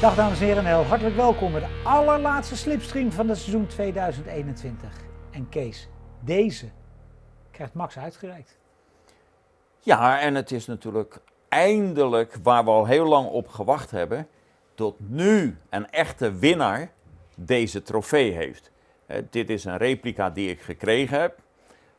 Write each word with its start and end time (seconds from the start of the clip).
Dag 0.00 0.14
dames 0.14 0.40
en 0.40 0.44
heren 0.46 0.64
en 0.64 0.68
heel 0.68 0.84
hartelijk 0.84 1.16
welkom 1.16 1.52
bij 1.52 1.60
de 1.60 1.80
allerlaatste 1.84 2.56
slipstream 2.56 3.12
van 3.12 3.28
het 3.28 3.38
seizoen 3.38 3.66
2021. 3.66 4.90
En 5.30 5.48
Kees, 5.48 5.88
deze 6.20 6.66
krijgt 7.50 7.74
Max 7.74 7.98
uitgereikt. 7.98 8.58
Ja, 9.80 10.20
en 10.20 10.34
het 10.34 10.50
is 10.50 10.66
natuurlijk 10.66 11.20
eindelijk 11.48 12.38
waar 12.42 12.64
we 12.64 12.70
al 12.70 12.86
heel 12.86 13.06
lang 13.06 13.28
op 13.28 13.48
gewacht 13.48 13.90
hebben, 13.90 14.28
tot 14.74 14.96
nu 14.98 15.56
een 15.70 15.90
echte 15.90 16.32
winnaar 16.32 16.90
deze 17.34 17.82
trofee 17.82 18.32
heeft. 18.32 18.70
Eh, 19.06 19.22
dit 19.30 19.50
is 19.50 19.64
een 19.64 19.76
replica 19.76 20.30
die 20.30 20.50
ik 20.50 20.60
gekregen 20.60 21.20
heb, 21.20 21.38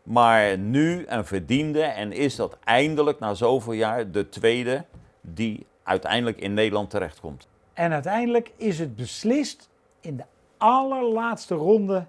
maar 0.04 0.58
nu 0.58 1.06
een 1.08 1.26
verdiende 1.26 1.84
en 1.84 2.12
is 2.12 2.36
dat 2.36 2.58
eindelijk 2.64 3.20
na 3.20 3.34
zoveel 3.34 3.74
jaar 3.74 4.12
de 4.12 4.30
tweede 4.30 4.86
die 5.22 5.66
uiteindelijk 5.84 6.40
in 6.40 6.54
Nederland 6.54 6.90
terechtkomt. 6.90 7.49
En 7.80 7.92
uiteindelijk 7.92 8.52
is 8.58 8.80
het 8.80 8.96
beslist 8.96 9.70
in 10.02 10.18
de 10.18 10.24
allerlaatste 10.58 11.56
ronde 11.56 12.06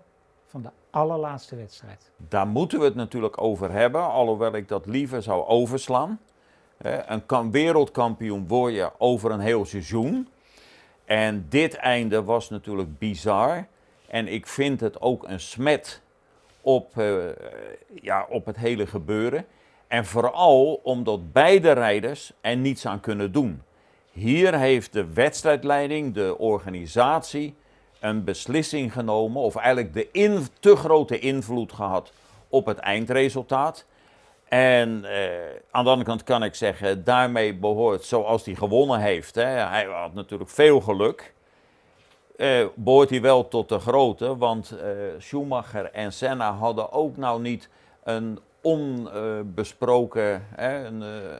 van 0.46 0.62
de 0.62 0.70
allerlaatste 0.90 1.56
wedstrijd. 1.56 2.10
Daar 2.16 2.46
moeten 2.46 2.78
we 2.78 2.84
het 2.84 2.94
natuurlijk 2.94 3.40
over 3.42 3.72
hebben, 3.72 4.02
alhoewel 4.02 4.52
ik 4.52 4.68
dat 4.68 4.86
liever 4.86 5.22
zou 5.22 5.46
overslaan. 5.46 6.20
Een 7.26 7.50
wereldkampioen 7.50 8.48
word 8.48 8.74
je 8.74 8.90
over 8.98 9.30
een 9.30 9.40
heel 9.40 9.64
seizoen. 9.64 10.28
En 11.04 11.46
dit 11.48 11.74
einde 11.74 12.22
was 12.22 12.50
natuurlijk 12.50 12.98
bizar. 12.98 13.66
En 14.08 14.28
ik 14.28 14.46
vind 14.46 14.80
het 14.80 15.00
ook 15.00 15.28
een 15.28 15.40
smet 15.40 16.02
op, 16.60 16.98
eh, 16.98 17.14
ja, 18.02 18.26
op 18.28 18.46
het 18.46 18.56
hele 18.56 18.86
gebeuren. 18.86 19.46
En 19.86 20.06
vooral 20.06 20.80
omdat 20.82 21.32
beide 21.32 21.72
rijders 21.72 22.32
er 22.40 22.56
niets 22.56 22.86
aan 22.86 23.00
kunnen 23.00 23.32
doen. 23.32 23.62
Hier 24.12 24.58
heeft 24.58 24.92
de 24.92 25.12
wedstrijdleiding, 25.12 26.14
de 26.14 26.38
organisatie, 26.38 27.54
een 28.00 28.24
beslissing 28.24 28.92
genomen, 28.92 29.42
of 29.42 29.56
eigenlijk 29.56 29.94
de 29.94 30.48
te 30.60 30.76
grote 30.76 31.18
invloed 31.18 31.72
gehad 31.72 32.12
op 32.48 32.66
het 32.66 32.78
eindresultaat. 32.78 33.86
En 34.48 35.04
eh, 35.04 35.30
aan 35.70 35.84
de 35.84 35.90
andere 35.90 36.08
kant 36.08 36.22
kan 36.22 36.42
ik 36.42 36.54
zeggen, 36.54 37.04
daarmee 37.04 37.54
behoort, 37.54 38.04
zoals 38.04 38.44
hij 38.44 38.54
gewonnen 38.54 39.00
heeft, 39.00 39.34
hè, 39.34 39.42
hij 39.42 39.84
had 39.84 40.14
natuurlijk 40.14 40.50
veel 40.50 40.80
geluk, 40.80 41.34
eh, 42.36 42.66
behoort 42.74 43.10
hij 43.10 43.20
wel 43.20 43.48
tot 43.48 43.68
de 43.68 43.78
grote, 43.78 44.36
want 44.36 44.70
eh, 44.70 44.90
Schumacher 45.18 45.90
en 45.92 46.12
Senna 46.12 46.52
hadden 46.52 46.92
ook 46.92 47.16
nou 47.16 47.40
niet 47.40 47.68
een 48.04 48.38
onbesproken, 48.62 50.46
eh, 50.56 50.78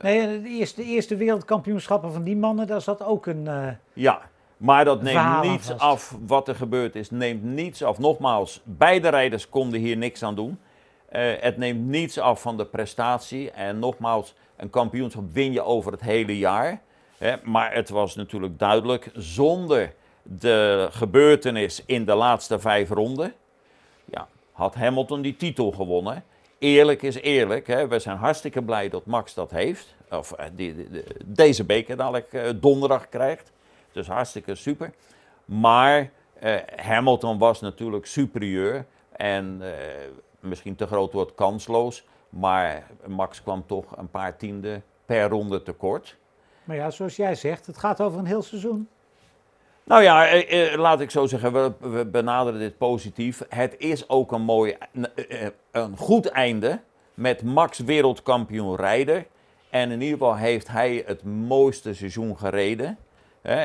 Nee, 0.01 0.41
de 0.41 0.49
eerste, 0.49 0.81
de 0.81 0.87
eerste 0.87 1.15
wereldkampioenschappen 1.15 2.13
van 2.13 2.23
die 2.23 2.37
mannen, 2.37 2.67
daar 2.67 2.81
zat 2.81 3.03
ook 3.03 3.25
een... 3.25 3.47
eh, 3.47 3.67
Ja, 3.93 4.21
maar 4.57 4.85
dat 4.85 5.01
neemt 5.01 5.41
niets 5.41 5.67
vast. 5.67 5.79
af 5.79 6.17
wat 6.27 6.47
er 6.47 6.55
gebeurd 6.55 6.95
is. 6.95 7.09
Neemt 7.11 7.43
niets 7.43 7.83
af. 7.83 7.99
Nogmaals, 7.99 8.61
beide 8.63 9.09
rijders 9.09 9.49
konden 9.49 9.79
hier 9.79 9.97
niks 9.97 10.23
aan 10.23 10.35
doen. 10.35 10.59
Eh, 11.09 11.31
het 11.39 11.57
neemt 11.57 11.85
niets 11.87 12.19
af 12.19 12.41
van 12.41 12.57
de 12.57 12.65
prestatie. 12.65 13.51
En 13.51 13.79
nogmaals, 13.79 14.33
een 14.57 14.69
kampioenschap 14.69 15.23
win 15.33 15.51
je 15.51 15.61
over 15.61 15.91
het 15.91 16.01
hele 16.01 16.37
jaar. 16.37 16.81
Hè, 17.17 17.35
maar 17.43 17.73
het 17.73 17.89
was 17.89 18.15
natuurlijk 18.15 18.59
duidelijk, 18.59 19.09
zonder 19.13 19.93
de 20.23 20.87
gebeurtenis 20.91 21.83
in 21.85 22.05
de 22.05 22.13
laatste 22.13 22.59
vijf 22.59 22.89
ronden, 22.89 23.33
ja, 24.05 24.27
had 24.51 24.75
Hamilton 24.75 25.21
die 25.21 25.35
titel 25.35 25.71
gewonnen. 25.71 26.23
Eerlijk 26.61 27.01
is 27.01 27.15
eerlijk, 27.15 27.67
hè, 27.67 27.87
we 27.87 27.99
zijn 27.99 28.17
hartstikke 28.17 28.61
blij 28.63 28.89
dat 28.89 29.05
Max 29.05 29.33
dat 29.33 29.51
heeft. 29.51 29.95
Of 30.09 30.31
eh, 30.31 30.45
die, 30.53 30.89
deze 31.25 31.63
beker 31.63 31.97
dadelijk 31.97 32.33
eh, 32.33 32.49
donderdag 32.55 33.09
krijgt. 33.09 33.51
Dus 33.91 34.07
hartstikke 34.07 34.55
super. 34.55 34.91
Maar 35.45 36.11
eh, 36.33 36.55
Hamilton 36.75 37.37
was 37.37 37.61
natuurlijk 37.61 38.05
superieur. 38.05 38.85
En 39.11 39.61
misschien 40.39 40.75
te 40.75 40.87
groot 40.87 41.13
woord 41.13 41.35
kansloos. 41.35 42.03
Maar 42.29 42.87
Max 43.07 43.43
kwam 43.43 43.65
toch 43.65 43.97
een 43.97 44.09
paar 44.09 44.37
tienden 44.37 44.83
per 45.05 45.29
ronde 45.29 45.63
tekort. 45.63 46.17
maar 46.63 46.75
ja, 46.75 46.89
zoals 46.89 47.15
jij 47.15 47.35
zegt, 47.35 47.65
het 47.65 47.77
gaat 47.77 48.01
over 48.01 48.19
een 48.19 48.25
heel 48.25 48.41
seizoen. 48.41 48.87
Nou 49.83 50.03
ja, 50.03 50.27
eh, 50.27 50.73
eh, 50.73 50.79
laat 50.79 51.01
ik 51.01 51.11
zo 51.11 51.25
zeggen, 51.25 51.75
we, 51.79 52.05
benaderen 52.05 52.59
dit 52.59 52.77
positief. 52.77 53.41
Het 53.49 53.75
is 53.77 54.09
ook 54.09 54.31
een 54.31 54.41
mooi, 54.41 54.75
eh, 55.15 55.47
een 55.71 55.97
goed 55.97 56.25
einde 56.25 56.79
met 57.13 57.43
Max 57.43 57.79
wereldkampioen 57.79 58.75
rijder. 58.75 59.25
En 59.69 59.91
in 59.91 60.01
ieder 60.01 60.17
geval 60.17 60.35
heeft 60.35 60.67
hij 60.67 61.03
het 61.05 61.23
mooiste 61.23 61.93
seizoen 61.93 62.37
gereden. 62.37 62.97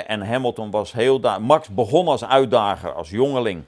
En 0.07 0.27
Hamilton 0.27 0.71
was 0.71 0.93
heel 0.93 1.21
daar. 1.21 1.43
Max 1.43 1.69
begon 1.69 2.09
als 2.09 2.25
uitdager, 2.25 2.93
als 2.93 3.11
jongeling. 3.11 3.63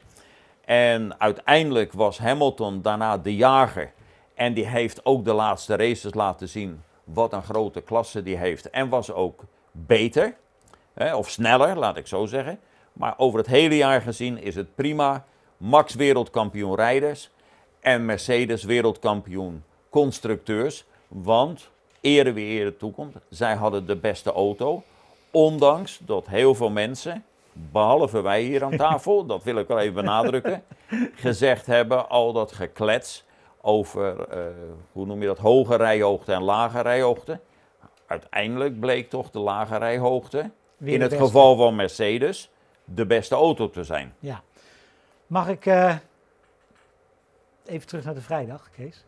En 0.64 1.20
uiteindelijk 1.20 1.92
was 1.92 2.18
Hamilton 2.18 2.82
daarna 2.82 3.18
de 3.18 3.36
jager. 3.36 3.92
En 4.34 4.54
die 4.54 4.66
heeft 4.66 5.04
ook 5.04 5.24
de 5.24 5.32
laatste 5.32 5.76
races 5.76 6.14
laten 6.14 6.48
zien 6.48 6.82
wat 7.04 7.32
een 7.32 7.42
grote 7.42 7.80
klasse 7.80 8.22
die 8.22 8.36
heeft. 8.36 8.70
En 8.70 8.88
was 8.88 9.12
ook 9.12 9.44
beter. 9.72 10.36
Hè, 10.98 11.14
of 11.14 11.30
sneller, 11.30 11.76
laat 11.76 11.96
ik 11.96 12.06
zo 12.06 12.26
zeggen. 12.26 12.60
Maar 12.92 13.14
over 13.16 13.38
het 13.38 13.46
hele 13.46 13.76
jaar 13.76 14.00
gezien 14.00 14.42
is 14.42 14.54
het 14.54 14.74
prima. 14.74 15.24
Max 15.56 15.94
wereldkampioen 15.94 16.74
rijders 16.74 17.30
en 17.80 18.04
Mercedes 18.04 18.64
wereldkampioen 18.64 19.64
constructeurs. 19.90 20.84
Want, 21.08 21.70
ere 22.00 22.32
wie 22.32 22.60
ere 22.60 22.76
toekomt, 22.76 23.16
zij 23.28 23.54
hadden 23.54 23.86
de 23.86 23.96
beste 23.96 24.32
auto. 24.32 24.82
Ondanks 25.30 25.98
dat 26.02 26.26
heel 26.26 26.54
veel 26.54 26.70
mensen, 26.70 27.24
behalve 27.52 28.20
wij 28.20 28.42
hier 28.42 28.64
aan 28.64 28.76
tafel, 28.76 29.24
dat 29.26 29.42
wil 29.42 29.56
ik 29.56 29.68
wel 29.68 29.78
even 29.78 29.94
benadrukken, 29.94 30.62
gezegd 31.14 31.66
hebben 31.66 32.08
al 32.08 32.32
dat 32.32 32.52
geklets 32.52 33.24
over, 33.60 34.28
eh, 34.28 34.40
hoe 34.92 35.06
noem 35.06 35.20
je 35.20 35.26
dat, 35.26 35.38
hoge 35.38 35.76
rijhoogte 35.76 36.32
en 36.32 36.42
lage 36.42 36.80
rijhoogte. 36.80 37.40
Uiteindelijk 38.06 38.80
bleek 38.80 39.10
toch 39.10 39.30
de 39.30 39.38
lage 39.38 39.76
rijhoogte 39.76 40.50
Weer 40.78 40.94
in 40.94 41.00
het 41.00 41.10
beste. 41.10 41.24
geval 41.24 41.56
van 41.56 41.76
Mercedes 41.76 42.50
de 42.84 43.06
beste 43.06 43.34
auto 43.34 43.70
te 43.70 43.84
zijn. 43.84 44.14
Ja. 44.18 44.42
Mag 45.26 45.48
ik 45.48 45.66
eh, 45.66 45.96
even 47.66 47.86
terug 47.86 48.04
naar 48.04 48.14
de 48.14 48.20
vrijdag, 48.20 48.70
Kees? 48.70 49.04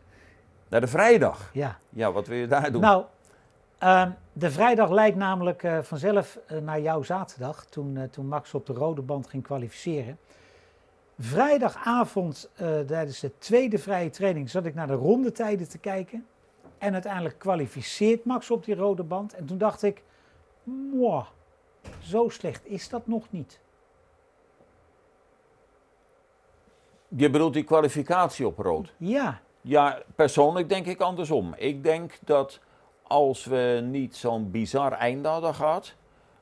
Naar 0.67 0.81
de 0.81 0.87
vrijdag. 0.87 1.49
Ja. 1.53 1.77
Ja, 1.89 2.11
wat 2.11 2.27
wil 2.27 2.37
je 2.37 2.47
daar 2.47 2.71
doen? 2.71 2.81
Nou, 2.81 3.05
ehm, 3.77 4.11
de 4.33 4.51
vrijdag 4.51 4.89
lijkt 4.89 5.17
namelijk 5.17 5.63
eh, 5.63 5.79
vanzelf 5.81 6.39
eh, 6.47 6.57
naar 6.57 6.81
jouw 6.81 7.03
zaterdag, 7.03 7.65
toen, 7.65 8.09
toen 8.11 8.25
Max 8.25 8.53
op 8.53 8.65
de 8.65 8.73
rode 8.73 9.01
band 9.01 9.27
ging 9.27 9.43
kwalificeren. 9.43 10.17
Vrijdagavond, 11.19 12.49
tijdens 12.87 13.19
de 13.19 13.37
tweede 13.37 13.77
vrije 13.77 14.09
training, 14.09 14.49
zat 14.49 14.65
ik 14.65 14.75
naar 14.75 14.87
de 14.87 14.93
rondetijden 14.93 15.69
te 15.69 15.77
kijken. 15.77 16.25
En 16.77 16.93
uiteindelijk 16.93 17.39
kwalificeert 17.39 18.25
Max 18.25 18.51
op 18.51 18.65
die 18.65 18.75
rode 18.75 19.03
band. 19.03 19.33
En 19.33 19.45
toen 19.45 19.57
dacht 19.57 19.83
ik, 19.83 20.03
mwah, 20.63 21.25
zo 21.99 22.29
slecht 22.29 22.65
is 22.65 22.89
dat 22.89 23.07
nog 23.07 23.25
niet. 23.29 23.59
Je 27.07 27.29
bedoelt 27.29 27.53
die 27.53 27.63
kwalificatie 27.63 28.47
op 28.47 28.57
rood. 28.57 28.93
Ja, 28.97 29.41
Ja, 29.61 30.01
persoonlijk 30.15 30.69
denk 30.69 30.85
ik 30.85 31.01
andersom. 31.01 31.53
Ik 31.57 31.83
denk 31.83 32.19
dat 32.25 32.59
als 33.03 33.45
we 33.45 33.81
niet 33.83 34.15
zo'n 34.15 34.51
bizar 34.51 34.91
einde 34.91 35.27
hadden 35.27 35.53
gehad, 35.53 35.93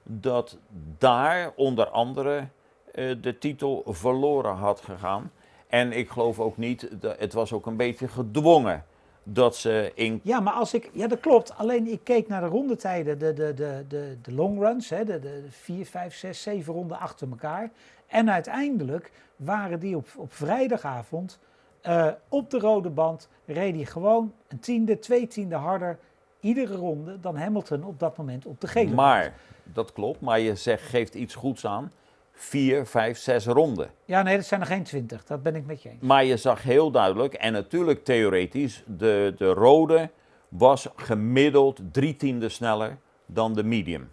dat 0.04 0.58
daar 0.98 1.52
onder 1.56 1.88
andere 1.88 2.48
eh, 2.92 3.16
de 3.22 3.38
titel 3.38 3.84
verloren 3.88 4.56
had 4.56 4.82
gegaan. 4.82 5.32
En 5.68 5.92
ik 5.92 6.10
geloof 6.10 6.40
ook 6.40 6.58
niet, 6.58 7.02
dat, 7.02 7.20
het 7.20 7.34
was 7.34 7.54
ook 7.54 7.66
een 7.66 7.78
beetje 7.78 8.08
gedwongen 8.08 8.86
dat 9.34 9.56
ze 9.56 9.92
in 9.96 10.20
Ja, 10.24 10.40
maar 10.40 10.54
als 10.54 10.74
ik. 10.74 10.90
Ja, 10.94 11.08
dat 11.08 11.20
klopt. 11.20 11.58
Alleen 11.58 11.88
ik 11.88 12.00
keek 12.04 12.28
naar 12.28 12.42
de 12.42 12.48
rondetijden, 12.48 13.20
de, 13.20 13.34
de, 13.34 13.54
de, 13.54 13.86
de, 13.88 14.18
de 14.22 14.34
long 14.34 14.60
runs, 14.60 14.90
hè, 14.90 15.06
de, 15.06 15.20
de 15.20 15.44
4, 15.50 15.86
5, 15.86 16.16
6, 16.16 16.42
7 16.42 16.74
ronden 16.74 17.00
achter 17.00 17.30
elkaar. 17.30 17.72
En 18.08 18.32
uiteindelijk 18.32 19.12
waren 19.36 19.80
die 19.80 19.96
op, 19.96 20.08
op 20.18 20.34
vrijdagavond 20.34 21.40
eh, 21.82 22.08
op 22.30 22.50
de 22.50 22.60
rode 22.60 22.90
band, 22.90 23.30
reed 23.46 23.76
hij 23.76 23.86
gewoon 23.86 24.34
een 24.48 24.60
tiende, 24.60 25.00
twee 25.00 25.28
tiende 25.28 25.56
harder 25.56 26.00
iedere 26.40 26.76
ronde 26.76 27.20
dan 27.20 27.38
Hamilton 27.38 27.84
op 27.84 28.00
dat 28.00 28.18
moment 28.18 28.46
op 28.46 28.62
de 28.62 28.68
gele 28.68 28.86
band. 28.86 28.96
Maar, 28.96 29.34
dat 29.64 29.94
klopt, 29.94 30.22
maar 30.22 30.40
je 30.40 30.56
zegt, 30.56 30.84
geeft 30.84 31.16
iets 31.16 31.36
goeds 31.36 31.66
aan. 31.66 31.92
Vier, 32.42 32.86
vijf, 32.86 33.18
zes 33.18 33.46
ronden. 33.46 33.92
Ja, 34.06 34.22
nee, 34.22 34.36
dat 34.36 34.46
zijn 34.46 34.62
er 34.62 34.68
geen 34.68 34.84
twintig. 34.84 35.26
Dat 35.26 35.44
ben 35.44 35.56
ik 35.56 35.66
met 35.66 35.84
je 35.84 35.90
eens. 35.90 36.02
Maar 36.02 36.26
je 36.26 36.38
zag 36.38 36.64
heel 36.64 36.92
duidelijk, 36.92 37.34
en 37.34 37.54
natuurlijk 37.54 38.04
theoretisch, 38.04 38.84
de, 38.86 39.34
de 39.38 39.54
rode 39.54 40.10
was 40.50 40.88
gemiddeld 40.96 41.80
drie 41.92 42.16
tienden 42.16 42.52
sneller 42.52 42.98
dan 43.26 43.54
de 43.54 43.64
medium. 43.64 44.12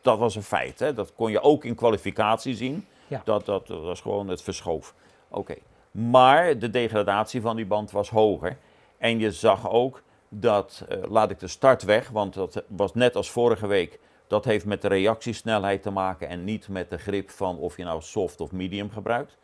Dat 0.00 0.18
was 0.18 0.36
een 0.36 0.42
feit, 0.42 0.78
hè? 0.78 0.92
dat 0.92 1.14
kon 1.14 1.30
je 1.30 1.40
ook 1.40 1.64
in 1.64 1.74
kwalificatie 1.74 2.54
zien. 2.54 2.86
Ja. 3.06 3.22
Dat, 3.24 3.44
dat, 3.44 3.66
dat 3.66 3.82
was 3.82 4.00
gewoon 4.00 4.28
het 4.28 4.42
verschoof. 4.42 4.94
Oké. 5.28 5.54
Maar 5.90 6.58
de 6.58 6.70
degradatie 6.70 7.40
van 7.40 7.56
die 7.56 7.66
band 7.66 7.90
was 7.90 8.10
hoger. 8.10 8.56
En 8.98 9.18
je 9.18 9.32
zag 9.32 9.70
ook 9.70 10.02
dat, 10.28 10.84
eh, 10.88 10.98
laat 11.08 11.30
ik 11.30 11.38
de 11.38 11.48
start 11.48 11.82
weg, 11.82 12.08
want 12.08 12.34
dat 12.34 12.62
was 12.66 12.94
net 12.94 13.16
als 13.16 13.30
vorige 13.30 13.66
week, 13.66 13.98
Dat 14.32 14.44
heeft 14.44 14.64
met 14.64 14.82
de 14.82 14.88
reactiesnelheid 14.88 15.82
te 15.82 15.90
maken 15.90 16.28
en 16.28 16.44
niet 16.44 16.68
met 16.68 16.90
de 16.90 16.98
grip 16.98 17.30
van 17.30 17.58
of 17.58 17.76
je 17.76 17.84
nou 17.84 18.02
soft 18.02 18.40
of 18.40 18.52
medium 18.52 18.90
gebruikt. 18.90 19.36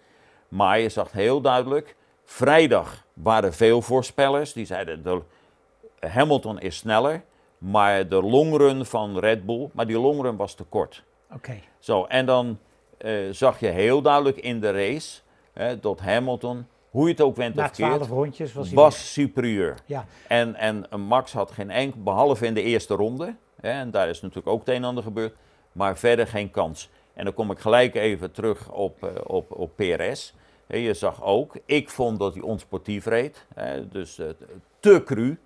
Maar 0.49 0.79
je 0.79 0.89
zag 0.89 1.13
heel 1.13 1.41
duidelijk, 1.41 1.97
vrijdag 2.25 3.05
waren 3.13 3.53
veel 3.53 3.83
voorspellers 3.83 4.53
die 4.53 4.65
zeiden 4.65 5.03
de 5.03 5.21
Hamilton 6.01 6.61
is 6.61 6.77
sneller, 6.77 7.23
maar 7.59 8.09
de 8.09 8.23
longrun 8.23 8.87
van 8.87 9.19
Red 9.19 9.47
Bull, 9.47 9.71
maar 9.73 9.87
die 9.87 9.99
longrun 9.99 10.37
was 10.37 10.55
te 10.55 10.65
kort. 10.65 11.05
Oké. 11.35 11.61
Zo, 11.79 12.05
en 12.05 12.27
dan 12.27 12.59
eh, 12.99 13.13
zag 13.31 13.61
je 13.61 13.67
heel 13.67 14.03
duidelijk 14.03 14.37
in 14.37 14.61
de 14.61 14.71
race 14.71 15.21
hè, 15.53 15.81
dat 15.81 16.01
Hamilton, 16.01 16.67
hoe 16.91 17.05
je 17.05 17.11
het 17.11 17.21
ook 17.21 17.37
went 17.37 17.59
of 17.59 17.71
keert, 17.71 18.07
rondjes 18.07 18.53
was 18.53 18.73
was 18.73 19.13
superieur. 19.13 19.75
Ja, 19.87 20.07
En, 20.29 20.55
en 20.55 21.01
Max 21.01 21.33
had 21.33 21.51
geen 21.51 21.71
enkel, 21.71 22.03
behalve 22.03 22.47
in 22.47 22.55
de 22.55 22.63
eerste 22.63 22.95
ronde, 22.95 23.35
en 23.61 23.91
daar 23.91 24.09
is 24.09 24.21
natuurlijk 24.21 24.49
ook 24.49 24.59
het 24.59 24.69
een 24.69 24.75
en 24.75 24.85
ander 24.85 25.03
gebeurd, 25.03 25.35
maar 25.73 25.99
verder 25.99 26.27
geen 26.27 26.51
kans. 26.51 26.91
En 27.15 27.25
dan 27.25 27.35
kom 27.35 27.51
ik 27.51 27.59
gelijk 27.59 27.95
even 27.95 28.33
terug 28.33 28.71
op, 28.71 29.03
eh, 29.03 29.11
op, 29.27 29.51
op 29.51 29.71
PRS. 29.77 30.35
Je 30.67 30.95
zag 30.95 31.23
ook, 31.25 31.57
ik 31.65 31.91
vond 31.91 32.19
dat 32.19 32.35
hij 32.35 32.43
onsportief 32.43 33.07
reed, 33.07 33.47
dus 33.91 34.19
eh, 34.19 34.27
te 34.81 35.03
cru. 35.05 35.39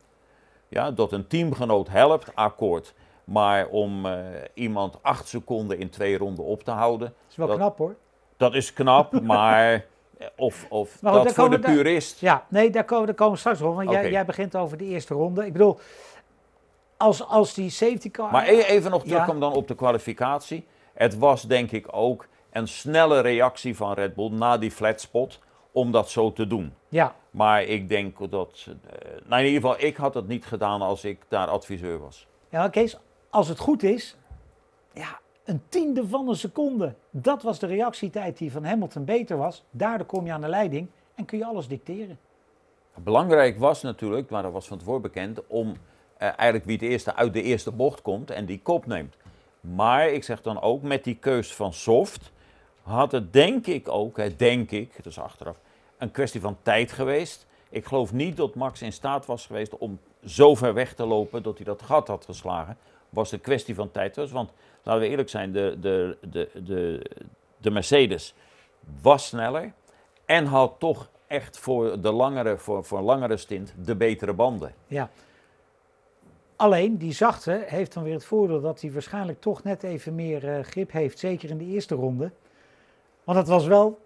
Ja, 0.69 0.91
dat 0.91 1.12
een 1.12 1.26
teamgenoot 1.26 1.88
helpt, 1.88 2.35
akkoord. 2.35 2.94
Maar 3.25 3.67
om 3.67 4.06
eh, 4.06 4.19
iemand 4.55 4.99
acht 5.03 5.29
seconden 5.29 5.79
in 5.79 5.91
twee 5.91 6.19
ronden 6.19 6.44
op 6.44 6.62
te 6.62 6.70
houden, 6.70 7.06
dat 7.08 7.31
is 7.31 7.37
wel 7.37 7.47
Dat- 7.47 7.56
knap 7.56 7.79
hoor. 7.79 7.94
dat 8.37 8.55
is 8.55 8.73
knap, 8.73 9.20
maar 9.23 9.85
of, 10.37 10.67
of 10.69 11.03
Maar 11.03 11.12
goed, 11.12 11.25
dat 11.25 11.32
voor 11.35 11.50
de 11.50 11.58
purist. 11.58 12.20
Ja, 12.20 12.47
nee, 12.49 12.70
daar 12.70 12.85
komen, 12.85 13.06
daar 13.06 13.15
komen 13.15 13.32
we 13.35 13.38
straks 13.38 13.61
op. 13.61 13.75
Want 13.75 13.91
jij, 13.91 14.11
jij 14.11 14.25
begint 14.25 14.56
over 14.56 14.76
de 14.76 14.85
eerste 14.85 15.15
ronde. 15.15 15.47
Ik 15.47 15.53
bedoel, 15.53 15.79
als, 17.03 17.27
als 17.27 17.55
die 17.55 17.71
safety 17.71 18.11
car... 18.11 18.31
Maar 18.33 18.49
e- 18.49 18.63
even 18.63 18.91
nog 18.91 19.03
Ja. 19.03 19.09
terugkomen 19.09 19.41
dan 19.41 19.53
op 19.53 19.69
de 19.69 19.75
kwalificatie. 19.75 20.67
Het 20.95 21.19
was 21.19 21.43
denk 21.43 21.71
ik 21.71 21.87
ook 21.91 22.27
een 22.51 22.69
snelle 22.69 23.21
reactie 23.21 23.77
van 23.77 23.93
Red 23.93 24.15
Bull 24.15 24.31
na 24.31 24.59
die 24.59 24.71
flatspot 24.71 25.39
om 25.73 25.91
dat 25.93 26.11
zo 26.11 26.33
te 26.33 26.47
doen. 26.47 26.75
Ja, 26.89 27.15
Maar 27.31 27.63
ik 27.63 27.89
denk 27.89 28.31
dat, 28.31 28.67
eh, 28.67 28.75
nou 29.27 29.41
in 29.43 29.47
ieder 29.53 29.61
geval, 29.71 29.87
ik 29.87 29.97
had 29.97 30.15
het 30.15 30.29
niet 30.29 30.45
gedaan 30.45 30.83
als 30.83 31.05
ik 31.05 31.19
daar 31.29 31.47
adviseur 31.49 31.99
was. 31.99 32.27
ja 32.49 32.69
Kees, 32.69 32.99
als 33.31 33.49
het 33.49 33.59
goed 33.59 33.83
is, 33.83 34.17
ja, 34.93 35.19
een 35.45 35.63
tiende 35.69 36.09
van 36.09 36.29
een 36.29 36.37
seconde. 36.37 36.95
Dat 37.11 37.43
was 37.43 37.59
de 37.59 37.67
reactietijd 37.67 38.39
die 38.39 38.53
van 38.53 38.65
Hamilton 38.65 39.05
beter 39.05 39.37
was. 39.37 39.65
Daardoor 39.71 40.07
kom 40.07 40.27
je 40.27 40.33
aan 40.33 40.41
de 40.41 40.49
leiding 40.49 40.89
en 41.15 41.25
kun 41.25 41.39
je 41.39 41.45
alles 41.47 41.69
dicteren. 41.69 42.19
Belangrijk 42.95 43.59
was 43.59 43.83
natuurlijk, 43.83 44.31
maar 44.31 44.43
dat 44.43 44.53
was 44.53 44.67
van 44.67 44.79
tevoren 44.79 45.03
bekend, 45.03 45.47
om 45.47 45.77
eigenlijk 46.31 46.65
wie 46.65 46.77
het 46.77 46.85
eerste 46.85 47.15
uit 47.15 47.33
de 47.33 47.43
eerste 47.43 47.71
bocht 47.71 48.03
komt 48.03 48.31
en 48.31 48.47
die 48.47 48.61
kop 48.63 48.87
neemt. 48.87 49.17
Maar 49.61 50.09
ik 50.09 50.25
zeg 50.25 50.43
dan 50.43 50.61
ook, 50.61 50.83
met 50.83 51.05
die 51.05 51.17
keus 51.17 51.55
van 51.55 51.73
soft, 51.73 52.33
had 52.83 53.13
het 53.13 53.33
denk 53.33 53.67
ik 53.67 53.89
ook, 53.89 54.17
hè, 54.17 54.37
denk 54.37 54.71
ik, 54.71 55.05
dus 55.05 55.19
achteraf, 55.19 55.57
een 55.99 56.11
kwestie 56.11 56.41
van 56.41 56.57
tijd 56.63 56.93
geweest. 56.93 57.47
Ik 57.69 57.87
geloof 57.87 58.13
niet 58.13 58.37
dat 58.37 58.55
Max 58.55 58.83
in 58.83 58.93
staat 58.93 59.27
was 59.27 59.47
geweest 59.47 59.77
om 59.79 60.01
zo 60.25 60.55
ver 60.55 60.75
weg 60.75 60.95
te 60.95 61.07
lopen 61.07 61.43
dat 61.43 61.57
hij 61.57 61.65
dat 61.65 61.83
gat 61.83 62.09
had 62.09 62.25
geslagen. 62.25 62.77
Was 63.09 63.33
een 63.33 63.41
kwestie 63.41 63.75
van 63.75 63.91
tijd. 63.91 64.15
Dus, 64.15 64.31
want 64.31 64.53
laten 64.83 65.03
we 65.03 65.09
eerlijk 65.09 65.29
zijn, 65.29 65.53
de, 65.53 65.77
de, 65.81 66.17
de, 66.31 66.51
de, 66.65 67.07
de 67.57 67.71
Mercedes 67.71 68.35
was 69.03 69.27
sneller 69.27 69.73
en 70.25 70.47
had 70.47 70.75
toch 70.79 71.11
echt 71.27 71.59
voor, 71.59 72.01
de 72.01 72.13
langere, 72.13 72.59
voor, 72.59 72.85
voor 72.85 72.99
een 72.99 73.05
langere 73.05 73.37
stint 73.37 73.75
de 73.85 73.97
betere 73.97 74.33
banden. 74.33 74.75
Ja. 74.87 75.11
Alleen, 76.62 76.97
die 76.97 77.12
zachte 77.12 77.64
heeft 77.67 77.94
dan 77.94 78.03
weer 78.03 78.12
het 78.12 78.25
voordeel 78.25 78.61
dat 78.61 78.81
hij 78.81 78.93
waarschijnlijk 78.93 79.41
toch 79.41 79.62
net 79.62 79.82
even 79.82 80.14
meer 80.14 80.49
eh, 80.49 80.64
grip 80.64 80.93
heeft. 80.93 81.19
Zeker 81.19 81.50
in 81.50 81.59
de 81.59 81.64
eerste 81.64 81.94
ronde. 81.94 82.31
Want 83.25 83.38
het 83.38 83.49
was 83.49 83.67
wel 83.67 84.00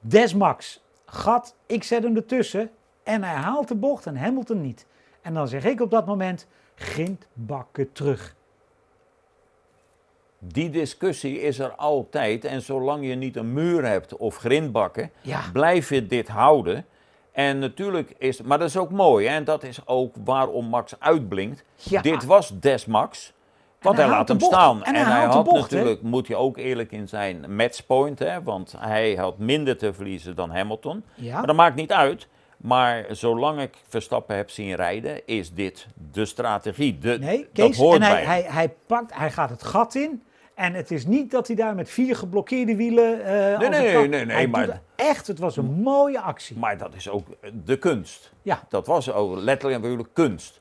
Desmax. 0.00 0.82
Gat, 1.04 1.54
ik 1.66 1.84
zet 1.84 2.02
hem 2.02 2.16
ertussen. 2.16 2.70
En 3.02 3.22
hij 3.22 3.34
haalt 3.34 3.68
de 3.68 3.74
bocht 3.74 4.06
en 4.06 4.16
Hamilton 4.16 4.60
niet. 4.60 4.86
En 5.22 5.34
dan 5.34 5.48
zeg 5.48 5.64
ik 5.64 5.80
op 5.80 5.90
dat 5.90 6.06
moment, 6.06 6.46
grindbakken 6.74 7.92
terug. 7.92 8.34
Die 10.38 10.70
discussie 10.70 11.40
is 11.40 11.58
er 11.58 11.70
altijd 11.70 12.44
en 12.44 12.62
zolang 12.62 13.06
je 13.06 13.14
niet 13.14 13.36
een 13.36 13.52
muur 13.52 13.84
hebt 13.84 14.16
of 14.16 14.36
grindbakken, 14.36 15.10
Ja, 15.20 15.42
blijf 15.52 15.88
je 15.88 16.06
dit 16.06 16.28
houden. 16.28 16.86
En 17.32 17.58
natuurlijk 17.58 18.14
is, 18.18 18.42
maar 18.42 18.58
dat 18.58 18.68
is 18.68 18.76
ook 18.76 18.90
mooi 18.90 19.26
hè? 19.26 19.34
en 19.34 19.44
dat 19.44 19.62
is 19.62 19.86
ook 19.86 20.14
waarom 20.24 20.66
Max 20.66 20.94
uitblinkt. 20.98 21.64
ja. 21.74 22.02
Dit 22.02 22.24
was 22.24 22.52
Desmax, 22.60 23.32
want 23.80 23.96
hij 23.96 24.08
laat 24.08 24.28
hem 24.28 24.40
staan. 24.40 24.84
En 24.84 24.94
hij 24.94 25.24
had 25.24 25.44
bocht, 25.44 25.70
hè? 25.70 25.76
natuurlijk, 25.76 26.02
moet 26.02 26.26
je 26.26 26.36
ook 26.36 26.56
eerlijk 26.56 26.92
in 26.92 27.08
zijn, 27.08 27.54
matchpoint, 27.56 28.18
hè? 28.18 28.42
want 28.42 28.74
hij 28.78 29.14
had 29.14 29.38
minder 29.38 29.76
te 29.76 29.92
verliezen 29.92 30.36
dan 30.36 30.50
Hamilton. 30.50 31.04
ja. 31.14 31.36
Maar 31.36 31.46
dat 31.46 31.56
maakt 31.56 31.76
niet 31.76 31.92
uit. 31.92 32.28
Maar 32.56 33.06
zolang 33.10 33.60
ik 33.60 33.76
Verstappen 33.88 34.36
heb 34.36 34.50
zien 34.50 34.74
rijden, 34.74 35.26
is 35.26 35.52
dit 35.52 35.86
de 36.12 36.24
strategie. 36.24 36.98
De, 36.98 37.16
Nee, 37.20 37.38
dat 37.52 37.66
Kees, 37.66 37.76
hoort 37.76 37.96
en 37.96 38.02
hij, 38.02 38.12
bij 38.12 38.24
hij, 38.24 38.42
hij, 38.42 38.74
pakt, 38.86 39.14
hij 39.14 39.30
gaat 39.30 39.50
het 39.50 39.62
gat 39.62 39.94
in. 39.94 40.22
En 40.60 40.74
het 40.74 40.90
is 40.90 41.06
niet 41.06 41.30
dat 41.30 41.46
hij 41.46 41.56
daar 41.56 41.74
met 41.74 41.90
vier 41.90 42.16
geblokkeerde 42.16 42.76
wielen. 42.76 43.32
een 43.64 43.70
nee, 43.70 44.08
nee, 44.08 44.24
nee, 44.24 44.36
Hij 44.36 44.48
maar- 44.48 44.66
doet 44.66 44.74
Echt, 44.96 45.26
het 45.26 45.38
was 45.38 45.56
een 45.56 45.72
mooie 45.82 46.20
actie. 46.20 46.56
Maar 46.58 46.78
dat 46.78 46.94
is 46.94 47.08
ook 47.08 47.26
de 47.64 47.78
kunst. 47.78 48.32
Ja. 48.42 48.62
Dat 48.68 48.86
was 48.86 49.12
ook 49.12 49.36
letterlijk 49.36 49.76
en 49.76 49.82
figuurlijk 49.82 50.14
kunst. 50.14 50.60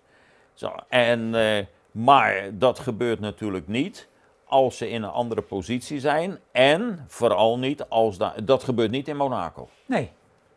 Zo, 0.54 0.72
en, 0.90 1.36
eh, 1.36 1.66
maar 1.92 2.50
dat 2.54 2.80
gebeurt 2.80 3.19
natuurlijk 3.19 3.68
niet 3.68 4.07
als 4.46 4.78
ze 4.78 4.90
in 4.90 5.04
een 5.04 5.10
andere 5.10 5.42
positie 5.42 6.00
zijn. 6.00 6.38
En 6.52 7.06
vooral 7.07 7.60
niet 7.60 7.84
als 7.90 8.18
da- 8.18 8.34
dat 8.44 8.63
gebeurt 8.63 8.92
niet 8.92 9.07
in 9.07 9.18
Monaco. 9.18 9.69
Nee, 9.86 10.12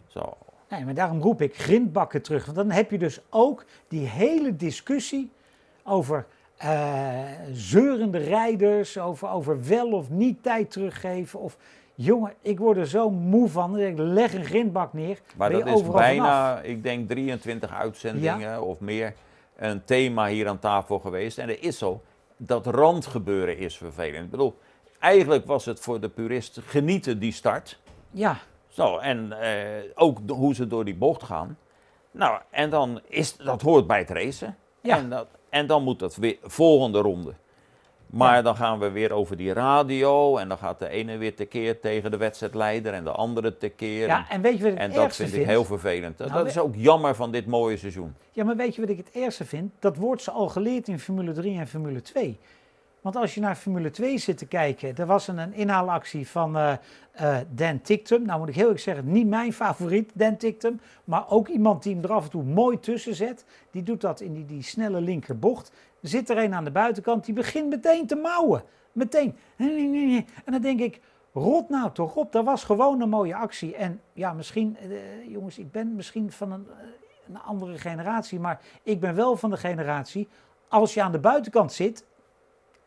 Zo. 0.06 0.36
nee, 0.68 0.84
maar 0.84 0.94
daarom 0.94 1.20
roep 1.20 1.42
ik 1.42 1.56
grindbakken 1.56 2.22
terug. 2.22 2.44
Want 2.44 2.56
dan 2.56 2.70
heb 2.70 2.90
je 2.90 2.98
dus 2.98 3.20
ook 3.30 3.64
die 3.88 4.06
hele 4.06 4.56
discussie 4.56 5.30
over 5.84 6.26
eh, 6.62 7.18
zeurende 7.52 8.18
rijders. 8.18 8.98
Over, 8.98 9.28
over 9.28 9.66
wel 9.68 9.90
of 9.92 10.10
niet 10.10 10.42
tijd 10.42 10.70
teruggeven. 10.70 11.40
Of 11.40 11.56
jongen, 11.94 12.32
ik 12.40 12.58
word 12.58 12.76
er 12.76 12.86
zo 12.86 13.10
moe 13.10 13.48
van. 13.48 13.78
Ik, 13.78 13.98
leg 13.98 14.34
een 14.34 14.44
grindbak 14.44 14.92
neer. 14.92 15.18
Maar 15.36 15.50
dat 15.50 15.66
is 15.66 15.80
vanaf. 15.80 15.92
bijna, 15.92 16.60
ik 16.60 16.82
denk 16.82 17.08
23 17.08 17.72
uitzendingen 17.72 18.62
of 18.62 18.80
meer, 18.80 19.14
een 19.56 19.84
thema 19.84 20.26
hier 20.26 20.48
aan 20.48 20.58
tafel 20.58 20.98
geweest. 20.98 21.38
En 21.38 21.48
er 21.48 21.62
is 21.62 21.78
zo, 21.78 22.00
dat 22.36 22.66
randgebeuren 22.66 23.58
is 23.58 23.76
vervelend. 23.76 24.24
Ik 24.24 24.30
bedoel, 24.30 24.58
eigenlijk 24.98 25.46
was 25.46 25.64
het 25.64 25.80
voor 25.80 26.00
de 26.00 26.08
purist 26.08 26.60
genieten 26.66 27.18
die 27.18 27.32
start. 27.32 27.80
Ja, 28.10 28.36
Zo, 28.68 28.98
en 28.98 29.40
eh, 29.40 29.90
ook 29.94 30.26
de- 30.26 30.32
hoe 30.32 30.54
ze 30.54 30.66
door 30.66 30.84
die 30.84 30.94
bocht 30.94 31.22
gaan. 31.22 31.58
Nou, 32.10 32.40
en 32.50 32.70
dan 32.70 33.00
is 33.08 33.36
dat 33.36 33.62
hoort 33.62 33.86
bij 33.86 33.98
het 33.98 34.10
racen. 34.10 34.56
Ja. 34.80 34.96
En, 34.96 35.08
dat, 35.10 35.26
en 35.52 35.66
dan 35.66 35.82
moet 35.82 35.98
dat 35.98 36.16
weer 36.16 36.36
volgende 36.42 36.98
ronde. 36.98 37.32
Maar 38.06 38.34
Ja. 38.36 38.42
dan 38.42 38.56
gaan 38.56 38.78
we 38.78 38.90
weer 38.90 39.12
over 39.12 39.36
die 39.36 39.52
radio. 39.52 40.36
En 40.36 40.48
dan 40.48 40.58
gaat 40.58 40.78
de 40.78 40.88
ene 40.88 41.16
weer 41.16 41.34
tekeer 41.34 41.80
tegen 41.80 42.10
de 42.10 42.16
wedstrijdleider 42.16 42.92
en 42.92 43.04
de 43.04 43.10
andere 43.10 43.56
tekeer. 43.56 44.06
ja, 44.06 44.26
en 44.30 44.40
weet 44.40 44.56
je 44.56 44.62
wat 44.62 44.72
ik 44.72 44.78
en 44.78 44.84
het 44.84 44.94
dat 44.94 45.16
vind 45.16 45.28
vind? 45.30 45.42
ik 45.42 45.48
heel 45.48 45.64
vervelend. 45.64 46.18
Nou, 46.18 46.32
dat 46.32 46.46
is 46.46 46.58
ook 46.58 46.74
jammer 46.76 47.14
van 47.14 47.30
dit 47.30 47.46
mooie 47.46 47.76
seizoen. 47.76 48.14
Ja, 48.32 48.44
maar 48.44 48.56
weet 48.56 48.74
je 48.74 48.80
wat 48.80 48.90
ik 48.90 48.96
het 48.96 49.10
eerste 49.12 49.44
vind? 49.44 49.72
Dat 49.78 49.96
wordt 49.96 50.22
ze 50.22 50.30
al 50.30 50.48
geleerd 50.48 50.88
in 50.88 50.98
Formule 50.98 51.32
3 51.32 51.58
en 51.58 51.68
Formule 51.68 52.02
2. 52.02 52.38
Want 53.02 53.16
als 53.16 53.34
je 53.34 53.40
naar 53.40 53.54
Formule 53.54 53.90
2 53.90 54.18
zit 54.18 54.38
te 54.38 54.46
kijken, 54.46 54.96
er 54.96 55.06
was 55.06 55.28
een, 55.28 55.38
een 55.38 55.54
inhaalactie 55.54 56.28
van 56.28 56.56
eh, 56.56 56.72
eh, 57.12 57.36
Dan 57.50 57.80
Tictum. 57.80 58.22
Nou 58.22 58.38
moet 58.38 58.48
ik 58.48 58.54
heel 58.54 58.64
eerlijk 58.64 58.80
zeggen, 58.80 59.12
niet 59.12 59.26
mijn 59.26 59.52
favoriet, 59.52 60.10
Dan 60.14 60.36
Tictum. 60.36 60.80
Maar 61.04 61.30
ook 61.30 61.48
iemand 61.48 61.82
die 61.82 61.94
hem 61.94 62.04
er 62.04 62.12
af 62.12 62.24
en 62.24 62.30
toe 62.30 62.42
mooi 62.42 62.80
tussen 62.80 63.14
zet. 63.14 63.44
Die 63.70 63.82
doet 63.82 64.00
dat 64.00 64.20
in 64.20 64.32
die, 64.32 64.46
die 64.46 64.62
snelle 64.62 65.00
linkerbocht. 65.00 65.72
Er 66.00 66.08
zit 66.08 66.30
er 66.30 66.38
een 66.38 66.54
aan 66.54 66.64
de 66.64 66.70
buitenkant, 66.70 67.24
die 67.24 67.34
begint 67.34 67.68
meteen 67.68 68.06
te 68.06 68.16
mouwen. 68.16 68.62
Meteen. 68.92 69.36
En 70.44 70.52
dan 70.52 70.60
denk 70.60 70.80
ik, 70.80 71.00
rot 71.32 71.68
nou 71.68 71.92
toch 71.92 72.16
op, 72.16 72.32
dat 72.32 72.44
was 72.44 72.64
gewoon 72.64 73.00
een 73.00 73.08
mooie 73.08 73.34
actie. 73.34 73.76
En 73.76 74.00
ja, 74.12 74.32
misschien, 74.32 74.76
eh, 74.76 74.88
jongens, 75.28 75.58
ik 75.58 75.70
ben 75.70 75.94
misschien 75.94 76.32
van 76.32 76.52
een, 76.52 76.66
een 77.28 77.40
andere 77.40 77.78
generatie, 77.78 78.40
maar 78.40 78.60
ik 78.82 79.00
ben 79.00 79.14
wel 79.14 79.36
van 79.36 79.50
de 79.50 79.56
generatie, 79.56 80.28
als 80.68 80.94
je 80.94 81.02
aan 81.02 81.12
de 81.12 81.18
buitenkant 81.18 81.72
zit, 81.72 82.04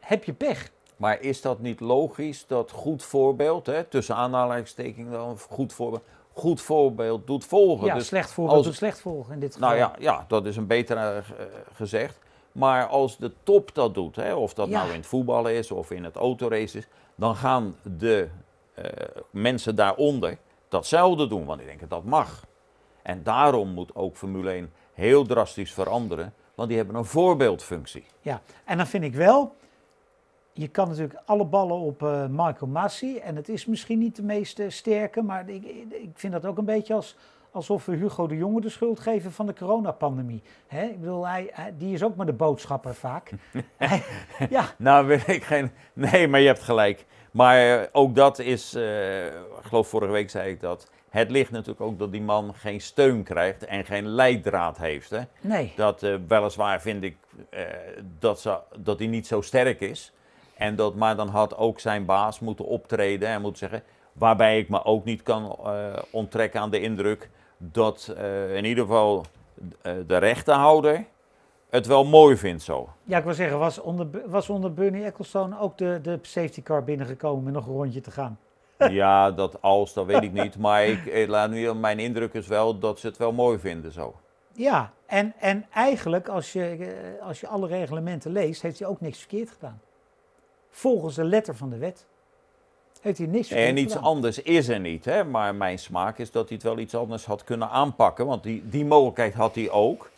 heb 0.06 0.24
je 0.24 0.34
pech. 0.34 0.72
Maar 0.98 1.22
is 1.22 1.42
dat 1.42 1.60
niet 1.60 1.80
logisch 1.80 2.48
dat 2.48 2.72
goed 2.72 3.04
voorbeeld, 3.04 3.66
hè, 3.66 3.84
tussen 3.84 4.16
aanhalingstekens 4.16 5.12
dan, 5.12 5.38
goed 5.50 5.74
voorbeeld, 5.74 6.04
goed 6.34 6.62
voorbeeld 6.62 7.28
doeld 7.28 7.46
volgen. 7.46 7.86
Ja, 7.88 7.94
Dus 7.94 8.08
slecht 8.08 8.32
voorbeeld 8.32 8.58
als- 8.58 8.66
doet 8.66 8.76
slecht 8.76 9.00
volgen 9.02 9.34
in 9.34 9.40
dit 9.40 9.54
geval. 9.54 9.70
Nou 9.70 9.80
ja, 9.82 9.96
ja, 10.00 10.26
dat 10.28 10.46
is 10.46 10.58
een 10.58 10.68
beter 10.68 10.98
eh, 10.98 11.18
gezegd. 11.74 12.20
Maar 12.52 12.86
als 12.88 13.18
de 13.18 13.32
top 13.44 13.74
dat 13.76 13.94
doet, 13.94 14.16
hè, 14.16 14.34
of 14.34 14.54
dat 14.54 14.70
Ja. 14.70 14.78
nou 14.80 14.90
in 14.90 14.96
het 14.98 15.06
voetballen 15.06 15.54
is 15.54 15.72
of 15.72 15.92
in 15.92 16.04
het 16.04 16.16
autorace 16.16 16.78
is, 16.78 16.88
dan 17.16 17.36
gaan 17.36 17.76
de 17.98 18.28
eh, 18.74 18.86
mensen 19.30 19.76
daaronder 19.76 20.38
datzelfde 20.70 21.28
doen. 21.28 21.46
Want 21.46 21.58
die 21.60 21.68
denken 21.68 21.88
dat 21.90 22.04
mag. 22.04 22.46
En 23.02 23.24
daarom 23.24 23.70
moet 23.70 23.96
ook 23.96 24.16
Formule 24.16 24.52
1 24.52 24.72
heel 24.94 25.26
drastisch 25.26 25.74
veranderen, 25.74 26.34
want 26.56 26.68
die 26.70 26.78
hebben 26.78 26.96
een 26.96 27.06
voorbeeldfunctie. 27.06 28.06
Ja, 28.22 28.42
en 28.66 28.78
dan 28.78 28.88
vind 28.88 29.04
ik 29.04 29.14
wel, 29.14 29.56
je 30.58 30.68
kan 30.68 30.88
natuurlijk 30.88 31.20
alle 31.26 31.46
ballen 31.46 31.78
op 31.78 32.02
uh, 32.02 32.26
Michael 32.30 32.68
Massi. 32.72 33.18
En 33.18 33.36
het 33.36 33.50
is 33.50 33.66
misschien 33.66 34.00
niet 34.00 34.16
de 34.16 34.24
meest 34.24 34.62
sterke, 34.68 35.22
maar 35.22 35.50
ik, 35.50 35.64
ik 35.90 36.10
vind 36.14 36.34
dat 36.34 36.46
ook 36.46 36.58
een 36.58 36.66
beetje 36.66 36.94
als, 36.94 37.16
alsof 37.52 37.86
we 37.86 37.96
Hugo 37.96 38.28
de 38.28 38.36
Jonge 38.36 38.62
de 38.62 38.70
schuld 38.70 39.00
geven 39.00 39.32
van 39.32 39.46
de 39.46 39.54
coronapandemie. 39.54 40.42
Hè? 40.68 40.84
Ik 40.84 41.00
bedoel, 41.00 41.28
hij, 41.28 41.52
die 41.78 41.94
is 41.94 42.04
ook 42.04 42.16
maar 42.16 42.26
de 42.26 42.34
boodschapper 42.34 42.96
vaak. 42.96 43.32
ja. 44.50 44.66
Nou, 44.78 45.08
weet 45.08 45.28
ik 45.28 45.44
geen. 45.44 45.72
Nee, 45.94 46.28
maar 46.28 46.40
je 46.40 46.48
hebt 46.48 46.62
gelijk. 46.62 47.06
Maar 47.32 47.82
eh, 47.82 47.88
ook 47.92 48.16
dat 48.16 48.40
is, 48.40 48.76
uh, 48.76 49.26
ik 49.26 49.34
geloof 49.62 49.88
vorige 49.88 50.12
week 50.12 50.30
zei 50.30 50.52
ik 50.52 50.62
dat. 50.62 50.90
Het 51.10 51.32
ligt 51.32 51.52
natuurlijk 51.52 51.82
ook 51.82 52.00
dat 52.00 52.12
die 52.12 52.22
man 52.22 52.54
geen 52.54 52.82
steun 52.82 53.24
krijgt 53.24 53.66
en 53.66 53.86
geen 53.86 54.08
leidraad 54.08 54.78
heeft. 54.78 55.10
Hè? 55.10 55.22
Nee. 55.42 55.74
Dat 55.76 56.04
uh, 56.04 56.16
weliswaar 56.28 56.82
vind 56.82 57.04
ik 57.04 57.18
dat, 58.20 58.42
ze, 58.42 58.60
dat 58.80 59.00
hij 59.00 59.08
niet 59.08 59.28
zo 59.28 59.42
sterk 59.42 59.80
is. 59.80 60.14
En 60.56 60.76
dat, 60.76 60.96
maar 60.96 61.16
dan 61.16 61.28
had 61.28 61.58
ook 61.58 61.80
zijn 61.80 62.06
baas 62.06 62.40
moeten 62.40 62.66
optreden 62.66 63.30
en 63.30 63.42
moeten 63.42 63.60
zeggen. 63.70 63.84
Waarbij 64.14 64.60
ik 64.60 64.70
me 64.70 64.84
ook 64.86 65.06
niet 65.06 65.24
kan 65.24 65.58
onttrekken 66.12 66.60
aan 66.60 66.70
de 66.70 66.80
indruk 66.80 67.30
dat 67.58 68.16
in 68.54 68.66
ieder 68.66 68.84
geval 68.84 69.26
de 69.82 70.18
rechterhouder 70.18 71.06
het 71.70 71.86
wel 71.86 72.06
mooi 72.06 72.38
vindt 72.38 72.64
zo. 72.64 72.90
Ja, 73.04 73.18
ik 73.18 73.24
wil 73.24 73.34
zeggen, 73.34 73.60
was 73.60 73.80
onder, 73.80 74.08
was 74.26 74.50
onder 74.50 74.74
Bernie 74.74 75.04
Ecclestone 75.04 75.60
ook 75.60 75.78
de, 75.78 76.00
de 76.02 76.20
safety 76.22 76.64
car 76.64 76.84
binnengekomen 76.84 77.44
met 77.44 77.54
nog 77.54 77.68
een 77.68 77.74
rondje 77.74 78.02
te 78.02 78.12
gaan? 78.12 78.40
ja, 78.90 79.32
dat 79.32 79.62
als, 79.62 79.94
dat 79.94 80.06
weet 80.06 80.24
ik 80.24 80.32
niet. 80.32 80.58
Maar 80.58 80.86
ik, 80.86 81.28
laat 81.28 81.50
nu, 81.50 81.74
mijn 81.74 82.00
indruk 82.00 82.34
is 82.34 82.48
wel 82.48 82.80
dat 82.80 83.00
ze 83.00 83.08
het 83.08 83.18
wel 83.18 83.32
mooi 83.32 83.60
vinden 83.60 83.92
zo. 83.92 84.16
Ja, 84.52 84.92
en, 85.06 85.34
en 85.40 85.66
eigenlijk 85.74 86.28
als 86.28 86.54
je, 86.54 86.64
eh, 86.66 87.28
als 87.28 87.40
je 87.40 87.48
alle 87.48 87.68
reglementen 87.68 88.32
leest, 88.32 88.62
heeft 88.62 88.80
hij 88.80 88.88
ook 88.88 89.02
niks 89.02 89.20
verkeerd 89.20 89.50
gedaan. 89.50 89.82
Volgens 90.76 91.16
de 91.16 91.24
letter 91.24 91.56
van 91.56 91.70
de 91.70 91.78
wet 91.78 92.06
heeft 93.02 93.18
hij 93.18 93.28
niks 93.28 93.52
En 93.52 93.78
iets 93.78 93.96
anders 93.96 94.42
is 94.42 94.68
er 94.68 94.80
niet, 94.80 95.06
hè? 95.06 95.24
maar 95.24 95.56
mijn 95.56 95.80
smaak 95.80 96.18
is 96.18 96.32
dat 96.32 96.48
hij 96.48 96.58
het 96.58 96.66
wel 96.66 96.80
iets 96.80 96.96
anders 96.96 97.26
had 97.26 97.44
kunnen 97.44 97.70
aanpakken. 97.70 98.26
Want 98.26 98.44
die, 98.44 98.70
die 98.70 98.86
mogelijkheid 98.86 99.34
had 99.34 99.56
hij 99.56 99.70
ook. 99.70 100.10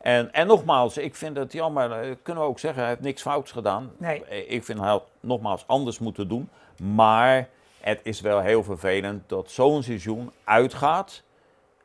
En, 0.00 0.32
en 0.32 0.46
nogmaals, 0.46 0.96
ik 0.98 1.14
vind 1.14 1.36
het 1.36 1.52
jammer, 1.52 1.92
eh, 1.92 2.14
kunnen 2.22 2.42
we 2.42 2.48
ook 2.48 2.58
zeggen, 2.58 2.80
hij 2.80 2.90
heeft 2.90 3.02
niks 3.02 3.22
fouts 3.22 3.52
gedaan. 3.52 3.92
Nee. 3.96 4.24
Eh, 4.24 4.50
ik 4.50 4.64
vind 4.64 4.78
hij 4.78 4.88
had 4.88 5.04
nogmaals 5.20 5.64
anders 5.66 5.98
moeten 5.98 6.28
doen. 6.28 6.48
Maar 6.82 7.48
het 7.80 8.00
is 8.02 8.20
wel 8.20 8.40
heel 8.40 8.62
vervelend 8.62 9.28
dat 9.28 9.50
zo'n 9.50 9.82
seizoen 9.82 10.30
uitgaat. 10.44 11.22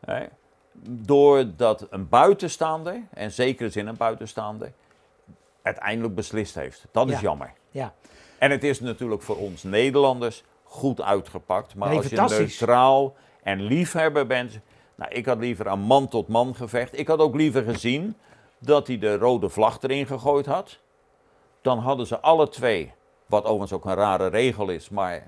Hè, 0.06 0.26
doordat 0.90 1.88
een 1.90 2.10
buitenstaander, 2.10 3.02
en 3.14 3.32
zeker 3.32 3.72
zin 3.72 3.88
een 3.88 3.98
buitenstaander, 3.98 4.72
uiteindelijk 5.62 6.16
beslist 6.16 6.56
heeft. 6.56 6.86
Dat 6.92 7.10
is 7.10 7.20
jammer. 7.20 7.54
Ja. 7.70 7.94
En 8.38 8.52
het 8.52 8.64
is 8.64 8.80
natuurlijk 8.80 9.22
voor 9.22 9.38
ons 9.38 9.64
Nederlanders 9.64 10.44
goed 10.64 11.02
uitgepakt. 11.02 11.76
Maar 11.76 11.96
als 11.96 12.08
je 12.08 12.22
neutraal 12.22 13.16
en 13.44 13.62
liefhebber 13.62 14.28
bent, 14.28 14.60
nou, 14.96 15.12
ik 15.12 15.26
had 15.26 15.38
liever 15.38 15.68
een 15.68 15.80
man-tot-man 15.80 16.56
gevecht. 16.56 17.00
Ik 17.00 17.08
had 17.08 17.20
ook 17.20 17.36
liever 17.36 17.64
gezien 17.64 18.16
dat 18.60 18.88
hij 18.88 18.98
de 18.98 19.18
rode 19.18 19.50
vlag 19.50 19.82
erin 19.82 20.06
gegooid 20.06 20.46
had. 20.46 20.80
Dan 21.62 21.80
hadden 21.80 22.08
ze 22.08 22.20
alle 22.20 22.50
twee, 22.50 22.94
wat 23.26 23.44
overigens 23.44 23.74
ook 23.74 23.86
een 23.86 23.96
rare 23.96 24.28
regel 24.28 24.70
is, 24.70 24.90
maar 24.90 25.28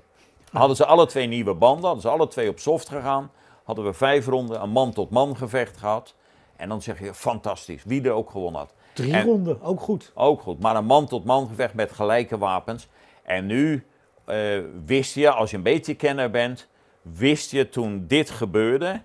hadden 0.52 0.76
ze 0.76 0.86
alle 0.86 1.06
twee 1.06 1.26
nieuwe 1.26 1.54
banden, 1.54 1.84
hadden 1.84 2.02
ze 2.02 2.08
alle 2.08 2.28
twee 2.28 2.48
op 2.48 2.58
soft 2.58 2.88
gegaan, 2.88 3.30
hadden 3.64 3.84
we 3.84 3.92
vijf 3.92 4.26
ronden 4.26 4.62
een 4.62 4.70
man-tot-man 4.70 5.36
gevecht 5.36 5.76
gehad. 5.76 6.14
En 6.56 6.68
dan 6.68 6.82
zeg 6.82 6.98
je, 6.98 7.14
fantastisch, 7.14 7.84
wie 7.84 8.02
er 8.02 8.12
ook 8.12 8.30
gewonnen 8.30 8.60
had. 8.60 8.74
Drie 8.92 9.22
ronden, 9.22 9.62
ook 9.62 9.80
goed. 9.80 10.12
Ook 10.14 10.40
goed, 10.40 10.60
maar 10.60 10.76
een 10.76 10.84
man-tot-man 10.84 11.48
gevecht 11.48 11.74
met 11.74 11.92
gelijke 11.92 12.38
wapens. 12.38 12.88
En 13.22 13.46
nu 13.46 13.86
uh, 14.26 14.64
wist 14.86 15.14
je, 15.14 15.30
als 15.30 15.50
je 15.50 15.56
een 15.56 15.62
beetje 15.62 15.94
kenner 15.94 16.30
bent, 16.30 16.68
wist 17.02 17.50
je 17.50 17.68
toen 17.68 18.04
dit 18.06 18.30
gebeurde, 18.30 19.02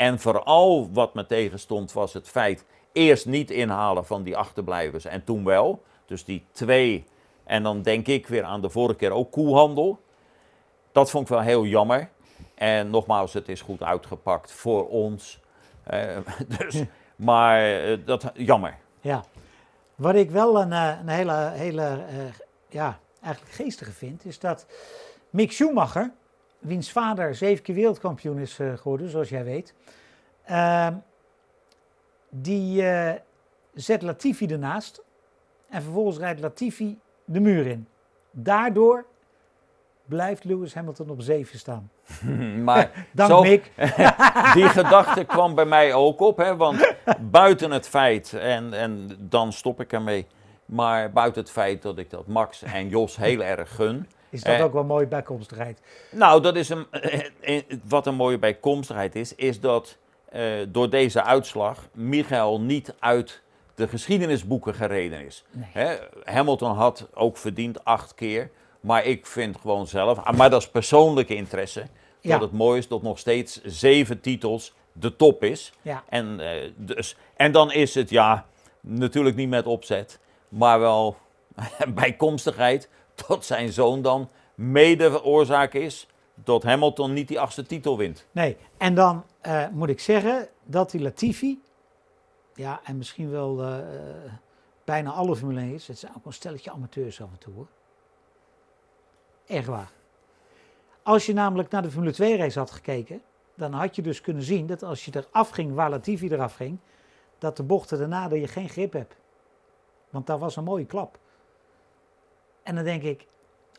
en 0.00 0.18
vooral 0.18 0.92
wat 0.92 1.14
me 1.14 1.26
tegenstond 1.26 1.92
was 1.92 2.12
het 2.12 2.28
feit 2.28 2.64
eerst 2.92 3.26
niet 3.26 3.50
inhalen 3.50 4.06
van 4.06 4.22
die 4.22 4.36
achterblijvers 4.36 5.04
en 5.04 5.24
toen 5.24 5.44
wel. 5.44 5.82
Dus 6.06 6.24
die 6.24 6.46
twee 6.52 7.04
en 7.44 7.62
dan 7.62 7.82
denk 7.82 8.06
ik 8.06 8.26
weer 8.26 8.44
aan 8.44 8.60
de 8.60 8.70
vorige 8.70 8.96
keer 8.96 9.10
ook 9.10 9.30
koehandel. 9.30 10.00
Dat 10.92 11.10
vond 11.10 11.24
ik 11.24 11.30
wel 11.30 11.40
heel 11.40 11.64
jammer. 11.64 12.10
En 12.54 12.90
nogmaals, 12.90 13.32
het 13.32 13.48
is 13.48 13.60
goed 13.60 13.82
uitgepakt 13.82 14.52
voor 14.52 14.88
ons. 14.88 15.40
Uh, 15.90 16.16
dus, 16.58 16.82
maar 17.16 17.84
uh, 17.88 17.98
dat, 18.04 18.32
jammer. 18.34 18.76
Ja, 19.00 19.24
wat 20.00 20.14
ik 20.14 20.30
wel 20.30 20.60
een, 20.60 20.72
eh, 20.72 20.98
een 21.00 21.08
hele, 21.08 21.50
hele 21.50 22.04
ja, 22.68 22.98
eigenlijk 23.22 23.54
geestige 23.54 23.92
vind, 23.92 24.24
is 24.24 24.38
dat 24.38 24.66
Mick 25.30 25.52
Schumacher, 25.52 26.12
wiens 26.58 26.92
vader 26.92 27.34
zeven 27.34 27.64
keer 27.64 27.74
wereldkampioen 27.74 28.38
is 28.38 28.58
uh, 28.58 28.76
geworden, 28.76 29.10
zoals 29.10 29.28
jij 29.28 29.44
weet. 29.44 29.74
Uh, 30.50 30.88
die 32.28 32.84
zet 33.74 34.02
Latifi 34.02 34.46
ernaast 34.46 35.02
en 35.68 35.82
vervolgens 35.82 36.18
rijdt 36.18 36.40
Latifi 36.40 36.98
de 37.24 37.40
muur 37.40 37.66
in. 37.66 37.88
Daardoor 38.30 39.06
blijft 40.10 40.44
Lewis 40.44 40.74
Hamilton 40.74 41.10
op 41.10 41.20
zeven 41.20 41.58
staan. 41.58 41.90
maar 42.68 42.90
Dank 43.12 43.30
zo, 43.30 43.42
Mick. 43.42 43.70
die 44.54 44.68
gedachte 44.68 45.24
kwam 45.24 45.54
bij 45.54 45.64
mij 45.64 45.94
ook 45.94 46.20
op, 46.20 46.36
hè, 46.36 46.56
want 46.56 46.94
buiten 47.20 47.70
het 47.70 47.88
feit, 47.88 48.32
en, 48.32 48.72
en 48.72 49.16
dan 49.18 49.52
stop 49.52 49.80
ik 49.80 49.92
ermee, 49.92 50.26
maar 50.64 51.12
buiten 51.12 51.42
het 51.42 51.50
feit 51.50 51.82
dat 51.82 51.98
ik 51.98 52.10
dat 52.10 52.26
Max 52.26 52.62
en 52.62 52.88
Jos 52.88 53.16
heel 53.16 53.42
erg 53.42 53.74
gun, 53.74 54.06
is 54.30 54.42
dat 54.42 54.54
eh, 54.56 54.64
ook 54.64 54.72
wel 54.72 54.84
mooie 54.84 55.06
bijkomstigheid? 55.06 55.80
Nou, 56.10 56.42
dat 56.42 56.56
is 56.56 56.68
een, 56.68 56.86
eh, 56.90 57.20
eh, 57.40 57.62
wat 57.84 58.06
een 58.06 58.14
mooie 58.14 58.38
bijkomstigheid 58.38 59.14
is, 59.14 59.34
is 59.34 59.60
dat 59.60 59.98
uh, 60.32 60.42
door 60.68 60.90
deze 60.90 61.22
uitslag 61.22 61.88
Michael 61.92 62.60
niet 62.60 62.94
uit 62.98 63.42
de 63.74 63.88
geschiedenisboeken 63.88 64.74
gereden 64.74 65.26
is. 65.26 65.44
Nee. 65.74 65.98
Hamilton 66.24 66.74
had 66.74 67.08
ook 67.14 67.36
verdiend 67.36 67.84
acht 67.84 68.14
keer, 68.14 68.50
maar 68.80 69.04
ik 69.04 69.26
vind 69.26 69.56
gewoon 69.60 69.86
zelf, 69.86 70.18
ah, 70.18 70.36
maar 70.36 70.50
dat 70.50 70.60
is 70.60 70.70
persoonlijke 70.70 71.34
interesse, 71.34 71.86
dat 72.20 72.40
het 72.40 72.52
mooi 72.52 72.78
is 72.78 72.88
dat 72.88 73.02
nog 73.02 73.18
steeds 73.18 73.62
zeven 73.62 74.20
titels 74.20 74.74
de 74.92 75.16
top 75.16 75.44
is. 75.44 75.72
Ja. 75.82 76.04
En, 76.08 76.40
uh, 76.40 76.72
dus, 76.76 77.16
en 77.36 77.52
dan 77.52 77.72
is 77.72 77.94
het, 77.94 78.10
ja, 78.10 78.46
natuurlijk 78.80 79.36
niet 79.36 79.48
met 79.48 79.66
opzet, 79.66 80.18
maar 80.48 80.80
wel 80.80 81.16
bijkomstigheid 81.94 82.88
dat 83.28 83.44
zijn 83.44 83.72
zoon 83.72 84.02
dan 84.02 84.28
mede 84.54 85.24
oorzaak 85.24 85.74
is 85.74 86.06
dat 86.34 86.62
Hamilton 86.62 87.12
niet 87.12 87.28
die 87.28 87.40
achtste 87.40 87.66
titel 87.66 87.96
wint. 87.96 88.26
Nee, 88.30 88.56
en 88.76 88.94
dan 88.94 89.24
uh, 89.46 89.68
moet 89.68 89.88
ik 89.88 90.00
zeggen 90.00 90.48
dat 90.64 90.90
die 90.90 91.00
Latifi, 91.00 91.60
ja, 92.54 92.80
en 92.84 92.96
misschien 92.96 93.30
wel 93.30 93.62
uh, 93.62 93.76
bijna 94.84 95.10
alle 95.10 95.36
Formule 95.36 95.60
1 95.60 95.74
is, 95.74 95.86
het 95.86 95.98
zijn 95.98 96.12
ook 96.16 96.26
een 96.26 96.32
stelletje 96.32 96.70
amateurs 96.70 97.22
af 97.22 97.30
en 97.30 97.38
toe 97.38 97.54
hoor. 97.54 97.66
Echt 99.50 99.66
waar. 99.66 99.92
Als 101.02 101.26
je 101.26 101.32
namelijk 101.32 101.70
naar 101.70 101.82
de 101.82 101.90
Formule 101.90 102.12
2 102.12 102.36
race 102.36 102.58
had 102.58 102.70
gekeken, 102.70 103.22
dan 103.54 103.72
had 103.72 103.96
je 103.96 104.02
dus 104.02 104.20
kunnen 104.20 104.42
zien 104.42 104.66
dat 104.66 104.82
als 104.82 105.04
je 105.04 105.12
eraf 105.14 105.50
ging 105.50 105.74
waar 105.74 105.90
Latifi 105.90 106.28
eraf 106.28 106.54
ging, 106.54 106.78
dat 107.38 107.56
de 107.56 107.62
bochten 107.62 107.98
daarna 107.98 108.28
dat 108.28 108.38
je 108.38 108.48
geen 108.48 108.68
grip 108.68 108.92
hebt. 108.92 109.16
Want 110.10 110.26
daar 110.26 110.38
was 110.38 110.56
een 110.56 110.64
mooie 110.64 110.86
klap. 110.86 111.18
En 112.62 112.74
dan 112.74 112.84
denk 112.84 113.02
ik, 113.02 113.26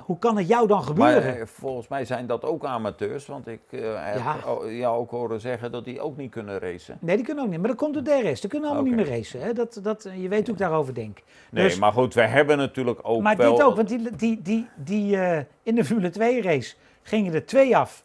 hoe 0.06 0.20
kan 0.20 0.38
het 0.38 0.48
jou 0.48 0.68
dan 0.68 0.84
gebeuren? 0.84 1.24
Maar, 1.24 1.40
eh, 1.40 1.46
volgens 1.46 1.88
mij 1.88 2.06
zijn 2.06 2.28
dat 2.28 2.46
ook 2.46 2.66
amateurs, 2.66 3.26
want 3.26 3.48
ik 3.48 3.62
uh, 3.70 3.82
heb 3.96 4.22
jou 4.70 4.98
ook 4.98 5.12
horen 5.12 5.40
zeggen 5.40 5.72
dat 5.72 5.86
die 5.86 6.02
ook 6.02 6.18
niet 6.18 6.32
kunnen 6.32 6.60
racen. 6.60 6.98
Nee, 7.02 7.16
die 7.16 7.26
kunnen 7.26 7.44
ook 7.44 7.50
niet, 7.50 7.60
maar 7.60 7.68
dat 7.68 7.78
komt 7.78 7.94
door 7.94 8.04
DRS. 8.04 8.42
Die 8.42 8.50
kunnen 8.50 8.70
allemaal 8.70 8.88
niet 8.88 8.96
meer 8.96 9.10
racen. 9.10 9.42
Hè? 9.42 9.54
Dat, 9.54 9.80
dat, 9.84 10.10
je 10.16 10.28
weet 10.28 10.46
hoe 10.46 10.56
ik 10.56 10.62
daarover 10.62 10.94
denk. 10.94 11.20
Nee, 11.52 11.64
dus, 11.64 11.80
maar 11.80 11.94
goed, 11.94 12.14
we 12.14 12.22
hebben 12.22 12.58
natuurlijk 12.58 13.00
ook 13.02 13.22
maar 13.22 13.36
wel... 13.38 13.48
Maar 13.48 13.58
dit 13.58 13.66
ook, 13.66 13.76
want 13.76 13.88
die, 13.88 14.16
die, 14.16 14.42
die, 14.42 14.68
die 14.76 15.16
uh, 15.16 15.38
in 15.64 15.76
de 15.76 15.86
Formule 15.86 16.10
2 16.10 16.42
race 16.42 16.76
gingen 17.02 17.34
er 17.34 17.46
twee 17.46 17.78
af. 17.78 18.04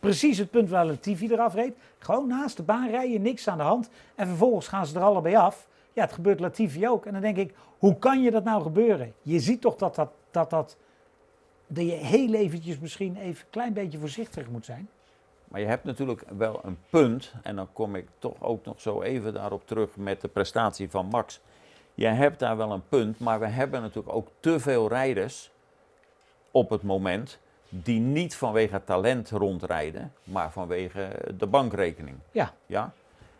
Precies 0.00 0.38
het 0.38 0.50
punt 0.50 0.70
waar 0.70 0.86
Latifi 0.86 1.28
eraf 1.32 1.54
reed. 1.54 1.76
Gewoon 1.98 2.28
naast 2.28 2.56
de 2.56 2.62
baan 2.62 2.90
rijden, 2.90 3.22
niks 3.22 3.48
aan 3.48 3.58
de 3.58 3.64
hand. 3.64 3.90
En 4.14 4.26
vervolgens 4.26 4.68
gaan 4.68 4.86
ze 4.86 4.96
er 4.96 5.02
allebei 5.02 5.36
af. 5.36 5.68
Ja, 5.92 6.02
het 6.02 6.12
gebeurt 6.12 6.40
Latifi 6.40 6.88
ook. 6.88 7.06
En 7.06 7.12
dan 7.12 7.22
denk 7.22 7.36
ik, 7.36 7.54
hoe 7.78 7.98
kan 7.98 8.22
je 8.22 8.30
dat 8.30 8.44
nou 8.44 8.62
gebeuren? 8.62 9.12
Je 9.22 9.40
ziet 9.40 9.60
toch 9.60 9.76
dat 9.76 9.94
dat, 9.94 10.10
dat, 10.30 10.50
dat, 10.50 10.76
dat 11.74 11.84
je 11.84 11.92
heel 11.92 12.34
eventjes 12.34 12.78
misschien 12.78 13.16
even 13.16 13.28
een 13.44 13.50
klein 13.50 13.72
beetje 13.72 13.98
voorzichtig 13.98 14.48
moet 14.48 14.64
zijn. 14.64 14.88
Maar 15.48 15.60
je 15.60 15.66
hebt 15.66 15.84
natuurlijk 15.84 16.24
wel 16.36 16.60
een 16.62 16.78
punt, 16.90 17.32
en 17.42 17.56
dan 17.56 17.68
kom 17.72 17.94
ik 17.96 18.08
toch 18.18 18.42
ook 18.42 18.64
nog 18.64 18.80
zo 18.80 19.02
even 19.02 19.34
daarop 19.34 19.66
terug 19.66 19.96
met 19.96 20.20
de 20.20 20.28
prestatie 20.28 20.90
van 20.90 21.06
Max. 21.06 21.40
Je 21.94 22.06
hebt 22.06 22.38
daar 22.38 22.56
wel 22.56 22.72
een 22.72 22.88
punt, 22.88 23.18
maar 23.18 23.40
we 23.40 23.46
hebben 23.46 23.80
natuurlijk 23.80 24.14
ook 24.14 24.28
te 24.40 24.60
veel 24.60 24.88
rijders 24.88 25.50
op 26.50 26.70
het 26.70 26.82
moment 26.82 27.38
die 27.68 28.00
niet 28.00 28.36
vanwege 28.36 28.84
talent 28.84 29.30
rondrijden, 29.30 30.12
maar 30.24 30.52
vanwege 30.52 31.10
de 31.38 31.46
bankrekening. 31.46 32.16
Ja. 32.30 32.52
ja? 32.66 32.92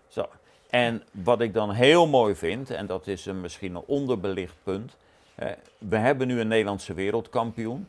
Zo. 0.08 0.26
En 0.70 1.02
wat 1.10 1.40
ik 1.40 1.54
dan 1.54 1.70
heel 1.70 2.06
mooi 2.06 2.34
vind, 2.34 2.70
en 2.70 2.86
dat 2.86 3.06
is 3.06 3.26
een, 3.26 3.40
misschien 3.40 3.74
een 3.74 3.84
onderbelicht 3.86 4.56
punt, 4.62 4.96
Eh, 5.34 5.50
we 5.78 5.96
hebben 5.96 6.26
nu 6.26 6.40
een 6.40 6.48
Nederlandse 6.48 6.94
wereldkampioen 6.94 7.88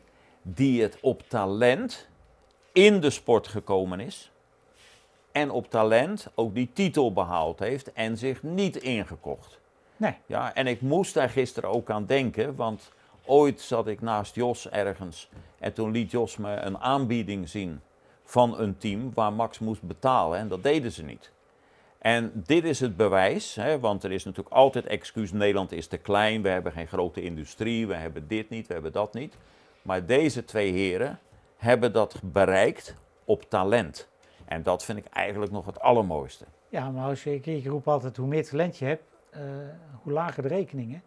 die 0.54 0.82
het 0.82 0.98
op 1.00 1.22
talent 1.28 2.08
in 2.72 3.00
de 3.00 3.10
sport 3.10 3.48
gekomen 3.48 4.00
is. 4.00 4.30
En 5.32 5.50
op 5.50 5.70
talent 5.70 6.28
ook 6.34 6.54
die 6.54 6.70
titel 6.72 7.12
behaald 7.12 7.58
heeft 7.58 7.92
en 7.92 8.18
zich 8.18 8.42
niet 8.42 8.76
ingekocht. 8.76 9.58
Nee. 9.96 10.14
Ja, 10.26 10.54
en 10.54 10.66
ik 10.66 10.80
moest 10.80 11.14
daar 11.14 11.30
gisteren 11.30 11.70
ook 11.70 11.90
aan 11.90 12.06
denken, 12.06 12.56
want 12.56 12.92
ooit 13.24 13.60
zat 13.60 13.86
ik 13.86 14.00
naast 14.00 14.34
Jos 14.34 14.70
ergens 14.70 15.28
en 15.58 15.72
toen 15.72 15.90
liet 15.90 16.10
Jos 16.10 16.36
me 16.36 16.56
een 16.56 16.78
aanbieding 16.78 17.48
zien 17.48 17.80
van 18.24 18.58
een 18.58 18.78
team 18.78 19.10
waar 19.14 19.32
Max 19.32 19.58
moest 19.58 19.82
betalen 19.82 20.38
en 20.38 20.48
dat 20.48 20.62
deden 20.62 20.92
ze 20.92 21.04
niet. 21.04 21.32
En 21.98 22.32
dit 22.34 22.64
is 22.64 22.80
het 22.80 22.96
bewijs, 22.96 23.54
hè, 23.54 23.78
want 23.80 24.04
er 24.04 24.12
is 24.12 24.24
natuurlijk 24.24 24.54
altijd 24.54 24.86
excuus, 24.86 25.32
Nederland 25.32 25.72
is 25.72 25.86
te 25.86 25.96
klein, 25.96 26.42
we 26.42 26.48
hebben 26.48 26.72
geen 26.72 26.86
grote 26.86 27.22
industrie, 27.22 27.86
we 27.86 27.94
hebben 27.94 28.28
dit 28.28 28.50
niet, 28.50 28.66
we 28.66 28.72
hebben 28.72 28.92
dat 28.92 29.14
niet. 29.14 29.36
Maar 29.86 30.06
deze 30.06 30.44
twee 30.44 30.72
heren 30.72 31.18
hebben 31.56 31.92
dat 31.92 32.20
bereikt 32.22 32.94
op 33.24 33.42
talent. 33.42 34.08
En 34.44 34.62
dat 34.62 34.84
vind 34.84 34.98
ik 34.98 35.06
eigenlijk 35.06 35.52
nog 35.52 35.66
het 35.66 35.80
allermooiste. 35.80 36.44
Ja, 36.68 36.90
maar 36.90 37.08
als 37.08 37.24
je, 37.24 37.34
ik, 37.34 37.46
ik 37.46 37.66
roep 37.66 37.88
altijd, 37.88 38.16
hoe 38.16 38.26
meer 38.26 38.48
talent 38.48 38.78
je 38.78 38.84
hebt, 38.84 39.02
uh, 39.34 39.40
hoe 40.02 40.12
lager 40.12 40.42
de 40.42 40.48
rekeningen. 40.48 41.02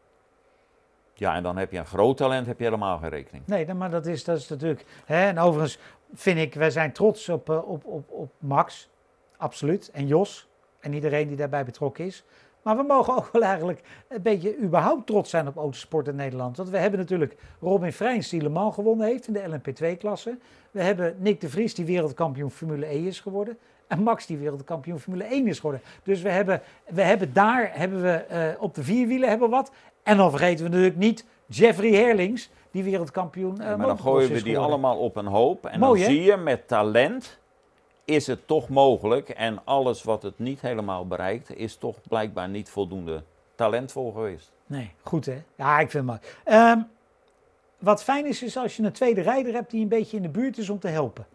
Ja, 1.14 1.36
en 1.36 1.44
dan 1.44 1.58
heb 1.58 1.72
je 1.72 1.78
een 1.78 1.86
groot 1.86 2.18
talent, 2.18 2.48
heb 2.48 2.58
je 2.58 2.64
helemaal 2.64 2.98
geen 2.98 3.10
rekening. 3.10 3.48
Nee, 3.48 3.74
maar 3.74 3.90
dat 3.90 4.06
is, 4.06 4.24
dat 4.24 4.38
is 4.38 4.48
natuurlijk... 4.48 4.86
Hè, 5.06 5.28
en 5.28 5.40
overigens 5.40 5.80
vind 6.14 6.40
ik, 6.40 6.54
wij 6.54 6.70
zijn 6.70 6.92
trots 6.92 7.30
op, 7.30 7.50
uh, 7.50 7.70
op, 7.70 7.86
op, 7.86 8.10
op 8.10 8.32
Max, 8.38 8.90
absoluut. 9.38 9.92
En 9.92 10.08
Jos, 10.08 10.48
en 10.80 10.94
iedereen 10.94 11.28
die 11.28 11.38
daarbij 11.38 11.66
betrokken 11.66 12.06
is. 12.06 12.24
Maar 12.62 12.78
we 12.78 12.84
mogen 12.84 13.16
ook 13.16 13.30
wel 13.32 13.44
eigenlijk 13.44 13.82
een 14.08 14.22
beetje 14.22 14.58
überhaupt 14.58 15.08
trots 15.08 15.30
zijn 15.30 15.48
op 15.48 15.58
autosport 15.58 16.08
in 16.08 16.16
Nederland. 16.16 16.58
Want 16.58 16.70
we 16.70 16.78
hebben 16.78 17.00
natuurlijk 17.00 17.36
Robin 17.62 17.94
Freins 17.94 18.30
die 18.30 18.42
Le 18.42 18.50
Mans 18.50 18.74
gewonnen 18.74 19.08
heeft 19.08 19.28
in 19.28 19.34
de 19.34 19.44
LMP2-klasse. 19.50 20.38
We 20.72 20.82
hebben 20.82 21.16
Nick 21.20 21.42
de 21.42 21.50
Vries 21.50 21.76
die 21.76 21.86
wereldkampioen 21.86 22.52
Formule 22.52 22.86
E 22.86 23.08
is 23.08 23.20
geworden. 23.20 23.58
En 23.90 24.04
Max 24.04 24.26
die 24.26 24.38
wereldkampioen 24.38 25.00
Formule 25.00 25.24
1 25.24 25.48
is 25.48 25.56
geworden. 25.56 25.82
Dus 26.04 26.22
we 26.22 26.30
hebben, 26.30 26.62
we 26.88 27.02
hebben 27.02 27.34
daar 27.34 27.70
hebben 27.74 28.02
we, 28.02 28.26
uh, 28.32 28.62
op 28.64 28.76
de 28.76 28.84
vierwielen 28.84 29.30
hebben 29.30 29.50
we 29.50 29.56
wat. 29.56 29.72
En 30.04 30.18
dan 30.18 30.30
vergeten 30.30 30.64
we 30.64 30.70
natuurlijk 30.70 30.98
niet 30.98 31.26
Jeffrey 31.46 31.92
Herlings, 31.92 32.50
die 32.72 32.84
wereldkampioen 32.84 33.56
uh, 33.60 33.66
ja, 33.66 33.78
Maar 33.78 33.88
dan 33.88 34.00
gooien 34.00 34.32
we 34.32 34.44
die 34.44 34.58
allemaal 34.58 34.98
op 34.98 35.16
een 35.16 35.26
hoop. 35.26 35.66
En 35.66 35.80
Mooi, 35.80 36.02
dan 36.02 36.12
zie 36.12 36.24
je 36.24 36.38
met 36.38 36.68
talent 36.68 37.39
is 38.10 38.28
het 38.28 38.48
toch 38.48 38.70
mogelijk. 38.70 39.30
En 39.30 39.62
alles 39.64 40.04
wat 40.04 40.24
het 40.24 40.40
niet 40.40 40.62
helemaal 40.62 41.08
bereikt, 41.08 41.56
is 41.56 41.76
toch 41.76 41.96
blijkbaar 42.08 42.50
niet 42.50 42.70
voldoende 42.70 43.24
talentvol 43.56 44.12
geweest. 44.12 44.52
Nee, 44.66 44.92
goed 45.04 45.26
hè? 45.26 45.42
Ja, 45.56 45.80
ik 45.80 45.92
vind 45.92 46.10
het 46.10 46.20
mooi. 46.46 46.62
Um, 46.72 46.88
wat 47.78 48.04
fijn 48.04 48.26
is, 48.26 48.44
is 48.44 48.58
als 48.58 48.78
je 48.78 48.84
een 48.84 48.92
tweede 48.92 49.22
rijder 49.22 49.54
hebt 49.54 49.72
die 49.72 49.82
een 49.82 49.88
beetje 49.88 50.18
in 50.18 50.24
de 50.24 50.30
buurt 50.30 50.58
is 50.58 50.70
om 50.70 50.80
te 50.80 50.88
helpen. 50.88 51.26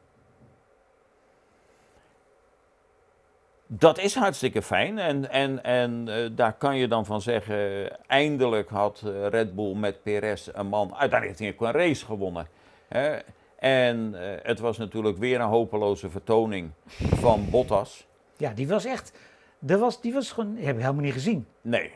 Dat 3.66 3.98
is 3.98 4.14
hartstikke 4.14 4.62
fijn 4.62 4.98
en, 4.98 5.30
en, 5.30 5.64
en 5.64 6.06
uh, 6.08 6.30
daar 6.32 6.52
kan 6.52 6.76
je 6.76 6.88
dan 6.88 7.06
van 7.06 7.22
zeggen, 7.22 7.90
eindelijk 8.06 8.68
had 8.68 9.02
uh, 9.04 9.26
Red 9.26 9.54
Bull 9.54 9.74
met 9.74 10.02
Perez 10.02 10.48
een 10.52 10.66
man, 10.66 10.94
heeft 10.98 11.38
hij 11.38 11.52
ook 11.52 11.60
een 11.60 11.72
race 11.72 12.04
gewonnen. 12.04 12.48
Hè? 12.88 13.18
En 13.64 14.14
uh, 14.14 14.20
het 14.42 14.58
was 14.58 14.78
natuurlijk 14.78 15.18
weer 15.18 15.40
een 15.40 15.46
hopeloze 15.46 16.10
vertoning 16.10 16.70
van 17.14 17.46
Bottas. 17.50 18.06
Ja, 18.36 18.52
die 18.54 18.68
was 18.68 18.84
echt, 18.84 19.18
dat 19.58 19.80
was, 19.80 20.00
die 20.00 20.12
was 20.12 20.32
gewoon, 20.32 20.54
die 20.54 20.64
heb 20.64 20.74
ik 20.74 20.80
helemaal 20.80 21.02
niet 21.02 21.12
gezien. 21.12 21.46
Nee, 21.60 21.90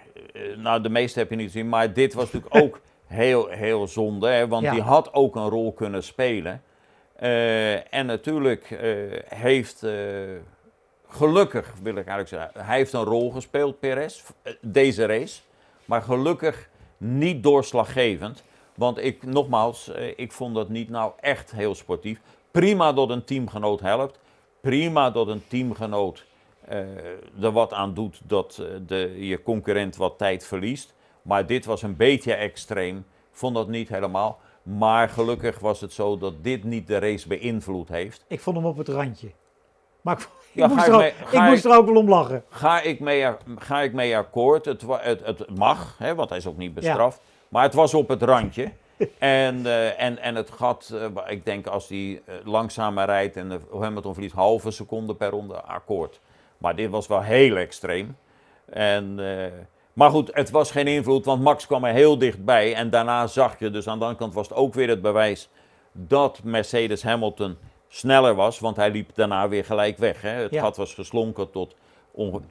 nou 0.57 0.83
de 0.83 0.89
meeste 0.89 1.19
heb 1.19 1.31
je 1.31 1.37
niet 1.37 1.51
gezien, 1.51 1.69
maar 1.69 1.93
dit 1.93 2.15
was 2.15 2.33
natuurlijk 2.33 2.65
ook 2.65 2.81
heel, 3.07 3.49
heel 3.49 3.87
zonde, 3.87 4.29
hè? 4.29 4.49
want 4.49 4.65
ja. 4.65 4.73
die 4.73 4.83
had 4.83 5.15
ook 5.15 5.37
een 5.37 5.49
rol 5.49 5.73
kunnen 5.73 6.03
spelen. 6.03 6.63
en 7.91 8.07
natuurlijk 8.07 8.79
heeft 9.29 9.87
gelukkig 11.09 11.75
wil 11.83 11.97
ik 11.97 12.07
eigenlijk 12.07 12.29
zeggen, 12.29 12.67
hij 12.67 12.77
heeft 12.77 12.93
een 12.93 13.05
rol 13.05 13.31
gespeeld, 13.31 13.81
Perez, 13.81 14.23
deze 14.61 15.07
race. 15.07 15.41
Maar 15.85 16.03
gelukkig 16.03 16.69
niet 16.97 17.43
doorslaggevend. 17.43 18.45
Want 18.79 18.99
ik, 18.99 19.23
nogmaals, 19.23 19.91
ik 20.17 20.33
vond 20.33 20.55
dat 20.55 20.69
niet 20.69 20.89
nou 20.89 21.13
echt 21.21 21.51
heel 21.51 21.75
sportief. 21.75 22.21
Prima 22.51 22.93
dat 22.93 23.11
een 23.11 23.25
teamgenoot 23.25 23.81
helpt. 23.81 24.19
Prima 24.61 25.11
dat 25.11 25.29
een 25.29 25.43
teamgenoot 25.49 26.25
uh, 26.69 26.77
er 27.41 27.53
wat 27.53 27.73
aan 27.73 27.95
doet 27.95 28.21
dat 28.25 28.63
de, 28.87 29.27
je 29.27 29.43
concurrent 29.43 29.97
wat 29.97 30.19
tijd 30.19 30.47
verliest. 30.47 30.95
Maar 31.23 31.47
dit 31.47 31.65
was 31.65 31.83
een 31.83 31.97
beetje 31.97 32.35
extreem. 32.35 33.07
Vond 33.31 33.55
dat 33.55 33.69
niet 33.69 33.89
helemaal. 33.89 34.39
Maar 34.63 35.09
gelukkig 35.09 35.59
was 35.59 35.81
het 35.81 35.93
zo 35.93 36.19
dat 36.19 36.45
dit 36.45 36.65
niet 36.65 36.87
de 36.87 36.99
race 36.99 37.29
beïnvloed 37.29 37.89
heeft. 37.89 38.25
Ik 38.29 38.41
vond 38.41 38.57
hem 38.57 38.67
op 38.67 38.77
het 38.77 38.89
randje. 38.89 39.31
Maar 40.01 40.19
ik 40.19 40.29
ja, 40.53 40.65
ik, 40.65 40.71
moest, 40.73 40.87
er 40.87 40.95
ook, 40.95 41.03
ik 41.31 41.41
moest 41.41 41.65
er 41.65 41.77
ook 41.77 41.87
wel 41.87 41.97
om 41.97 42.09
lachen. 42.09 42.45
Ga 42.49 42.81
ik 42.81 43.01
mee, 43.01 43.27
ga 43.59 43.81
ik 43.81 43.93
mee 43.93 44.17
akkoord? 44.17 44.65
Het, 44.65 44.85
het, 44.89 45.27
het 45.27 45.59
mag, 45.59 45.95
hè, 45.99 46.15
want 46.15 46.29
hij 46.29 46.39
is 46.39 46.47
ook 46.47 46.57
niet 46.57 46.75
bestraft. 46.75 47.21
Ja. 47.25 47.38
Maar 47.49 47.63
het 47.63 47.75
was 47.75 47.95
op 47.95 48.09
het 48.09 48.23
randje. 48.23 48.73
en, 49.19 49.59
uh, 49.59 50.03
en, 50.03 50.19
en 50.19 50.35
het 50.35 50.51
gat, 50.51 50.91
uh, 50.95 51.05
ik 51.27 51.45
denk 51.45 51.67
als 51.67 51.89
hij 51.89 51.99
uh, 51.99 52.35
langzamer 52.45 53.05
rijdt 53.05 53.37
en 53.37 53.49
de 53.49 53.61
Hamilton 53.81 54.13
verliest 54.13 54.35
halve 54.35 54.71
seconde 54.71 55.15
per 55.15 55.31
ronde, 55.31 55.61
akkoord. 55.61 56.21
Maar 56.59 56.77
dit 56.77 56.91
was 56.91 57.07
wel 57.07 57.23
heel 57.23 57.57
extreem. 57.57 58.17
En, 58.73 59.19
maar 59.93 60.11
goed, 60.11 60.31
het 60.33 60.51
was 60.51 60.71
geen 60.71 60.87
invloed, 60.87 61.25
want 61.25 61.43
Max 61.43 61.67
kwam 61.67 61.85
er 61.85 61.93
heel 61.93 62.19
dichtbij. 62.19 62.75
En 62.75 62.91
daarna 62.91 63.27
zag 63.27 63.59
je, 63.59 63.71
dus 63.71 63.89
aan 63.89 63.99
de 63.99 64.05
andere 64.05 64.21
kant 64.21 64.35
was 64.35 64.49
het 64.49 64.57
ook 64.57 64.75
weer 64.75 64.89
het 64.89 65.03
bewijs 65.03 65.49
dat 65.93 66.41
Mercedes 66.45 67.03
Hamilton 67.03 67.57
sneller 67.89 68.35
was, 68.35 68.59
want 68.59 68.77
hij 68.77 68.91
liep 68.91 69.11
daarna 69.15 69.49
weer 69.49 69.65
gelijk 69.65 69.99
weg. 69.99 70.23
Hè. 70.23 70.31
Het 70.31 70.51
ja. 70.51 70.61
gat 70.63 70.77
was 70.77 70.95
geslonken 70.95 71.51
tot 71.51 71.75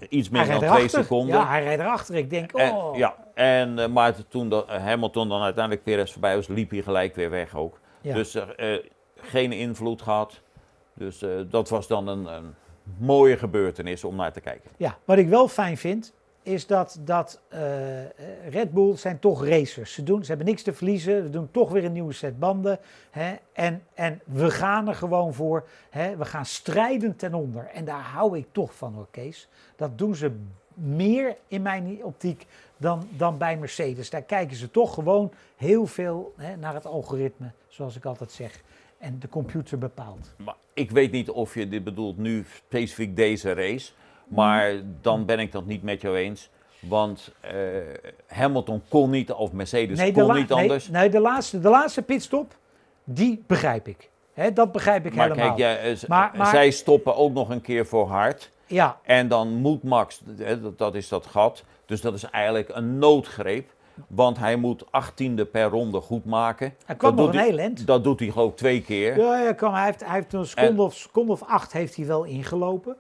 iets 0.10 0.30
meer 0.30 0.47
dan 0.47 0.60
twee 0.60 0.88
seconden. 0.88 1.36
Ja, 1.36 1.47
hij 1.47 1.63
reed 1.63 1.80
erachter. 1.80 2.15
Ik 2.15 2.30
denk, 2.30 2.56
oh. 2.56 2.62
En, 2.62 2.97
ja, 2.97 3.15
en, 3.34 3.77
uh, 3.77 3.88
maar 3.88 4.13
toen 4.27 4.49
dat, 4.49 4.69
uh, 4.69 4.75
Hamilton 4.75 5.30
dan 5.30 5.41
uiteindelijk 5.41 5.84
Perez 5.84 6.12
voorbij 6.12 6.36
was, 6.36 6.47
liep 6.47 6.71
hij 6.71 6.82
gelijk 6.82 7.15
weer 7.15 7.30
weg 7.30 7.56
ook. 7.56 7.80
Ja. 8.01 8.13
Dus 8.13 8.36
uh, 8.36 8.43
geen 9.15 9.51
invloed 9.51 10.01
gehad. 10.01 10.41
Dus 10.93 11.25
dat 11.49 11.69
was 11.69 11.88
dan 11.88 12.08
een, 12.08 12.25
een 12.25 12.56
mooie 12.97 13.38
gebeurtenis 13.38 14.03
om 14.03 14.15
naar 14.15 14.32
te 14.32 14.41
kijken. 14.41 14.69
Ja, 14.77 14.97
wat 15.06 15.17
ik 15.17 15.27
wel 15.27 15.47
fijn 15.47 15.77
vind, 15.77 16.13
is 16.48 16.68
dat, 16.68 17.00
dat 17.00 17.42
uh, 17.54 17.60
Red 18.50 18.72
Bull 18.72 18.96
zijn 18.96 19.20
toch 19.20 19.46
racers. 19.46 19.94
Ze, 19.94 20.04
doen, 20.04 20.22
ze 20.22 20.28
hebben 20.28 20.46
niks 20.48 20.62
te 20.62 20.74
verliezen, 20.74 21.24
ze 21.24 21.30
doen 21.30 21.52
toch 21.52 21.72
weer 21.72 21.86
een 21.86 21.92
nieuwe 21.92 22.14
set 22.14 22.40
banden. 22.40 22.80
Hè, 23.10 23.36
en, 23.54 23.84
en 23.94 24.22
we 24.26 24.52
gaan 24.52 24.88
er 24.88 24.96
gewoon 24.96 25.34
voor. 25.34 25.68
Hè, 25.90 26.18
we 26.18 26.26
gaan 26.26 26.46
strijden 26.46 27.16
ten 27.16 27.34
onder. 27.34 27.70
En 27.74 27.86
daar 27.86 28.02
hou 28.02 28.38
ik 28.38 28.48
toch 28.52 28.76
van 28.76 28.94
hoor, 28.94 29.08
Kees. 29.12 29.50
Dat 29.76 29.98
doen 29.98 30.16
ze 30.16 30.32
meer 30.74 31.36
in 31.48 31.62
mijn 31.62 32.04
optiek 32.04 32.46
dan, 32.78 33.08
dan 33.18 33.38
bij 33.38 33.58
Mercedes. 33.58 34.10
Daar 34.10 34.22
kijken 34.22 34.58
ze 34.58 34.72
toch 34.72 34.94
gewoon 34.94 35.32
heel 35.56 35.86
veel 35.86 36.34
hè, 36.38 36.56
naar 36.56 36.74
het 36.74 36.86
algoritme, 36.86 37.52
zoals 37.68 37.96
ik 37.96 38.06
altijd 38.06 38.32
zeg. 38.32 38.62
En 38.98 39.20
de 39.20 39.30
computer 39.30 39.78
bepaalt. 39.78 40.34
Maar 40.38 40.56
ik 40.74 40.92
weet 40.92 41.12
niet 41.12 41.30
of 41.30 41.54
je 41.54 41.68
dit 41.68 41.84
bedoelt 41.84 42.18
nu 42.18 42.46
specifiek 42.56 43.16
deze 43.16 43.54
race. 43.54 43.92
Maar 44.28 44.74
dan 45.02 45.26
ben 45.26 45.40
ik 45.40 45.52
dat 45.52 45.66
niet 45.66 45.84
met 45.84 46.02
jou 46.02 46.18
eens. 46.18 46.50
Want 46.80 47.32
uh, 47.46 47.52
Hamilton 48.28 48.82
kon 48.90 49.10
niet, 49.10 49.32
of 49.32 49.52
Mercedes 49.52 49.98
nee, 49.98 50.12
kon 50.12 50.36
niet 50.36 50.52
anders. 50.52 50.90
Nee, 50.90 51.10
de, 51.10 51.20
laatste, 51.20 51.60
de 51.60 51.70
laatste 51.70 52.02
pitstop, 52.02 52.56
die 53.04 53.44
begrijp 53.48 53.88
ik. 53.88 54.10
Dat 54.54 54.72
begrijp 54.72 55.06
ik 55.06 55.16
maar 55.16 55.30
helemaal. 55.30 55.56
Kijk, 55.56 55.82
ja, 55.82 55.90
uh, 55.90 55.98
maar, 56.08 56.32
maar, 56.36 56.48
zij 56.48 56.72
stoppen 56.72 57.16
ook 57.16 57.34
nog 57.34 57.50
een 57.50 57.62
keer 57.62 57.86
voor 57.86 58.08
hard. 58.08 58.52
Ja. 58.66 59.00
En 59.04 59.28
dan 59.28 59.54
moet 59.54 59.84
Max, 59.84 60.22
dat, 60.62 60.78
dat 60.78 60.96
is 60.96 61.08
dat 61.08 61.26
gat. 61.26 61.63
Dus 61.86 62.02
dat 62.02 62.13
is 62.13 62.24
eigenlijk 62.24 62.70
een 62.74 62.98
noodgreep. 62.98 63.76
Want 64.08 64.38
hij 64.38 64.56
moet 64.56 64.92
achttiende 64.92 65.46
per 65.46 65.70
ronde 65.70 66.02
goed 66.02 66.26
maken. 66.26 66.74
Hij 66.86 66.96
kwam 66.96 67.16
dat 67.16 67.26
nog 67.26 67.34
een 67.34 67.40
hij, 67.40 67.50
heel 67.50 67.58
eind. 67.58 67.88
Dat 67.88 68.04
doet 68.04 68.20
hij 68.20 68.30
geloof 68.30 68.50
ik 68.50 68.58
twee 68.58 68.82
keer. 68.82 69.18
Ja, 69.18 69.40
ja 69.40 69.54
kwam, 69.54 69.74
hij, 69.74 69.86
heeft, 69.86 70.06
hij 70.06 70.13
heeft 70.13 70.34
een 70.34 70.46
seconde, 70.46 70.72
en, 70.72 70.80
of, 70.80 70.96
seconde 70.96 71.32
of 71.32 71.44
acht 71.44 71.74
heeft 71.74 71.96
hij 71.96 72.06
wel 72.06 72.24
ingelopen. 72.24 72.98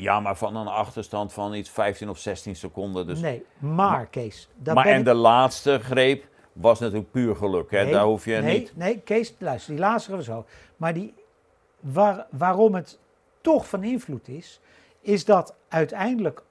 Ja, 0.00 0.20
maar 0.20 0.36
van 0.36 0.56
een 0.56 0.66
achterstand 0.66 1.32
van 1.32 1.54
iets 1.54 1.70
15 1.70 2.08
of 2.08 2.18
16 2.18 2.56
seconden. 2.56 3.06
Dus... 3.06 3.20
Nee, 3.20 3.44
maar 3.58 4.06
Kees. 4.06 4.48
maar 4.74 4.86
en 4.86 4.98
ik... 4.98 5.04
de 5.04 5.14
laatste 5.14 5.78
greep 5.78 6.26
was 6.52 6.80
natuurlijk 6.80 7.10
puur 7.10 7.36
geluk. 7.36 7.70
Hè? 7.70 7.82
Nee, 7.82 7.92
Daar 7.92 8.04
hoef 8.04 8.24
je 8.24 8.36
nee, 8.36 8.58
niet. 8.58 8.76
Nee, 8.76 9.00
Kees, 9.00 9.34
luister, 9.38 9.72
die 9.74 9.82
laatste 9.82 10.16
we 10.16 10.22
zo. 10.22 10.44
Maar 10.76 10.94
die, 10.94 11.14
waar, 11.80 12.26
waarom 12.30 12.74
het 12.74 12.98
toch 13.40 13.68
van 13.68 13.82
invloed 13.82 14.28
is, 14.28 14.60
is 15.00 15.24
dat 15.24 15.54
uiteindelijk, 15.68 16.42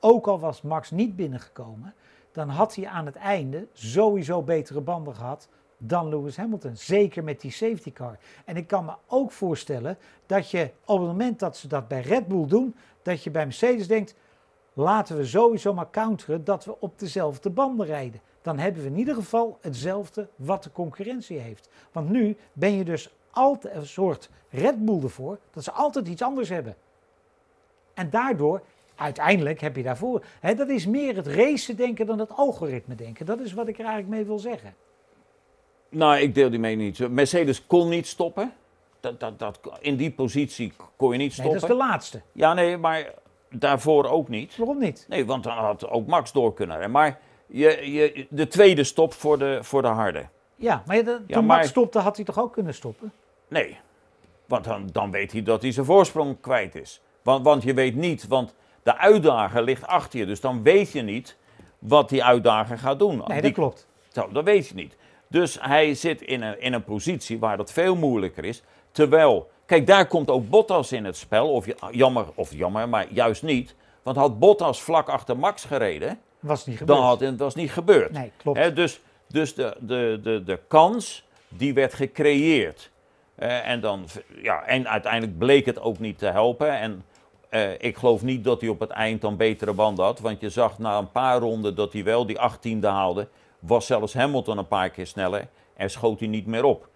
ook 0.00 0.26
al 0.26 0.38
was 0.38 0.62
Max 0.62 0.90
niet 0.90 1.16
binnengekomen, 1.16 1.94
dan 2.32 2.48
had 2.48 2.74
hij 2.74 2.86
aan 2.86 3.06
het 3.06 3.16
einde 3.16 3.66
sowieso 3.72 4.42
betere 4.42 4.80
banden 4.80 5.14
gehad 5.14 5.48
dan 5.78 6.08
Lewis 6.08 6.36
Hamilton. 6.36 6.76
Zeker 6.76 7.24
met 7.24 7.40
die 7.40 7.50
safety 7.50 7.92
car. 7.92 8.18
En 8.44 8.56
ik 8.56 8.66
kan 8.66 8.84
me 8.84 8.92
ook 9.06 9.32
voorstellen 9.32 9.98
dat 10.26 10.50
je 10.50 10.70
op 10.84 10.98
het 10.98 11.06
moment 11.06 11.38
dat 11.38 11.56
ze 11.56 11.68
dat 11.68 11.88
bij 11.88 12.00
Red 12.00 12.28
Bull 12.28 12.46
doen, 12.46 12.74
dat 13.02 13.22
je 13.22 13.30
bij 13.30 13.44
Mercedes 13.44 13.88
denkt, 13.88 14.14
laten 14.72 15.16
we 15.16 15.26
sowieso 15.26 15.74
maar 15.74 15.90
counteren 15.90 16.44
dat 16.44 16.64
we 16.64 16.80
op 16.80 16.98
dezelfde 16.98 17.50
banden 17.50 17.86
rijden. 17.86 18.20
dan 18.42 18.58
hebben 18.58 18.82
we 18.82 18.88
in 18.88 18.96
ieder 18.96 19.14
geval 19.14 19.58
hetzelfde 19.60 20.28
wat 20.36 20.62
de 20.62 20.72
concurrentie 20.72 21.38
heeft. 21.38 21.68
Want 21.92 22.10
nu 22.10 22.36
ben 22.52 22.72
je 22.72 22.84
dus 22.84 23.14
altijd 23.30 23.74
een 23.74 23.86
soort 23.86 24.30
Red 24.48 24.84
Bull 24.84 25.02
ervoor 25.02 25.38
dat 25.50 25.64
ze 25.64 25.72
altijd 25.72 26.08
iets 26.08 26.22
anders 26.22 26.48
hebben. 26.48 26.76
En 27.94 28.10
daardoor, 28.10 28.62
uiteindelijk 28.94 29.60
heb 29.60 29.76
je 29.76 29.82
daarvoor. 29.82 30.24
Hè, 30.40 30.54
dat 30.54 30.68
is 30.68 30.86
meer 30.86 31.16
het 31.16 31.26
racen 31.26 31.76
denken 31.76 32.06
dan 32.06 32.18
het 32.18 32.30
algoritme 32.30 32.94
denken. 32.94 33.26
Dat 33.26 33.40
is 33.40 33.52
wat 33.52 33.68
ik 33.68 33.78
er 33.78 33.84
eigenlijk 33.84 34.14
mee 34.14 34.24
wil 34.24 34.38
zeggen. 34.38 34.74
Nou, 35.96 36.16
ik 36.18 36.34
deel 36.34 36.50
die 36.50 36.58
mening 36.58 36.98
niet. 36.98 37.10
Mercedes 37.10 37.66
kon 37.66 37.88
niet 37.88 38.06
stoppen. 38.06 38.52
Dat, 39.00 39.20
dat, 39.20 39.38
dat, 39.38 39.60
in 39.80 39.96
die 39.96 40.10
positie 40.10 40.72
kon 40.96 41.12
je 41.12 41.18
niet 41.18 41.26
Nee, 41.26 41.30
stoppen. 41.46 41.60
dat 41.60 41.62
is 41.70 41.76
de 41.76 41.82
laatste. 41.84 42.20
Ja, 42.32 42.54
nee, 42.54 42.76
maar 42.76 43.10
daarvoor 43.50 44.04
ook 44.04 44.28
niet. 44.28 44.56
Waarom 44.56 44.78
niet? 44.78 45.06
Nee, 45.08 45.26
want 45.26 45.44
dan 45.44 45.56
had 45.56 45.88
ook 45.88 46.06
Max 46.06 46.32
door 46.32 46.54
kunnen. 46.54 46.74
rijden. 46.76 46.92
Maar 46.94 47.18
je, 47.46 47.92
je, 47.92 48.26
de 48.30 48.48
tweede 48.48 48.84
stop 48.84 49.12
voor 49.12 49.38
de, 49.38 49.58
voor 49.62 49.82
de 49.82 49.88
harde. 49.88 50.26
Ja, 50.56 50.82
maar 50.86 51.04
de- 51.04 51.20
Ja, 51.26 51.34
toen 51.36 51.46
maar- 51.46 51.56
Max 51.56 51.68
stopte, 51.68 51.98
had 51.98 52.16
hij 52.16 52.24
toch 52.24 52.38
ook 52.38 52.52
kunnen 52.52 52.74
stoppen? 52.74 53.12
Nee, 53.48 53.76
want 54.46 54.64
dan, 54.64 54.88
dan 54.92 55.10
weet 55.10 55.32
hij 55.32 55.42
dat 55.42 55.62
hij 55.62 55.72
zijn 55.72 55.86
voorsprong 55.86 56.40
kwijt 56.40 56.74
is. 56.74 57.00
Want, 57.22 57.44
want 57.44 57.62
je 57.62 57.74
weet 57.74 57.94
niet, 57.94 58.26
want 58.26 58.54
de 58.82 58.96
uitdager 58.98 59.62
ligt 59.62 59.86
achter 59.86 60.18
je. 60.18 60.26
Dus 60.26 60.40
dan 60.40 60.62
weet 60.62 60.92
je 60.92 61.02
niet 61.02 61.36
wat 61.78 62.08
die 62.08 62.24
uitdager 62.24 62.78
gaat 62.78 62.98
doen. 62.98 63.16
Nee, 63.16 63.26
Die- 63.26 63.40
dat 63.40 63.52
klopt. 63.52 63.86
Zo, 64.12 64.28
dat 64.32 64.44
weet 64.44 64.68
je 64.68 64.74
niet. 64.74 64.96
Dus 65.28 65.58
hij 65.60 65.94
zit 65.94 66.22
in 66.22 66.42
een, 66.42 66.60
in 66.60 66.72
een 66.72 66.84
positie 66.84 67.38
waar 67.38 67.56
dat 67.56 67.72
veel 67.72 67.96
moeilijker 67.96 68.44
is. 68.44 68.62
Terwijl, 68.92 69.50
kijk, 69.66 69.86
daar 69.86 70.06
komt 70.06 70.30
ook 70.30 70.48
Bottas 70.48 70.92
in 70.92 71.04
het 71.04 71.16
spel. 71.16 71.52
Of 71.52 71.66
je- 71.66 71.76
jammer, 71.90 72.24
of 72.34 72.54
jammer, 72.54 72.88
maar 72.88 73.06
juist 73.10 73.42
niet. 73.42 73.74
Want 74.02 74.16
had 74.16 74.38
Bottas 74.38 74.82
vlak 74.82 75.08
achter 75.08 75.38
Max 75.38 75.64
gereden, 75.64 76.18
Was 76.40 76.66
niet 76.66 76.78
gebeurd. 76.78 76.98
dan 76.98 77.08
had 77.08 77.20
het 77.20 77.38
was 77.38 77.54
niet 77.54 77.72
gebeurd. 77.72 78.12
Nee, 78.12 78.32
klopt. 78.36 78.76
Dus 78.76 79.00
dus 79.28 79.54
de, 79.54 79.76
de, 79.80 80.20
de, 80.22 80.42
de 80.44 80.60
kans, 80.68 81.24
die 81.48 81.74
werd 81.74 81.94
gecreëerd. 81.94 82.90
Eh, 83.34 83.68
en, 83.68 83.80
dan, 83.80 84.04
ja, 84.42 84.62
en 84.64 84.88
uiteindelijk 84.88 85.38
bleek 85.38 85.66
het 85.66 85.80
ook 85.80 85.98
niet 85.98 86.18
te 86.18 86.26
helpen. 86.26 86.78
En 86.78 87.04
eh, 87.48 87.70
ik 87.78 87.96
geloof 87.96 88.22
niet 88.22 88.44
dat 88.44 88.60
hij 88.60 88.70
op 88.70 88.80
het 88.80 88.90
eind 88.90 89.20
dan 89.20 89.36
betere 89.36 89.72
banden 89.72 90.04
had. 90.04 90.20
Want 90.20 90.40
je 90.40 90.50
zag 90.50 90.78
na 90.78 90.98
een 90.98 91.10
paar 91.10 91.38
ronden 91.40 91.74
dat 91.74 91.92
hij 91.92 92.04
wel 92.04 92.26
die 92.26 92.38
18e 92.38 92.80
haalde. 92.80 93.28
Was 93.58 93.86
zelfs 93.86 94.14
Hamilton 94.14 94.58
een 94.58 94.68
paar 94.68 94.90
keer 94.90 95.06
sneller. 95.06 95.48
En 95.76 95.90
schoot 95.90 96.18
hij 96.18 96.28
niet 96.28 96.46
meer 96.46 96.64
op. 96.64 96.88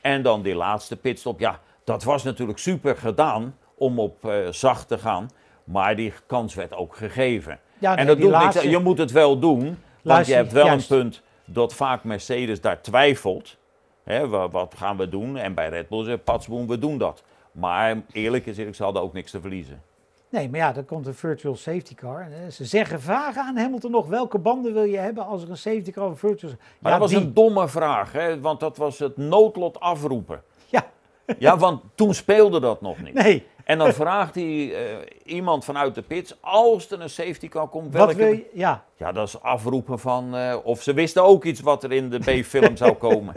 En 0.00 0.22
dan 0.22 0.42
die 0.42 0.54
laatste 0.54 0.96
pitstop. 0.96 1.40
Ja, 1.40 1.60
dat 1.84 2.02
was 2.04 2.22
natuurlijk 2.22 2.58
super 2.58 2.96
gedaan 2.96 3.56
om 3.74 3.98
op 4.00 4.24
eh, 4.24 4.48
zacht 4.50 4.88
te 4.88 4.98
gaan. 4.98 5.30
Maar 5.64 5.96
die 5.96 6.12
kans 6.26 6.54
werd 6.54 6.74
ook 6.74 6.96
gegeven. 6.96 7.58
Ja, 7.78 7.90
nee, 7.90 7.98
en 7.98 8.06
dat 8.06 8.16
die 8.16 8.24
doet 8.24 8.34
laatste- 8.34 8.60
niks. 8.62 8.72
Je 8.72 8.78
moet 8.82 8.98
het 8.98 9.10
wel 9.12 9.38
doen. 9.38 9.78
Want 10.02 10.26
je 10.26 10.34
hebt 10.34 10.52
wel 10.52 10.66
juist. 10.66 10.90
een 10.90 10.98
punt 10.98 11.22
dat 11.44 11.74
vaak 11.74 12.04
Mercedes 12.04 12.60
daar 12.60 12.80
twijfelt. 12.80 13.56
Hè, 14.04 14.28
wa- 14.28 14.48
wat 14.48 14.74
gaan 14.76 14.96
we 14.96 15.08
doen? 15.08 15.36
En 15.36 15.54
bij 15.54 15.68
Red 15.68 15.88
Bull 15.88 16.04
zegt 16.04 16.24
Patsboom, 16.24 16.66
we 16.66 16.78
doen 16.78 16.98
dat. 16.98 17.22
Maar 17.52 18.02
eerlijk 18.12 18.46
is 18.46 18.58
eerlijk, 18.58 18.76
ze 18.76 18.82
hadden 18.82 19.02
ook 19.02 19.12
niks 19.12 19.30
te 19.30 19.40
verliezen. 19.40 19.82
Nee, 20.30 20.48
maar 20.50 20.58
ja, 20.60 20.72
dan 20.72 20.84
komt 20.84 21.06
een 21.06 21.14
virtual 21.14 21.54
safety 21.56 21.94
car. 21.94 22.20
Eh, 22.20 22.50
Ze 22.50 22.64
zeggen, 22.64 23.00
vragen 23.00 23.42
aan 23.42 23.56
Hamilton 23.56 23.90
nog, 23.90 24.06
welke 24.06 24.38
banden 24.38 24.72
wil 24.72 24.82
je 24.82 24.98
hebben 24.98 25.26
als 25.26 25.42
er 25.42 25.50
een 25.50 25.56
safety 25.56 25.90
car 25.90 26.04
of 26.04 26.10
een 26.10 26.16
virtual... 26.28 26.52
Maar 26.78 26.92
ja, 26.92 26.98
dat 26.98 27.08
was 27.08 27.10
die. 27.18 27.26
een 27.28 27.34
domme 27.34 27.68
vraag, 27.68 28.12
hè? 28.12 28.40
want 28.40 28.60
dat 28.60 28.76
was 28.76 28.98
het 28.98 29.16
noodlot 29.16 29.80
afroepen. 29.80 30.42
Ja, 30.66 30.86
Ja, 31.38 31.56
want 31.58 31.82
toen 31.94 32.14
speelde 32.14 32.60
dat 32.60 32.80
nog 32.80 33.02
niet. 33.02 33.14
nee. 33.14 33.46
En 33.64 33.78
dan 33.78 33.92
vraagt 33.92 34.34
hij 34.34 34.74
eh, 34.74 34.96
iemand 35.24 35.64
vanuit 35.64 35.94
de 35.94 36.02
pits, 36.02 36.36
als 36.40 36.90
er 36.90 37.00
een 37.00 37.10
safety 37.10 37.48
car 37.48 37.68
komt, 37.68 37.92
Wat 37.94 38.06
welke... 38.06 38.14
wil 38.16 38.32
je... 38.32 38.50
Ja, 38.52 38.84
Ja, 38.96 39.12
dat 39.12 39.26
is 39.28 39.42
afroepen 39.42 39.98
van... 39.98 40.36
eh, 40.36 40.56
of 40.64 40.82
ze 40.82 40.92
wisten 40.94 41.22
ook 41.24 41.44
iets 41.44 41.60
wat 41.60 41.84
er 41.84 41.92
in 41.92 42.10
de 42.10 42.18
B-film 42.18 42.76
zou 42.76 42.92
komen. 43.06 43.34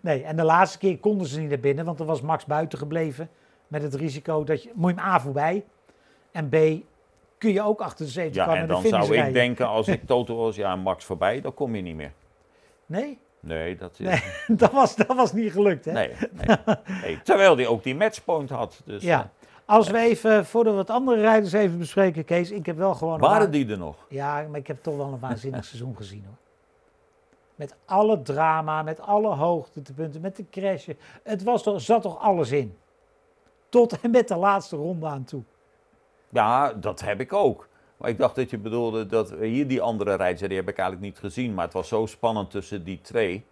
nee. 0.00 0.22
En 0.22 0.36
de 0.36 0.44
laatste 0.44 0.78
keer 0.78 0.98
konden 0.98 1.26
ze 1.26 1.40
niet 1.40 1.48
naar 1.48 1.58
binnen, 1.60 1.84
want 1.84 2.00
er 2.00 2.06
was 2.06 2.20
Max 2.20 2.44
buiten 2.44 2.78
gebleven. 2.78 3.28
Met 3.68 3.82
het 3.82 3.94
risico 3.94 4.44
dat 4.44 4.62
je... 4.62 4.70
Moet 4.74 4.94
je 4.94 5.00
hem 5.00 5.08
A 5.10 5.20
voorbij. 5.20 5.64
En 6.34 6.48
B, 6.48 6.52
kun 7.38 7.52
je 7.52 7.62
ook 7.62 7.80
achter 7.80 8.04
de 8.04 8.10
safety 8.10 8.36
Ja, 8.36 8.44
car 8.44 8.54
en 8.56 8.60
de 8.60 8.66
dan 8.72 8.82
zou 8.82 9.16
ik 9.16 9.32
denken, 9.32 9.66
als 9.68 9.88
ik 9.88 10.06
Toto 10.06 10.36
was, 10.36 10.56
ja, 10.56 10.76
Max 10.76 11.04
voorbij, 11.04 11.40
dan 11.40 11.54
kom 11.54 11.74
je 11.74 11.82
niet 11.82 11.94
meer. 11.96 12.12
Nee? 12.86 13.18
Nee, 13.40 13.76
dat 13.76 13.90
is... 13.98 14.06
Nee, 14.06 14.22
dat 14.58 14.72
was, 14.72 14.96
dat 14.96 15.06
was 15.16 15.32
niet 15.32 15.52
gelukt, 15.52 15.84
hè? 15.84 15.92
Nee, 15.92 16.12
nee, 16.46 16.56
nee. 17.02 17.22
Terwijl 17.22 17.56
hij 17.56 17.66
ook 17.66 17.82
die 17.82 17.94
matchpoint 17.94 18.50
had. 18.50 18.80
Dus, 18.84 19.02
Ja. 19.02 19.30
Als 19.66 19.88
we 19.90 19.98
even, 19.98 20.46
voordat 20.46 20.72
we 20.72 20.78
het 20.78 20.90
andere 20.90 21.20
rijders 21.20 21.52
even 21.52 21.78
bespreken, 21.78 22.24
Kees, 22.24 22.50
ik 22.50 22.66
heb 22.66 22.76
wel 22.76 22.94
gewoon... 22.94 23.14
eh, 23.14 23.20
waren 23.20 23.44
wa- 23.46 23.50
die 23.52 23.68
er 23.70 23.78
nog? 23.78 23.96
Ja, 24.08 24.46
maar 24.50 24.58
ik 24.60 24.66
heb 24.66 24.82
toch 24.82 24.96
wel 24.96 25.06
een 25.12 25.18
waanzinnig 25.18 25.64
seizoen 25.70 25.96
gezien 25.96 26.24
hoor. 26.26 26.34
Met 27.54 27.74
alle 27.84 28.22
drama, 28.22 28.82
met 28.82 29.00
alle 29.00 29.28
hoogtepunten, 29.34 30.20
met 30.20 30.36
de 30.36 30.44
crashen. 30.50 30.96
Het 31.22 31.42
was 31.42 31.62
toch, 31.62 31.80
zat 31.80 32.02
toch 32.02 32.18
alles 32.20 32.50
in. 32.52 32.76
Tot 33.68 34.00
en 34.00 34.10
met 34.10 34.28
de 34.28 34.36
laatste 34.36 34.76
ronde 34.76 35.06
aan 35.06 35.24
toe. 35.24 35.42
Ja, 36.34 36.72
dat 36.72 37.00
heb 37.00 37.20
ik 37.20 37.32
ook. 37.32 37.68
Maar 37.96 38.10
ik 38.10 38.18
dacht 38.18 38.34
dat 38.34 38.50
je 38.50 38.58
bedoelde 38.58 39.06
dat 39.06 39.30
hier 39.40 39.68
die 39.68 39.80
andere 39.82 40.14
rijders, 40.14 40.48
die 40.48 40.56
heb 40.58 40.68
ik 40.68 40.78
eigenlijk 40.78 41.08
niet 41.08 41.18
gezien. 41.18 41.54
Maar 41.54 41.64
het 41.64 41.72
was 41.72 41.88
zo 41.88 42.06
spannend 42.06 42.50
tussen 42.50 42.84
die 42.84 43.00
twee. 43.00 43.44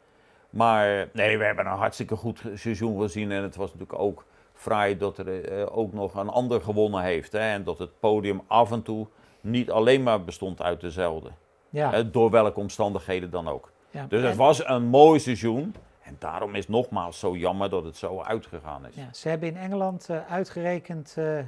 Maar 0.50 1.08
nee, 1.12 1.38
we 1.38 1.44
hebben 1.44 1.66
een 1.66 1.72
hartstikke 1.78 2.16
goed 2.16 2.42
seizoen 2.54 3.00
gezien. 3.00 3.30
En 3.32 3.42
het 3.42 3.56
was 3.56 3.72
natuurlijk 3.72 3.98
ook 3.98 4.24
fraai 4.54 4.96
dat 4.96 5.18
er 5.18 5.44
eh, 5.44 5.76
ook 5.78 5.92
nog 5.92 6.14
een 6.14 6.28
ander 6.28 6.60
gewonnen 6.60 7.02
heeft. 7.02 7.32
Hè? 7.32 7.38
En 7.52 7.64
dat 7.64 7.78
het 7.78 8.00
podium 8.00 8.42
af 8.46 8.72
en 8.72 8.82
toe 8.82 9.06
niet 9.40 9.70
alleen 9.70 10.02
maar 10.02 10.24
bestond 10.24 10.62
uit 10.62 10.80
dezelfde. 10.80 11.30
Ja, 11.70 11.90
Hè, 11.90 12.10
door 12.10 12.30
welke 12.30 12.60
omstandigheden 12.60 13.30
dan 13.30 13.48
ook. 13.48 13.72
ja. 13.90 14.06
Dus 14.08 14.22
het 14.22 14.36
was 14.36 14.66
een 14.68 14.82
mooi 14.84 15.20
seizoen. 15.20 15.74
En 16.02 16.16
daarom 16.18 16.50
is 16.54 16.58
het 16.58 16.68
nogmaals 16.68 17.18
zo 17.18 17.36
jammer 17.36 17.70
dat 17.70 17.84
het 17.84 17.96
zo 17.96 18.20
uitgegaan 18.20 18.86
is. 18.86 18.94
ja, 18.94 19.08
ze 19.12 19.28
hebben 19.28 19.48
in 19.48 19.56
Engeland 19.56 20.08
eh, 20.08 20.16
uitgerekend 20.30 21.14
eh, 21.18 21.38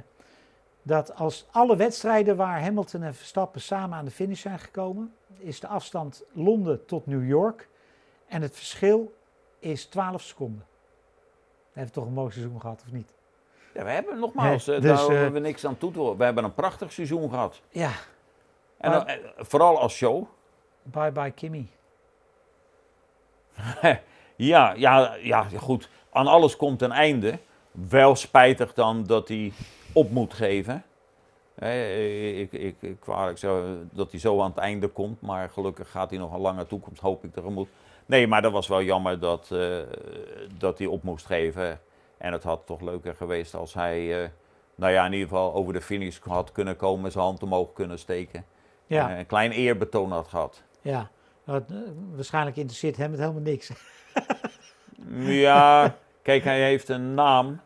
dat 0.87 1.15
als 1.15 1.45
alle 1.51 1.75
wedstrijden 1.75 2.35
waar 2.35 2.61
Hamilton 2.61 3.03
en 3.03 3.15
Verstappen 3.15 3.61
samen 3.61 3.97
aan 3.97 4.05
de 4.05 4.11
finish 4.11 4.41
zijn 4.41 4.59
gekomen, 4.59 5.13
is 5.37 5.59
de 5.59 5.67
afstand 5.67 6.23
Londen 6.31 6.85
tot 6.85 7.05
New 7.05 7.27
York. 7.27 7.69
En 8.27 8.41
het 8.41 8.55
verschil 8.55 9.13
is 9.59 9.85
12 9.85 10.21
seconden. 10.21 10.65
We 11.71 11.81
hebben 11.81 11.93
toch 11.93 12.05
een 12.05 12.13
mooi 12.13 12.31
seizoen 12.31 12.61
gehad, 12.61 12.81
of 12.85 12.91
niet? 12.91 13.13
Ja, 13.73 13.83
we 13.83 13.89
hebben 13.89 14.19
nogmaals, 14.19 14.65
Nee, 14.65 14.75
eh, 14.75 14.81
dus, 14.81 14.91
daar 14.91 15.09
eh, 15.09 15.13
hebben 15.15 15.41
we 15.41 15.47
niks 15.47 15.65
aan 15.65 15.77
toe 15.77 15.91
te 15.91 15.99
horen. 15.99 16.17
We 16.17 16.23
hebben 16.23 16.43
een 16.43 16.53
prachtig 16.53 16.91
seizoen 16.91 17.29
gehad. 17.29 17.61
Ja, 17.69 17.91
En 18.77 18.91
dan, 18.91 19.07
eh, 19.07 19.17
vooral 19.37 19.79
als 19.79 19.95
show. 19.95 20.23
bye 20.83 21.11
bye 21.11 21.31
Kimmy. 21.31 21.67
Ja, 24.35 24.73
ja, 24.73 25.15
ja, 25.15 25.43
goed. 25.43 25.89
Aan 26.11 26.27
alles 26.27 26.55
komt 26.55 26.81
een 26.81 26.91
einde. 26.91 27.39
Wel 27.71 28.15
spijtig 28.15 28.73
dan 28.73 29.03
dat 29.03 29.27
hij 29.27 29.53
op 29.95 30.09
moet 30.11 30.33
geven. 30.33 30.83
Ik, 32.35 32.51
ik, 32.51 32.75
ik, 32.81 32.95
kwalijk 32.99 33.37
zo 33.37 33.77
dat 33.91 34.11
hij 34.11 34.19
zo 34.19 34.41
aan 34.41 34.49
het 34.49 34.57
einde 34.59 34.87
komt. 34.87 35.21
Maar 35.21 35.49
gelukkig 35.49 35.91
gaat 35.91 36.09
hij 36.09 36.19
nog 36.19 36.33
een 36.33 36.39
lange 36.39 36.67
toekomst, 36.67 37.01
hoop 37.01 37.23
ik 37.23 37.33
tegemoet. 37.33 37.67
Nee, 38.05 38.27
maar 38.27 38.41
dat 38.41 38.51
was 38.51 38.67
wel 38.67 38.81
jammer 38.83 39.19
dat, 39.19 39.51
eh, 39.51 39.77
dat 40.57 40.77
hij 40.77 40.87
op 40.87 41.03
moest 41.03 41.25
geven. 41.25 41.79
En 42.17 42.31
het 42.31 42.43
had 42.43 42.61
toch 42.65 42.81
leuker 42.81 43.15
geweest 43.15 43.53
als 43.55 43.73
hij, 43.73 44.23
eh, 44.23 44.29
nou 44.75 44.91
ja, 44.93 45.05
in 45.05 45.11
ieder 45.13 45.27
geval 45.27 45.53
over 45.53 45.73
de 45.73 45.81
finish 45.81 46.19
had 46.19 46.51
kunnen 46.51 46.75
komen. 46.75 47.11
Zijn 47.11 47.23
hand 47.23 47.43
omhoog 47.43 47.73
kunnen 47.73 47.99
steken. 47.99 48.45
Ja, 48.87 49.09
Eh, 49.11 49.17
een 49.17 49.25
klein 49.25 49.51
eerbetoon 49.51 50.11
had 50.11 50.27
gehad. 50.27 50.63
ja. 50.81 51.09
Nou, 51.45 51.63
eh, 51.69 51.75
waarschijnlijk 52.15 52.55
interesseert 52.57 52.97
hem 52.97 53.11
het 53.11 53.19
helemaal 53.19 53.41
niks. 53.41 53.71
Ja, 55.17 55.95
kijk, 56.21 56.43
hij 56.43 56.63
heeft 56.63 56.89
een 56.89 57.13
naam. 57.13 57.59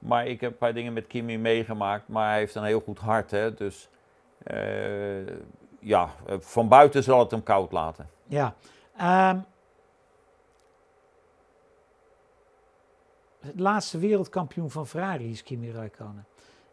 Maar 0.00 0.26
ik 0.26 0.40
heb 0.40 0.50
een 0.50 0.58
paar 0.58 0.74
dingen 0.74 0.92
met 0.92 1.06
Kimi 1.06 1.38
meegemaakt. 1.38 2.08
Maar 2.08 2.28
hij 2.28 2.38
heeft 2.38 2.54
een 2.54 2.64
heel 2.64 2.80
goed 2.80 2.98
hart. 2.98 3.30
Hè? 3.30 3.54
Dus 3.54 3.88
eh, 4.42 5.26
ja, 5.80 6.10
van 6.38 6.68
buiten 6.68 7.02
zal 7.02 7.18
het 7.18 7.30
hem 7.30 7.42
koud 7.42 7.72
laten. 7.72 8.10
Ja. 8.26 8.54
ehm, 8.96 9.38
het 13.40 13.60
laatste 13.60 13.98
wereldkampioen 13.98 14.70
van 14.70 14.86
Ferrari 14.86 15.30
is 15.30 15.42
Kimi 15.42 15.70
Räikkönen. 15.70 16.26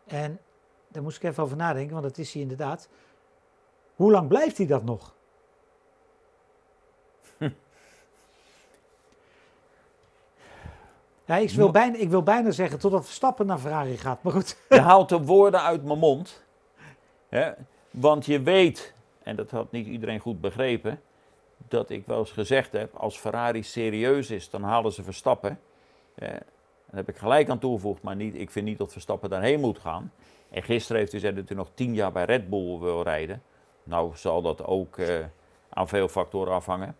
En 0.05 0.39
daar 0.87 1.03
moest 1.03 1.17
ik 1.17 1.23
even 1.23 1.43
over 1.43 1.57
nadenken, 1.57 1.91
want 1.91 2.03
dat 2.03 2.17
is 2.17 2.33
hij 2.33 2.41
inderdaad. 2.41 2.89
Hoe 3.95 4.11
lang 4.11 4.27
blijft 4.27 4.57
hij 4.57 4.67
dat 4.67 4.83
nog? 4.83 5.15
Ja, 11.27 11.35
ik, 11.35 11.49
wil 11.49 11.71
bijna, 11.71 11.97
ik 11.97 12.09
wil 12.09 12.23
bijna 12.23 12.51
zeggen 12.51 12.79
totdat 12.79 13.05
Verstappen 13.05 13.45
naar 13.45 13.57
Ferrari 13.57 13.97
gaat, 13.97 14.23
maar 14.23 14.33
goed. 14.33 14.57
Je 14.69 14.79
haalt 14.79 15.09
de 15.09 15.21
woorden 15.21 15.61
uit 15.61 15.83
mijn 15.83 15.99
mond. 15.99 16.43
Hè? 17.29 17.51
Want 17.91 18.25
je 18.25 18.41
weet, 18.41 18.93
en 19.23 19.35
dat 19.35 19.51
had 19.51 19.71
niet 19.71 19.87
iedereen 19.87 20.19
goed 20.19 20.41
begrepen, 20.41 21.01
dat 21.67 21.89
ik 21.89 22.05
wel 22.05 22.19
eens 22.19 22.31
gezegd 22.31 22.71
heb, 22.71 22.95
als 22.95 23.17
Ferrari 23.17 23.63
serieus 23.63 24.29
is, 24.29 24.49
dan 24.49 24.63
halen 24.63 24.91
ze 24.91 25.03
Verstappen. 25.03 25.59
Eh, 26.15 26.29
daar 26.29 26.95
heb 26.95 27.09
ik 27.09 27.17
gelijk 27.17 27.49
aan 27.49 27.59
toegevoegd, 27.59 28.01
maar 28.01 28.15
niet, 28.15 28.35
ik 28.35 28.51
vind 28.51 28.65
niet 28.65 28.77
dat 28.77 28.91
Verstappen 28.91 29.29
daarheen 29.29 29.59
moet 29.59 29.79
gaan. 29.79 30.11
En 30.49 30.63
gisteren 30.63 30.97
heeft 30.97 31.11
hij 31.11 31.19
gezegd 31.19 31.39
dat 31.39 31.47
hij 31.47 31.57
nog 31.57 31.69
tien 31.73 31.93
jaar 31.93 32.11
bij 32.11 32.25
Red 32.25 32.49
Bull 32.49 32.79
wil 32.79 33.03
rijden. 33.03 33.41
Nou 33.83 34.11
zal 34.15 34.41
dat 34.41 34.65
ook 34.65 34.97
eh, 34.97 35.15
aan 35.69 35.87
veel 35.87 36.07
factoren 36.07 36.53
afhangen. 36.53 36.95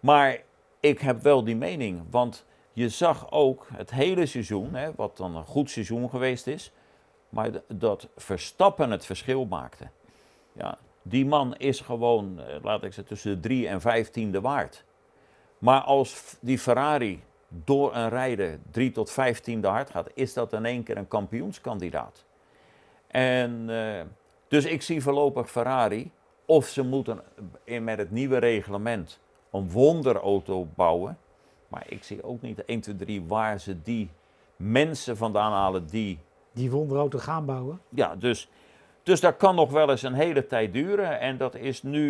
Maar 0.00 0.42
ik 0.80 0.98
heb 0.98 1.22
wel 1.22 1.44
die 1.44 1.56
mening, 1.56 2.02
want 2.10 2.44
je 2.72 2.88
zag 2.88 3.30
ook 3.30 3.66
het 3.72 3.90
hele 3.90 4.26
seizoen, 4.26 4.74
hè, 4.74 4.90
wat 4.94 5.16
dan 5.16 5.36
een 5.36 5.44
goed 5.44 5.70
seizoen 5.70 6.10
geweest 6.10 6.46
is, 6.46 6.72
maar 7.28 7.50
dat 7.66 8.08
Verstappen 8.16 8.90
het 8.90 9.04
verschil 9.04 9.44
maakte. 9.44 9.88
Ja, 10.52 10.78
die 11.02 11.26
man 11.26 11.56
is 11.56 11.80
gewoon, 11.80 12.40
eh, 12.40 12.56
laat 12.62 12.82
ik 12.82 12.92
zeggen, 12.92 13.04
tussen 13.04 13.34
de 13.34 13.40
3 13.40 13.68
en 13.68 13.80
15 13.80 14.40
waard. 14.40 14.84
Maar 15.58 15.80
als 15.80 16.36
die 16.40 16.58
Ferrari 16.58 17.22
door 17.48 17.94
een 17.94 18.08
rijder 18.08 18.58
3 18.70 18.92
tot 18.92 19.10
15 19.10 19.64
hard 19.64 19.90
gaat, 19.90 20.10
is 20.14 20.32
dat 20.32 20.52
in 20.52 20.64
één 20.64 20.82
keer 20.82 20.96
een 20.96 21.08
kampioenskandidaat. 21.08 22.24
En 23.06 23.68
uh, 23.68 24.00
dus 24.48 24.64
ik 24.64 24.82
zie 24.82 25.02
voorlopig 25.02 25.50
Ferrari, 25.50 26.10
of 26.46 26.66
ze 26.66 26.82
moeten 26.82 27.22
in, 27.64 27.84
met 27.84 27.98
het 27.98 28.10
nieuwe 28.10 28.38
reglement 28.38 29.20
een 29.50 29.70
wonderauto 29.70 30.68
bouwen. 30.74 31.18
Maar 31.72 31.84
ik 31.88 32.04
zie 32.04 32.22
ook 32.22 32.42
niet 32.42 32.64
1, 32.64 32.80
2, 32.80 32.96
3 32.96 33.24
waar 33.26 33.60
ze 33.60 33.82
die 33.82 34.10
mensen 34.56 35.16
vandaan 35.16 35.52
halen 35.52 35.86
die... 35.86 36.18
Die 36.52 36.70
wonderauto 36.70 37.18
gaan 37.18 37.44
bouwen? 37.46 37.80
Ja, 37.88 38.16
dus, 38.16 38.48
dus 39.02 39.20
dat 39.20 39.36
kan 39.36 39.54
nog 39.54 39.70
wel 39.70 39.90
eens 39.90 40.02
een 40.02 40.14
hele 40.14 40.46
tijd 40.46 40.72
duren. 40.72 41.20
En 41.20 41.36
dat 41.36 41.54
is 41.54 41.82
nu, 41.82 42.06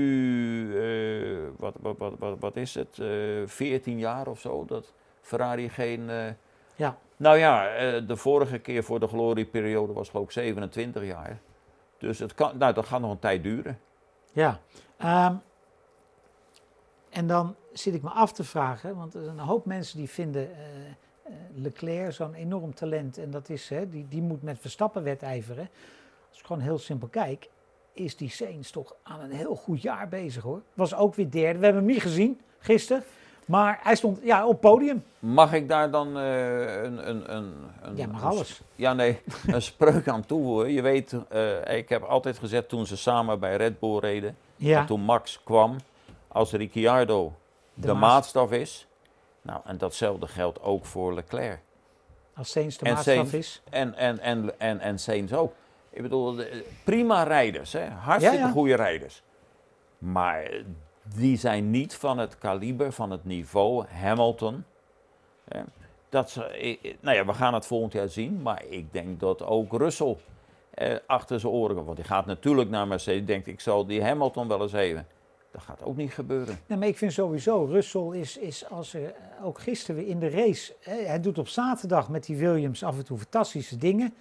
uh, 0.75 1.49
wat, 1.57 1.75
wat, 1.81 1.97
wat, 2.19 2.39
wat, 2.39 2.57
is 2.57 2.75
het, 2.75 2.99
uh, 3.01 3.43
eh, 3.43 3.49
14 3.49 3.99
jaar 3.99 4.27
of 4.27 4.41
zo, 4.41 4.65
dat 4.65 4.93
Ferrari 5.21 5.69
geen... 5.69 6.01
Uh, 6.09 6.25
ja. 6.77 6.99
Nou 7.17 7.39
ja, 7.39 7.63
de 8.01 8.17
vorige 8.17 8.59
keer 8.59 8.85
voor 8.85 9.01
de 9.01 9.07
glorieperiode 9.07 9.93
was 9.93 10.09
geloof 10.09 10.25
ik 10.25 10.31
27 10.31 11.05
jaar. 11.05 11.41
Dus 11.99 12.19
het 12.19 12.35
kan, 12.35 12.59
nou, 12.59 12.73
dat 12.73 12.87
gaat 12.87 13.01
nog 13.01 13.11
een 13.11 13.19
tijd 13.19 13.43
duren. 13.43 13.79
Ja, 14.33 14.61
um, 15.05 15.41
en 17.13 17.27
dan 17.27 17.55
zit 17.73 17.95
ik 17.95 18.03
me 18.03 18.11
af 18.11 18.33
te 18.33 18.45
vragen, 18.45 18.97
want 18.97 19.15
er 19.15 19.25
zijn 19.25 19.39
een 19.39 19.45
hoop 19.45 19.65
mensen 19.67 19.99
die 19.99 20.09
vinden 20.09 20.43
uh, 20.43 21.35
Leclerc 21.55 22.13
zo'n 22.13 22.35
enorm 22.35 22.75
talent 22.75 23.19
en 23.19 23.31
dat 23.31 23.49
is, 23.49 23.69
hè, 23.69 23.89
die, 23.89 24.07
die 24.09 24.23
moet 24.23 24.43
met 24.43 24.59
Verstappen 24.61 25.03
wedijveren. 25.03 25.69
Als 26.29 26.39
ik 26.39 26.47
gewoon 26.47 26.63
heel 26.63 26.79
simpel 26.79 27.09
kijk, 27.09 27.49
is 27.93 28.17
die 28.17 28.31
Sainz 28.31 28.71
toch 28.71 28.95
aan 29.03 29.21
een 29.21 29.31
heel 29.31 29.55
goed 29.55 29.83
jaar 29.83 30.09
bezig 30.09 30.43
hoor. 30.43 30.63
Was 30.75 30.95
ook 30.95 31.15
weer 31.15 31.31
derde, 31.31 31.59
we 31.59 31.65
hebben 31.65 31.83
hem 31.83 31.93
niet 31.93 32.03
gezien 32.03 32.41
gisteren. 32.59 33.05
Maar 33.47 33.79
hij 33.83 33.97
stond 33.97 34.19
ja, 34.23 34.47
op 34.47 34.61
podium. 34.61 35.05
Mag 35.19 35.53
ik 35.53 35.69
daar 35.69 35.91
dan 35.91 36.19
uh, 36.19 36.83
een, 36.83 37.09
een, 37.09 37.37
een, 37.37 37.53
een, 37.83 37.97
Ja, 37.97 38.07
mag 38.07 38.25
alles. 38.25 38.61
Ja, 38.77 38.93
nee, 38.93 39.21
een 39.47 39.63
spreuk 39.63 40.09
aan 40.09 40.27
toevoegen. 40.27 40.73
Je 40.73 40.83
weet, 40.83 41.17
uh, 41.33 41.77
ik 41.77 41.89
heb 41.89 42.03
altijd 42.03 42.39
gezegd 42.39 42.69
toen 42.69 42.87
ze 42.87 42.97
samen 42.97 43.41
bij 43.41 43.57
Red 43.57 43.79
Bull 43.79 43.99
reden, 43.99 44.37
ja. 44.57 44.85
toen 44.85 45.01
Max 45.01 45.41
kwam, 45.45 45.77
als 46.33 46.53
Ricciardo 46.53 47.33
de, 47.75 47.87
de 47.87 47.93
maatstaf 47.93 48.53
is, 48.53 48.87
nou, 49.43 49.61
en 49.65 49.79
datzelfde 49.79 50.27
geldt 50.27 50.63
ook 50.63 50.85
voor 50.85 51.15
Leclerc. 51.15 51.61
Als 52.35 52.51
Sainz 52.51 52.77
de 52.77 52.85
en 52.85 52.93
maatstaf 52.93 53.15
Sainz, 53.15 53.33
is. 53.33 53.63
En, 53.71 53.95
en, 53.95 54.19
en, 54.19 54.59
en, 54.59 54.81
en 54.81 54.99
Sainz 54.99 55.33
ook. 55.33 55.53
Ik 55.91 56.03
bedoel, 56.03 56.43
prima 56.85 57.23
rijders, 57.23 57.73
hè? 57.73 57.89
hartstikke 57.89 58.39
ja, 58.39 58.47
ja. 58.47 58.53
goede 58.53 58.75
rijders. 58.75 59.23
Maar 59.99 60.51
die 61.15 61.37
zijn 61.37 61.71
niet 61.71 61.95
van 61.95 62.19
het 62.19 62.39
kaliber, 62.39 62.93
van 62.93 63.11
het 63.11 63.25
niveau 63.25 63.87
Hamilton. 63.87 64.65
Dat 66.09 66.31
ze, 66.31 66.79
nou 67.01 67.17
ja, 67.17 67.25
we 67.25 67.33
gaan 67.33 67.55
het 67.55 67.67
volgend 67.67 67.93
jaar 67.93 68.09
zien, 68.09 68.43
maar 68.43 68.65
ik 68.65 68.93
denk 68.93 69.21
dat 69.21 69.43
ook 69.43 69.73
Russell 69.73 70.17
eh, 70.71 70.97
achter 71.07 71.41
zijn 71.41 71.53
oren, 71.53 71.85
want 71.85 71.97
die 71.97 72.07
gaat 72.07 72.27
natuurlijk 72.27 72.71
naar 72.71 72.87
Mercedes, 72.87 73.27
denkt 73.27 73.47
ik 73.47 73.61
zal 73.61 73.87
die 73.87 74.05
Hamilton 74.05 74.49
wel 74.49 74.63
eens 74.63 74.73
even. 74.73 75.07
Dat 75.53 75.63
gaat 75.63 75.83
ook 75.85 75.97
niet 75.97 76.13
gebeuren. 76.13 76.59
Nee, 76.67 76.79
maar 76.79 76.89
ik 76.89 76.97
vind 76.97 77.13
sowieso, 77.13 77.65
Russell 77.65 78.09
is, 78.13 78.37
is 78.37 78.69
als 78.69 78.95
er, 78.95 79.15
ook 79.43 79.61
gisteren 79.61 79.97
weer 79.97 80.09
in 80.09 80.19
de 80.19 80.31
race, 80.31 80.75
hij 80.81 81.21
doet 81.21 81.39
op 81.39 81.49
zaterdag 81.49 82.09
met 82.09 82.25
die 82.25 82.37
Williams 82.37 82.85
af 82.85 82.97
en 82.97 83.05
toe 83.05 83.19
fantastische 83.19 83.77
dingen. 83.77 84.15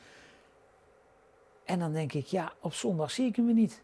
En 1.65 1.79
dan 1.79 1.93
denk 1.93 2.13
ik, 2.13 2.25
ja, 2.25 2.51
op 2.59 2.73
zondag 2.73 3.11
zie 3.11 3.27
ik 3.27 3.35
hem 3.35 3.45
weer 3.45 3.55
niet. 3.55 3.81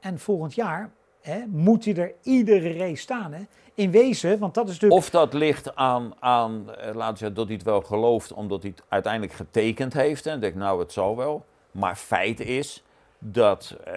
En 0.00 0.18
volgend 0.18 0.54
jaar 0.54 0.90
hè, 1.20 1.46
moet 1.46 1.84
hij 1.84 1.96
er 1.96 2.14
iedere 2.22 2.72
race 2.72 3.02
staan. 3.02 3.32
Hè? 3.32 3.42
In 3.74 3.90
wezen, 3.90 4.38
want 4.38 4.54
dat 4.54 4.68
is 4.68 4.72
natuurlijk... 4.72 5.00
Of 5.00 5.10
dat 5.10 5.32
ligt 5.32 5.74
aan, 5.74 6.14
aan 6.20 6.74
eh, 6.74 6.94
laten 6.94 7.12
we 7.12 7.18
zeggen, 7.18 7.34
dat 7.34 7.46
hij 7.46 7.54
het 7.54 7.64
wel 7.64 7.80
gelooft 7.80 8.32
omdat 8.32 8.62
hij 8.62 8.70
het 8.76 8.84
uiteindelijk 8.88 9.32
getekend 9.32 9.92
heeft. 9.92 10.26
En 10.26 10.40
denk 10.40 10.54
nou, 10.54 10.80
het 10.80 10.92
zal 10.92 11.16
wel. 11.16 11.44
Maar 11.70 11.96
feit 11.96 12.40
is 12.40 12.82
dat, 13.24 13.76
uh, 13.88 13.94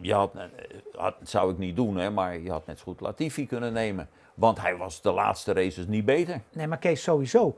je 0.00 0.14
had, 0.14 0.34
uh, 0.34 0.42
had, 0.96 1.14
zou 1.22 1.52
ik 1.52 1.58
niet 1.58 1.76
doen, 1.76 1.96
hè, 1.96 2.10
maar 2.10 2.38
je 2.38 2.50
had 2.50 2.66
net 2.66 2.78
zo 2.78 2.84
goed 2.84 3.00
Latifi 3.00 3.46
kunnen 3.46 3.72
nemen. 3.72 4.08
Want 4.34 4.60
hij 4.60 4.76
was 4.76 5.02
de 5.02 5.12
laatste 5.12 5.52
races 5.52 5.86
niet 5.86 6.04
beter. 6.04 6.40
Nee, 6.52 6.66
maar 6.66 6.78
Kees, 6.78 7.02
sowieso. 7.02 7.56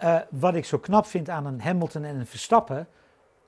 Uh, 0.00 0.18
wat 0.30 0.54
ik 0.54 0.64
zo 0.64 0.78
knap 0.78 1.06
vind 1.06 1.28
aan 1.28 1.46
een 1.46 1.60
Hamilton 1.60 2.04
en 2.04 2.16
een 2.16 2.26
Verstappen, 2.26 2.88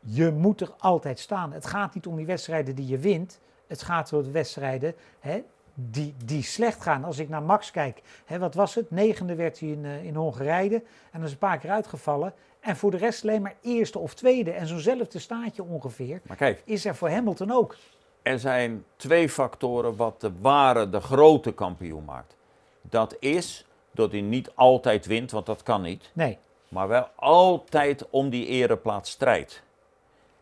je 0.00 0.30
moet 0.30 0.60
er 0.60 0.70
altijd 0.78 1.18
staan. 1.18 1.52
Het 1.52 1.66
gaat 1.66 1.94
niet 1.94 2.06
om 2.06 2.16
die 2.16 2.26
wedstrijden 2.26 2.74
die 2.74 2.86
je 2.86 2.98
wint. 2.98 3.40
Het 3.66 3.82
gaat 3.82 4.12
om 4.12 4.22
de 4.22 4.30
wedstrijden 4.30 4.94
hè, 5.20 5.42
die, 5.74 6.14
die 6.24 6.42
slecht 6.42 6.82
gaan. 6.82 7.04
Als 7.04 7.18
ik 7.18 7.28
naar 7.28 7.42
Max 7.42 7.70
kijk, 7.70 8.02
hè, 8.24 8.38
wat 8.38 8.54
was 8.54 8.74
het? 8.74 8.90
Negende 8.90 9.34
werd 9.34 9.60
hij 9.60 9.68
in, 9.68 9.84
uh, 9.84 10.04
in 10.04 10.14
Hongarije 10.14 10.74
en 10.74 10.82
dan 11.12 11.24
is 11.24 11.32
een 11.32 11.38
paar 11.38 11.58
keer 11.58 11.70
uitgevallen. 11.70 12.34
En 12.60 12.76
voor 12.76 12.90
de 12.90 12.96
rest 12.96 13.22
alleen 13.22 13.42
maar 13.42 13.54
eerste 13.62 13.98
of 13.98 14.14
tweede. 14.14 14.50
En 14.50 14.66
zo'nzelfde 14.66 15.18
staatje 15.18 15.62
ongeveer 15.62 16.20
maar 16.22 16.36
kijk, 16.36 16.62
is 16.64 16.84
er 16.84 16.94
voor 16.94 17.10
Hamilton 17.10 17.50
ook. 17.50 17.76
Er 18.22 18.38
zijn 18.38 18.84
twee 18.96 19.28
factoren 19.28 19.96
wat 19.96 20.20
de 20.20 20.32
ware, 20.40 20.90
de 20.90 21.00
grote 21.00 21.52
kampioen 21.52 22.04
maakt. 22.04 22.36
Dat 22.80 23.16
is 23.18 23.66
dat 23.90 24.12
hij 24.12 24.20
niet 24.20 24.50
altijd 24.54 25.06
wint, 25.06 25.30
want 25.30 25.46
dat 25.46 25.62
kan 25.62 25.82
niet. 25.82 26.10
Nee. 26.12 26.38
Maar 26.68 26.88
wel 26.88 27.08
altijd 27.14 28.10
om 28.10 28.30
die 28.30 28.46
ereplaats 28.46 29.10
strijdt. 29.10 29.62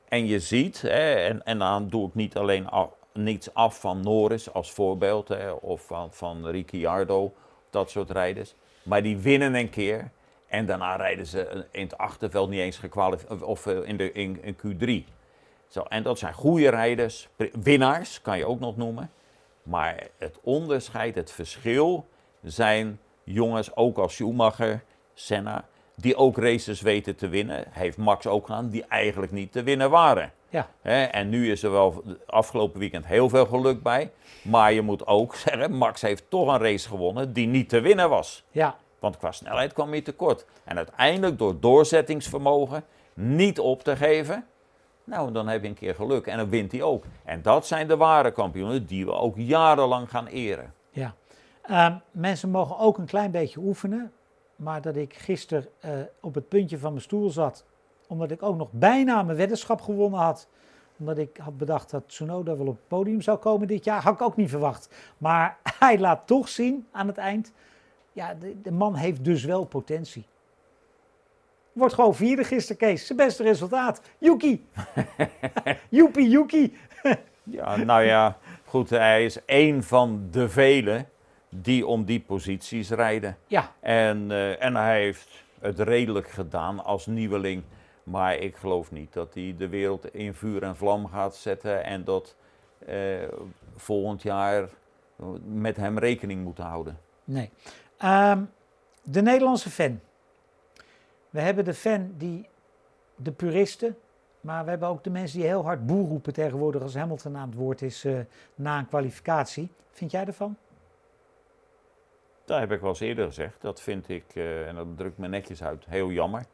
En 0.08 0.26
je 0.26 0.38
ziet, 0.40 0.80
hè, 0.82 1.14
en, 1.14 1.44
en 1.44 1.58
dan 1.58 1.88
doe 1.88 2.08
ik 2.08 2.14
niet 2.14 2.36
alleen 2.36 2.68
niets 3.14 3.54
af 3.54 3.80
van 3.80 4.00
Norris 4.00 4.52
als 4.52 4.72
voorbeeld, 4.72 5.28
hè, 5.28 5.50
of 5.50 5.86
van, 5.86 6.12
van 6.12 6.46
Ricciardo, 6.46 7.32
dat 7.70 7.90
soort 7.90 8.10
rijders. 8.10 8.54
Maar 8.82 9.02
die 9.02 9.16
winnen 9.16 9.54
een 9.54 9.70
keer 9.70 10.10
en 10.46 10.66
daarna 10.66 10.96
rijden 10.96 11.26
ze 11.26 11.66
in 11.70 11.82
het 11.82 11.98
achterveld 11.98 12.50
niet 12.50 12.60
eens 12.60 12.78
gekwalificeerd, 12.78 13.42
of 13.42 13.66
eh, 13.66 13.88
in, 13.88 13.96
de, 13.96 14.12
in, 14.12 14.42
in 14.42 14.56
Q3. 14.56 15.12
Zo, 15.68 15.82
en 15.82 16.02
dat 16.02 16.18
zijn 16.18 16.34
goede 16.34 16.68
rijders, 16.68 17.28
winnaars 17.62 18.22
kan 18.22 18.38
je 18.38 18.46
ook 18.46 18.60
nog 18.60 18.76
noemen. 18.76 19.10
Maar 19.62 20.06
het 20.18 20.38
onderscheid, 20.42 21.14
het 21.14 21.32
verschil 21.32 22.08
zijn 22.42 23.00
jongens, 23.24 23.76
ook 23.76 23.98
als 23.98 24.14
Schumacher, 24.14 24.84
Senna, 25.14 25.68
die 25.94 26.16
ook 26.16 26.36
races 26.36 26.80
weten 26.80 27.16
te 27.16 27.28
winnen. 27.28 27.64
Heeft 27.70 27.96
Max 27.96 28.26
ook 28.26 28.46
gedaan, 28.46 28.70
die 28.70 28.84
eigenlijk 28.84 29.32
niet 29.32 29.52
te 29.52 29.62
winnen 29.62 29.90
waren. 29.90 30.32
Ja. 30.52 30.68
en 31.10 31.28
nu 31.28 31.50
is 31.50 31.62
er 31.62 31.70
wel 31.70 32.02
afgelopen 32.26 32.80
weekend 32.80 33.06
heel 33.06 33.28
veel 33.28 33.46
geluk 33.46 33.82
bij. 33.82 34.10
Maar 34.42 34.72
je 34.72 34.82
moet 34.82 35.06
ook 35.06 35.34
zeggen, 35.44 35.72
Max 35.72 36.00
heeft 36.00 36.30
toch 36.30 36.48
een 36.48 36.60
race 36.60 36.88
gewonnen 36.88 37.32
die 37.32 37.46
niet 37.46 37.68
te 37.68 37.80
winnen 37.80 38.08
was. 38.08 38.44
Ja. 38.50 38.76
Want 38.98 39.16
qua 39.16 39.32
snelheid 39.32 39.72
kwam 39.72 39.90
hij 39.90 40.00
tekort. 40.00 40.46
En 40.64 40.76
uiteindelijk 40.76 41.38
door 41.38 41.60
doorzettingsvermogen 41.60 42.84
niet 43.14 43.58
op 43.58 43.82
te 43.82 43.96
geven. 43.96 44.46
Nou, 45.04 45.32
dan 45.32 45.48
heb 45.48 45.62
je 45.62 45.68
een 45.68 45.74
keer 45.74 45.94
geluk 45.94 46.26
en 46.26 46.36
dan 46.36 46.48
wint 46.48 46.72
hij 46.72 46.82
ook. 46.82 47.04
En 47.24 47.42
dat 47.42 47.66
zijn 47.66 47.88
de 47.88 47.96
ware 47.96 48.30
kampioenen 48.30 48.86
die 48.86 49.04
we 49.04 49.12
ook 49.12 49.36
jarenlang 49.36 50.10
gaan 50.10 50.26
eren. 50.26 50.74
Ja. 50.90 51.14
Uh, 51.70 51.96
mensen 52.10 52.50
mogen 52.50 52.78
ook 52.78 52.98
een 52.98 53.06
klein 53.06 53.30
beetje 53.30 53.60
oefenen. 53.60 54.12
Maar 54.56 54.82
dat 54.82 54.96
ik 54.96 55.14
gisteren 55.14 55.66
uh, 55.84 55.90
op 56.20 56.34
het 56.34 56.48
puntje 56.48 56.78
van 56.78 56.90
mijn 56.90 57.02
stoel 57.02 57.30
zat, 57.30 57.64
omdat 58.12 58.30
ik 58.30 58.42
ook 58.42 58.56
nog 58.56 58.68
bijna 58.70 59.22
mijn 59.22 59.36
weddenschap 59.36 59.80
gewonnen 59.80 60.20
had. 60.20 60.48
Omdat 60.98 61.18
ik 61.18 61.36
had 61.36 61.58
bedacht 61.58 61.90
dat 61.90 62.02
Tsunoda 62.06 62.56
wel 62.56 62.66
op 62.66 62.76
het 62.76 62.88
podium 62.88 63.20
zou 63.20 63.38
komen 63.38 63.66
dit 63.66 63.84
jaar, 63.84 64.02
had 64.02 64.14
ik 64.14 64.22
ook 64.22 64.36
niet 64.36 64.50
verwacht. 64.50 64.94
Maar 65.18 65.58
hij 65.78 65.98
laat 65.98 66.26
toch 66.26 66.48
zien 66.48 66.86
aan 66.90 67.06
het 67.06 67.18
eind, 67.18 67.52
ja, 68.12 68.34
de, 68.34 68.60
de 68.62 68.72
man 68.72 68.94
heeft 68.94 69.24
dus 69.24 69.44
wel 69.44 69.64
potentie. 69.64 70.26
Wordt 71.72 71.94
gewoon 71.94 72.14
vierde 72.14 72.44
gisteren, 72.44 72.76
Kees. 72.76 73.06
Zijn 73.06 73.18
beste 73.18 73.42
resultaat. 73.42 74.02
Yuki. 74.18 74.66
Joepie, 75.88 76.28
Yuki. 76.28 76.76
ja, 77.42 77.76
nou 77.76 78.02
ja, 78.02 78.38
goed. 78.64 78.90
Hij 78.90 79.24
is 79.24 79.44
één 79.44 79.82
van 79.82 80.28
de 80.30 80.48
velen 80.48 81.08
die 81.48 81.86
om 81.86 82.04
die 82.04 82.20
posities 82.20 82.90
rijden. 82.90 83.36
Ja. 83.46 83.72
En, 83.80 84.30
uh, 84.30 84.62
en 84.62 84.76
hij 84.76 85.00
heeft 85.00 85.44
het 85.60 85.78
redelijk 85.78 86.28
gedaan 86.28 86.84
als 86.84 87.06
nieuweling. 87.06 87.62
Maar 88.02 88.36
ik 88.36 88.56
geloof 88.56 88.90
niet 88.90 89.12
dat 89.12 89.34
hij 89.34 89.54
de 89.58 89.68
wereld 89.68 90.14
in 90.14 90.34
vuur 90.34 90.62
en 90.62 90.76
vlam 90.76 91.06
gaat 91.06 91.36
zetten 91.36 91.84
en 91.84 92.04
dat 92.04 92.36
uh, 92.88 93.28
volgend 93.76 94.22
jaar 94.22 94.68
met 95.44 95.76
hem 95.76 95.98
rekening 95.98 96.44
moeten 96.44 96.64
houden. 96.64 96.98
Nee. 97.24 97.50
Um, 98.04 98.50
de 99.02 99.22
Nederlandse 99.22 99.70
fan. 99.70 100.00
We 101.30 101.40
hebben 101.40 101.64
de 101.64 101.74
fan 101.74 102.14
die 102.16 102.48
de 103.16 103.32
puristen, 103.32 103.96
Maar 104.42 104.64
we 104.64 104.70
hebben 104.70 104.88
ook 104.88 105.04
de 105.04 105.10
mensen 105.10 105.38
die 105.38 105.48
heel 105.48 105.64
hard 105.64 105.86
boer 105.86 106.08
roepen 106.08 106.32
tegenwoordig 106.32 106.82
als 106.82 106.94
Hamilton 106.94 107.36
aan 107.36 107.48
het 107.48 107.58
woord 107.58 107.82
is 107.82 108.04
uh, 108.04 108.18
na 108.54 108.78
een 108.78 108.88
kwalificatie. 108.88 109.70
Vind 109.90 110.10
jij 110.10 110.24
ervan? 110.24 110.56
Dat 112.44 112.58
heb 112.58 112.72
ik 112.72 112.80
wel 112.80 112.88
eens 112.88 113.00
eerder 113.00 113.26
gezegd. 113.26 113.60
Dat 113.60 113.80
vind 113.80 114.08
ik, 114.08 114.24
uh, 114.34 114.68
en 114.68 114.74
dat 114.74 114.86
drukt 114.96 115.18
me 115.18 115.28
netjes 115.28 115.62
uit, 115.62 115.84
heel 115.88 116.10
jammer. 116.10 116.44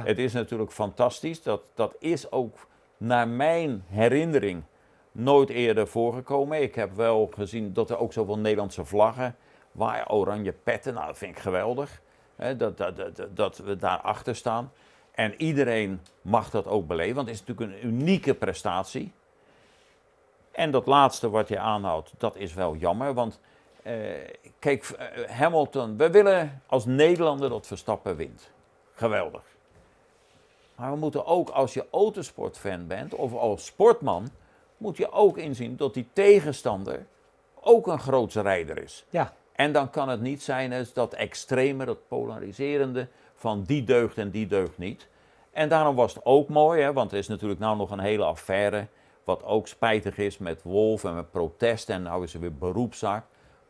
Het 0.00 0.18
is 0.18 0.32
natuurlijk 0.32 0.72
fantastisch. 0.72 1.42
Dat, 1.42 1.62
dat 1.74 1.94
is 1.98 2.32
ook 2.32 2.66
naar 2.96 3.28
mijn 3.28 3.84
herinnering 3.88 4.62
nooit 5.12 5.48
eerder 5.48 5.88
voorgekomen. 5.88 6.62
Ik 6.62 6.74
heb 6.74 6.92
wel 6.92 7.30
gezien 7.34 7.72
dat 7.72 7.90
er 7.90 7.98
ook 7.98 8.12
zoveel 8.12 8.38
Nederlandse 8.38 8.84
vlaggen 8.84 9.36
waren, 9.72 10.10
oranje 10.10 10.52
petten. 10.52 10.94
Nou, 10.94 11.06
dat 11.06 11.18
vind 11.18 11.36
ik 11.36 11.42
geweldig. 11.42 12.00
Hè, 12.36 12.56
dat, 12.56 12.76
dat, 12.76 12.96
dat, 12.96 13.28
dat 13.34 13.58
we 13.58 13.76
daarachter 13.76 14.36
staan. 14.36 14.72
En 15.12 15.34
iedereen 15.36 16.00
mag 16.22 16.50
dat 16.50 16.66
ook 16.66 16.86
beleven, 16.86 17.14
want 17.14 17.28
het 17.28 17.36
is 17.40 17.44
natuurlijk 17.46 17.82
een 17.82 17.86
unieke 17.86 18.34
prestatie. 18.34 19.12
En 20.52 20.70
dat 20.70 20.86
laatste 20.86 21.30
wat 21.30 21.48
je 21.48 21.58
aanhoudt, 21.58 22.14
dat 22.18 22.36
is 22.36 22.54
wel 22.54 22.76
jammer. 22.76 23.14
Want 23.14 23.40
eh, 23.82 23.94
kijk, 24.58 24.84
eh, 24.84 25.30
Hamilton, 25.30 25.96
we 25.96 26.10
willen 26.10 26.62
als 26.66 26.84
Nederlander 26.84 27.48
dat 27.48 27.66
Verstappen 27.66 28.16
wint. 28.16 28.50
Geweldig. 28.94 29.42
Maar 30.76 30.90
we 30.90 30.96
moeten 30.96 31.26
ook, 31.26 31.50
als 31.50 31.74
je 31.74 31.86
autosportfan 31.90 32.86
bent 32.86 33.14
of 33.14 33.34
als 33.34 33.64
sportman, 33.64 34.30
moet 34.76 34.96
je 34.96 35.12
ook 35.12 35.38
inzien 35.38 35.76
dat 35.76 35.94
die 35.94 36.08
tegenstander 36.12 37.06
ook 37.60 37.86
een 37.86 37.98
grootse 37.98 38.40
rijder 38.40 38.82
is. 38.82 39.04
Ja. 39.10 39.32
En 39.52 39.72
dan 39.72 39.90
kan 39.90 40.08
het 40.08 40.20
niet 40.20 40.42
zijn 40.42 40.86
dat 40.94 41.14
extreme, 41.14 41.84
dat 41.84 42.08
polariserende 42.08 43.08
van 43.34 43.62
die 43.62 43.84
deugt 43.84 44.18
en 44.18 44.30
die 44.30 44.46
deugt 44.46 44.78
niet. 44.78 45.08
En 45.50 45.68
daarom 45.68 45.94
was 45.94 46.14
het 46.14 46.24
ook 46.24 46.48
mooi, 46.48 46.82
hè, 46.82 46.92
want 46.92 47.12
er 47.12 47.18
is 47.18 47.28
natuurlijk 47.28 47.60
nou 47.60 47.76
nog 47.76 47.90
een 47.90 48.00
hele 48.00 48.24
affaire, 48.24 48.86
wat 49.24 49.44
ook 49.44 49.66
spijtig 49.66 50.18
is 50.18 50.38
met 50.38 50.62
Wolf 50.62 51.04
en 51.04 51.14
met 51.14 51.30
protest 51.30 51.90
en 51.90 52.02
nou 52.02 52.24
is 52.24 52.34
er 52.34 52.40
weer 52.40 52.54
beroepszaak. 52.54 53.24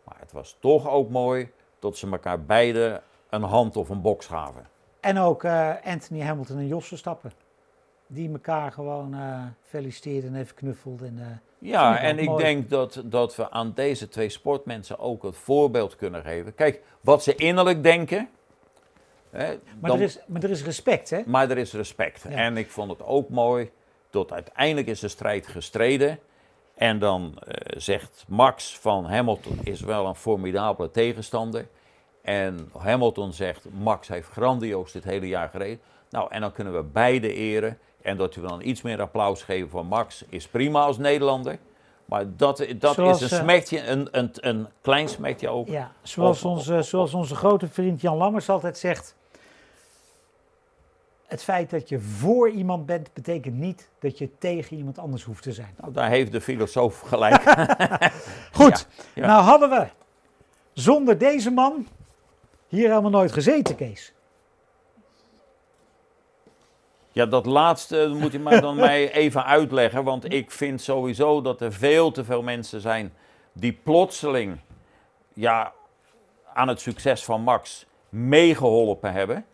Maar 0.04 0.16
het 0.18 0.32
was 0.32 0.56
toch 0.60 0.88
ook 0.88 1.10
mooi 1.10 1.50
dat 1.78 1.96
ze 1.96 2.10
elkaar 2.10 2.44
beide 2.44 3.02
een 3.28 3.42
hand 3.42 3.76
of 3.76 3.88
een 3.88 4.00
box 4.00 4.26
gaven. 4.26 4.66
En 5.02 5.18
ook 5.18 5.44
uh, 5.44 5.70
Anthony 5.84 6.20
Hamilton 6.20 6.58
en 6.58 6.66
Jos 6.66 6.88
Verstappen. 6.88 7.32
Die 8.06 8.32
elkaar 8.32 8.72
gewoon 8.72 9.14
uh, 9.14 9.42
feliciteerden 9.62 10.34
en 10.34 10.40
even 10.40 10.54
knuffelden. 10.54 11.06
En, 11.06 11.18
uh, 11.18 11.70
ja, 11.70 11.98
en 11.98 12.18
ik 12.18 12.36
denk 12.36 12.70
dat, 12.70 13.02
dat 13.04 13.36
we 13.36 13.50
aan 13.50 13.72
deze 13.74 14.08
twee 14.08 14.28
sportmensen 14.28 14.98
ook 14.98 15.22
het 15.22 15.36
voorbeeld 15.36 15.96
kunnen 15.96 16.22
geven. 16.22 16.54
Kijk, 16.54 16.82
wat 17.00 17.22
ze 17.22 17.34
innerlijk 17.34 17.82
denken. 17.82 18.28
Hè, 19.30 19.58
maar, 19.80 19.90
er 19.90 20.00
is, 20.00 20.18
maar 20.26 20.42
er 20.42 20.50
is 20.50 20.64
respect, 20.64 21.10
hè? 21.10 21.22
Maar 21.26 21.50
er 21.50 21.58
is 21.58 21.72
respect. 21.72 22.24
En 22.24 22.56
ik 22.56 22.70
vond 22.70 22.90
het 22.90 23.02
ook 23.02 23.28
mooi 23.28 23.70
dat 24.10 24.32
uiteindelijk 24.32 24.86
is 24.86 25.00
de 25.00 25.08
strijd 25.08 25.46
gestreden. 25.46 26.18
En 26.74 26.98
dan 26.98 27.38
zegt 27.76 28.24
Max 28.28 28.78
van 28.78 29.04
Hamilton 29.04 29.58
is 29.62 29.80
wel 29.80 30.06
een 30.06 30.14
formidabele 30.14 30.90
tegenstander. 30.90 31.66
En 32.22 32.70
Hamilton 32.78 33.32
zegt, 33.32 33.66
Max 33.78 34.08
heeft 34.08 34.28
grandioos 34.28 34.92
dit 34.92 35.04
hele 35.04 35.28
jaar 35.28 35.48
gereden. 35.48 35.80
Nou, 36.10 36.30
en 36.30 36.40
dan 36.40 36.52
kunnen 36.52 36.74
we 36.74 36.82
beide 36.82 37.34
eren. 37.34 37.78
En 38.02 38.16
dat 38.16 38.34
we 38.34 38.40
dan 38.40 38.62
iets 38.62 38.82
meer 38.82 39.00
applaus 39.00 39.42
geven 39.42 39.70
voor 39.70 39.86
Max 39.86 40.24
is 40.28 40.46
prima 40.46 40.84
als 40.84 40.98
Nederlander. 40.98 41.58
Maar 42.04 42.36
dat, 42.36 42.66
dat 42.78 42.98
is 42.98 43.20
een 43.20 43.30
eh, 43.30 43.42
smetje, 43.42 43.86
een, 43.86 44.08
een, 44.10 44.30
een 44.34 44.66
klein 44.80 45.08
smetje 45.08 45.48
ook. 45.48 45.68
Ja, 45.68 45.92
zoals, 46.02 46.44
onze, 46.44 46.82
zoals 46.82 47.14
onze 47.14 47.34
grote 47.34 47.68
vriend 47.68 48.00
Jan 48.00 48.16
Lammers 48.16 48.48
altijd 48.48 48.78
zegt. 48.78 49.16
Het 51.26 51.42
feit 51.42 51.70
dat 51.70 51.88
je 51.88 52.00
voor 52.00 52.50
iemand 52.50 52.86
bent, 52.86 53.12
betekent 53.12 53.54
niet 53.54 53.88
dat 53.98 54.18
je 54.18 54.38
tegen 54.38 54.76
iemand 54.76 54.98
anders 54.98 55.22
hoeft 55.22 55.42
te 55.42 55.52
zijn. 55.52 55.74
Nou, 55.80 55.92
daar 55.92 56.08
heeft 56.08 56.32
de 56.32 56.40
filosoof 56.40 57.00
gelijk. 57.00 57.42
Goed, 58.52 58.86
nou 59.14 59.42
hadden 59.42 59.70
we 59.70 59.86
zonder 60.72 61.18
deze 61.18 61.50
man 61.50 61.86
hier 62.72 62.88
helemaal 62.88 63.10
nooit 63.10 63.32
gezeten, 63.32 63.76
Kees. 63.76 64.12
Ja, 67.12 67.26
dat 67.26 67.46
laatste 67.46 68.14
moet 68.18 68.32
je 68.32 68.38
maar 68.38 68.60
dan 68.60 68.76
mij 68.90 69.12
even 69.12 69.44
uitleggen. 69.44 70.04
Want 70.04 70.32
ik 70.32 70.50
vind 70.50 70.80
sowieso 70.80 71.42
dat 71.42 71.60
er 71.60 71.72
veel 71.72 72.10
te 72.10 72.24
veel 72.24 72.42
mensen 72.42 72.80
zijn 72.80 73.12
die 73.52 73.72
plotseling 73.72 74.58
ja, 75.32 75.72
aan 76.54 76.68
het 76.68 76.80
succes 76.80 77.24
van 77.24 77.42
Max 77.42 77.86
meegeholpen 78.08 79.12
hebben. 79.12 79.44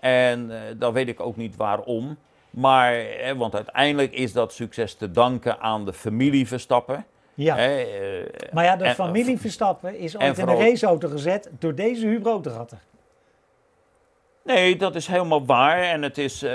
En 0.00 0.50
uh, 0.50 0.60
dan 0.76 0.92
weet 0.92 1.08
ik 1.08 1.20
ook 1.20 1.36
niet 1.36 1.56
waarom. 1.56 2.16
Maar, 2.50 3.04
want 3.36 3.54
uiteindelijk 3.54 4.12
is 4.12 4.32
dat 4.32 4.52
succes 4.52 4.94
te 4.94 5.10
danken 5.10 5.60
aan 5.60 5.84
de 5.84 5.92
familie 5.92 6.48
Verstappen. 6.48 7.06
Ja. 7.34 7.58
Eh, 7.58 8.52
maar 8.52 8.64
ja, 8.64 8.76
de 8.76 8.94
familie 8.94 9.38
Verstappen 9.38 9.98
is 9.98 10.18
ooit 10.18 10.38
in 10.38 10.48
een 10.48 10.58
raceauto 10.58 11.08
gezet 11.08 11.50
door 11.58 11.74
deze 11.74 12.06
Huub 12.06 12.24
Rotegatter. 12.24 12.78
Nee, 14.42 14.76
dat 14.76 14.94
is 14.94 15.06
helemaal 15.06 15.46
waar. 15.46 15.82
En 15.82 16.02
het 16.02 16.18
is, 16.18 16.42
uh, 16.42 16.50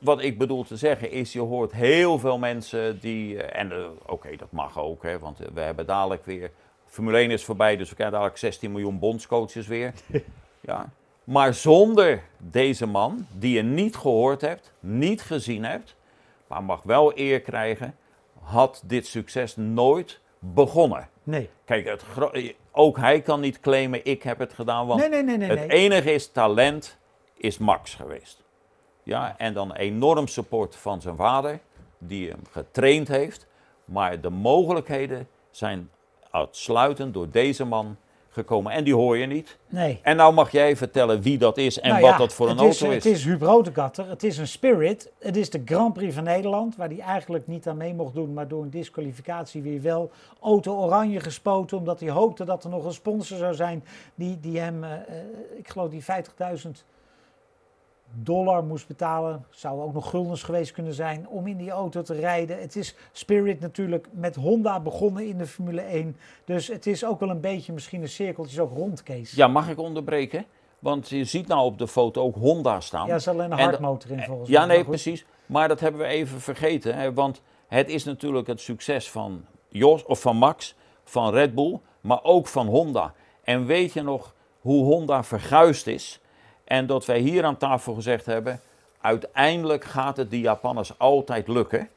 wat 0.00 0.22
ik 0.22 0.38
bedoel 0.38 0.64
te 0.64 0.76
zeggen 0.76 1.10
is, 1.10 1.32
je 1.32 1.40
hoort 1.40 1.72
heel 1.72 2.18
veel 2.18 2.38
mensen 2.38 3.00
die, 3.00 3.34
uh, 3.34 3.42
en 3.52 3.72
oké, 4.06 4.36
dat 4.36 4.50
mag 4.50 4.78
ook, 4.78 5.02
hè, 5.02 5.18
want 5.18 5.38
we 5.54 5.60
hebben 5.60 5.86
dadelijk 5.86 6.24
weer, 6.24 6.50
Formule 6.86 7.18
1 7.18 7.30
is 7.30 7.44
voorbij, 7.44 7.76
dus 7.76 7.88
we 7.88 7.94
krijgen 7.94 8.14
dadelijk 8.14 8.40
16 8.40 8.72
miljoen 8.72 8.98
bondscoaches 8.98 9.66
weer. 9.66 9.92
ja. 10.60 10.90
Maar 11.24 11.54
zonder 11.54 12.22
deze 12.36 12.86
man, 12.86 13.26
die 13.32 13.54
je 13.56 13.62
niet 13.62 13.96
gehoord 13.96 14.40
hebt, 14.40 14.72
niet 14.80 15.22
gezien 15.22 15.64
hebt, 15.64 15.96
maar 16.46 16.62
mag 16.62 16.82
wel 16.82 17.18
eer 17.18 17.40
krijgen, 17.40 17.94
had 18.48 18.82
dit 18.84 19.06
succes 19.06 19.56
nooit 19.56 20.20
begonnen. 20.38 21.08
Nee. 21.22 21.50
Kijk, 21.64 21.86
het 21.86 22.04
ook 22.72 22.96
hij 22.96 23.20
kan 23.20 23.40
niet 23.40 23.60
claimen, 23.60 24.04
ik 24.04 24.22
heb 24.22 24.38
het 24.38 24.52
gedaan. 24.52 24.86
Want 24.86 25.00
nee, 25.00 25.08
nee, 25.08 25.22
nee, 25.22 25.36
nee, 25.36 25.48
het 25.48 25.70
enige 25.70 26.12
is 26.12 26.32
talent, 26.32 26.98
is 27.34 27.58
Max 27.58 27.94
geweest. 27.94 28.42
Ja, 29.02 29.34
en 29.38 29.54
dan 29.54 29.72
enorm 29.72 30.26
support 30.26 30.76
van 30.76 31.00
zijn 31.00 31.16
vader, 31.16 31.60
die 31.98 32.28
hem 32.28 32.42
getraind 32.50 33.08
heeft. 33.08 33.46
Maar 33.84 34.20
de 34.20 34.30
mogelijkheden 34.30 35.28
zijn 35.50 35.90
uitsluitend 36.30 37.14
door 37.14 37.30
deze 37.30 37.64
man 37.64 37.96
gekomen. 38.38 38.72
En 38.72 38.84
die 38.84 38.94
hoor 38.94 39.16
je 39.16 39.26
niet. 39.26 39.58
Nee. 39.68 40.00
En 40.02 40.16
nou 40.16 40.34
mag 40.34 40.50
jij 40.50 40.76
vertellen 40.76 41.22
wie 41.22 41.38
dat 41.38 41.56
is 41.56 41.80
en 41.80 41.90
nou 41.90 42.02
wat 42.02 42.18
dat 42.18 42.32
voor 42.32 42.48
een 42.48 42.58
auto 42.58 42.90
is. 42.90 43.04
Het 43.04 43.04
is 43.04 43.24
Huub 43.24 43.42
Rotekatter, 43.42 44.08
het 44.08 44.22
is 44.22 44.38
een 44.38 44.48
Spirit. 44.48 45.10
Het 45.18 45.36
is 45.36 45.50
de 45.50 45.62
Grand 45.64 45.92
Prix 45.92 46.14
van 46.14 46.24
Nederland, 46.24 46.76
waar 46.76 46.88
hij 46.88 47.00
eigenlijk 47.00 47.46
niet 47.46 47.66
aan 47.66 47.76
mee 47.76 47.94
mocht 47.94 48.14
doen, 48.14 48.32
maar 48.32 48.48
door 48.48 48.62
een 48.62 48.70
disqualificatie 48.70 49.62
weer 49.62 49.82
wel 49.82 50.10
auto 50.40 50.76
oranje 50.76 51.20
gespoten, 51.20 51.78
omdat 51.78 52.00
hij 52.00 52.10
hoopte 52.10 52.44
dat 52.44 52.64
er 52.64 52.70
nog 52.70 52.84
een 52.84 52.92
sponsor 52.92 53.38
zou 53.38 53.54
zijn 53.54 53.84
die, 54.14 54.40
die 54.40 54.60
hem, 54.60 54.84
uh, 54.84 54.90
ik 55.56 55.68
geloof 55.68 55.90
die 55.90 56.02
50.000 56.02 56.70
dollar 58.12 58.64
moest 58.64 58.86
betalen. 58.86 59.44
Zou 59.50 59.82
ook 59.82 59.92
nog 59.92 60.10
guldens 60.10 60.42
geweest 60.42 60.72
kunnen 60.72 60.94
zijn 60.94 61.28
om 61.28 61.46
in 61.46 61.56
die 61.56 61.70
auto 61.70 62.02
te 62.02 62.14
rijden. 62.14 62.60
Het 62.60 62.76
is 62.76 62.94
Spirit 63.12 63.60
natuurlijk 63.60 64.08
met 64.10 64.34
Honda 64.34 64.80
begonnen 64.80 65.26
in 65.26 65.38
de 65.38 65.46
Formule 65.46 65.80
1. 65.80 66.16
Dus 66.44 66.68
het 66.68 66.86
is 66.86 67.04
ook 67.04 67.20
wel 67.20 67.30
een 67.30 67.40
beetje 67.40 67.72
misschien 67.72 68.02
een 68.02 68.08
cirkeltje 68.08 68.62
ook 68.62 68.76
rond, 68.76 69.02
Kees. 69.02 69.32
Ja, 69.32 69.48
mag 69.48 69.68
ik 69.68 69.78
onderbreken? 69.78 70.44
Want 70.78 71.08
je 71.08 71.24
ziet 71.24 71.46
nou 71.46 71.64
op 71.64 71.78
de 71.78 71.88
foto 71.88 72.22
ook 72.22 72.34
Honda 72.34 72.80
staan. 72.80 73.06
Ja, 73.06 73.10
er 73.10 73.16
is 73.16 73.28
alleen 73.28 73.52
een 73.52 73.58
hardmotor 73.58 74.10
in 74.10 74.22
volgens 74.22 74.48
mij. 74.48 74.60
Ja, 74.60 74.66
nee, 74.66 74.84
precies. 74.84 75.26
Maar 75.46 75.68
dat 75.68 75.80
hebben 75.80 76.00
we 76.00 76.06
even 76.06 76.40
vergeten. 76.40 76.94
Hè? 76.94 77.12
Want 77.12 77.42
het 77.68 77.88
is 77.88 78.04
natuurlijk 78.04 78.46
het 78.46 78.60
succes 78.60 79.10
van 79.10 79.44
Jos 79.68 80.04
of 80.04 80.20
van 80.20 80.36
Max, 80.36 80.74
van 81.04 81.32
Red 81.32 81.54
Bull, 81.54 81.80
maar 82.00 82.22
ook 82.22 82.46
van 82.46 82.66
Honda. 82.66 83.14
En 83.42 83.66
weet 83.66 83.92
je 83.92 84.02
nog 84.02 84.34
hoe 84.60 84.84
Honda 84.84 85.24
verguisd 85.24 85.86
is? 85.86 86.20
En 86.68 86.86
dat 86.86 87.06
wij 87.06 87.18
hier 87.18 87.44
aan 87.44 87.56
tafel 87.56 87.94
gezegd 87.94 88.26
hebben, 88.26 88.60
uiteindelijk 89.00 89.84
gaat 89.84 90.16
het 90.16 90.30
de 90.30 90.40
Japanners 90.40 90.98
altijd 90.98 91.48
lukken. 91.48 91.88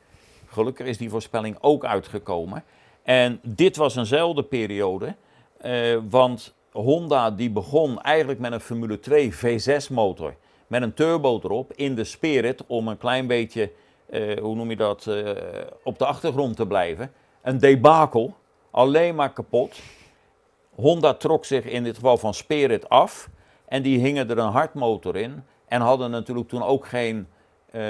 Gelukkig 0.48 0.88
is 0.88 0.98
die 0.98 1.10
voorspelling 1.10 1.58
ook 1.62 1.86
uitgekomen. 1.86 2.64
En 3.04 3.40
dit 3.44 3.76
was 3.76 3.96
eenzelfde 3.96 4.44
periode, 4.44 5.16
eh, 5.58 5.98
want 6.10 6.54
Honda 6.72 7.32
die 7.32 7.50
begon 7.50 8.02
eigenlijk 8.02 8.40
met 8.40 8.52
een 8.52 8.60
Formule 8.60 9.00
2 9.00 9.34
V6 9.34 9.90
motor. 9.90 10.36
Met 10.68 10.82
een 10.82 10.94
turbo 10.94 11.40
erop 11.44 11.74
in 11.74 11.96
de 11.96 12.04
Spirit 12.04 12.64
om 12.68 12.88
een 12.88 12.98
klein 12.98 13.28
beetje, 13.28 13.72
eh, 14.10 14.38
hoe 14.40 14.56
noem 14.56 14.70
je 14.70 14.76
dat, 14.76 15.08
eh, 15.08 15.32
op 15.84 16.00
de 16.00 16.06
achtergrond 16.06 16.56
te 16.56 16.68
blijven. 16.68 17.12
Een 17.42 17.58
debakel, 17.58 18.34
alleen 18.70 19.16
maar 19.16 19.34
kapot. 19.34 19.80
Honda 20.76 21.14
trok 21.14 21.46
zich 21.46 21.66
in 21.66 21.84
dit 21.84 21.96
geval 21.96 22.18
van 22.18 22.34
Spirit 22.34 22.90
af. 22.90 23.30
En 23.72 23.82
die 23.82 24.00
hingen 24.00 24.30
er 24.30 24.38
een 24.38 24.52
hartmotor 24.52 25.16
in. 25.16 25.44
En 25.68 25.82
hadden 25.82 26.12
natuurlijk 26.12 26.48
toen 26.48 26.64
ook 26.64 26.86
geen 26.88 27.28
uh, 27.76 27.82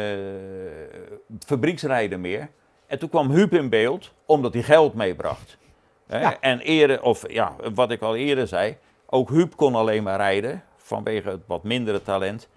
fabrieksrijden 1.46 2.22
meer. 2.22 2.50
En 2.88 3.00
toen 3.00 3.10
kwam 3.10 3.32
Huub 3.32 3.54
in 3.54 3.70
beeld, 3.70 4.12
omdat 4.26 4.54
hij 4.54 4.64
geld 4.64 4.94
meebracht. 4.94 5.58
En 6.40 6.60
eerder, 6.60 7.04
of 7.04 7.32
ja, 7.32 7.56
wat 7.74 7.92
ik 7.92 8.02
al 8.02 8.16
eerder 8.16 8.48
zei, 8.48 8.78
ook 9.06 9.30
Huub 9.30 9.56
kon 9.56 9.76
alleen 9.76 10.04
maar 10.04 10.18
rijden, 10.18 10.64
vanwege 10.78 11.30
het 11.30 11.42
wat 11.46 11.64
mindere 11.64 12.02
talent. 12.02 12.50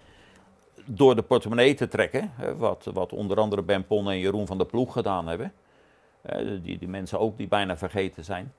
door 0.85 1.15
de 1.15 1.21
portemonnee 1.21 1.73
te 1.73 1.87
trekken. 1.87 2.31
Wat, 2.57 2.89
wat 2.93 3.13
onder 3.13 3.37
andere 3.37 3.61
Ben 3.61 3.85
Pon 3.85 4.09
en 4.09 4.19
Jeroen 4.19 4.47
van 4.47 4.57
der 4.57 4.67
Ploeg 4.67 4.93
gedaan 4.93 5.27
hebben. 5.27 5.53
Die, 6.61 6.77
die 6.77 6.87
mensen 6.87 7.19
ook 7.19 7.37
die 7.37 7.47
bijna 7.47 7.77
vergeten 7.77 8.23
zijn. 8.23 8.53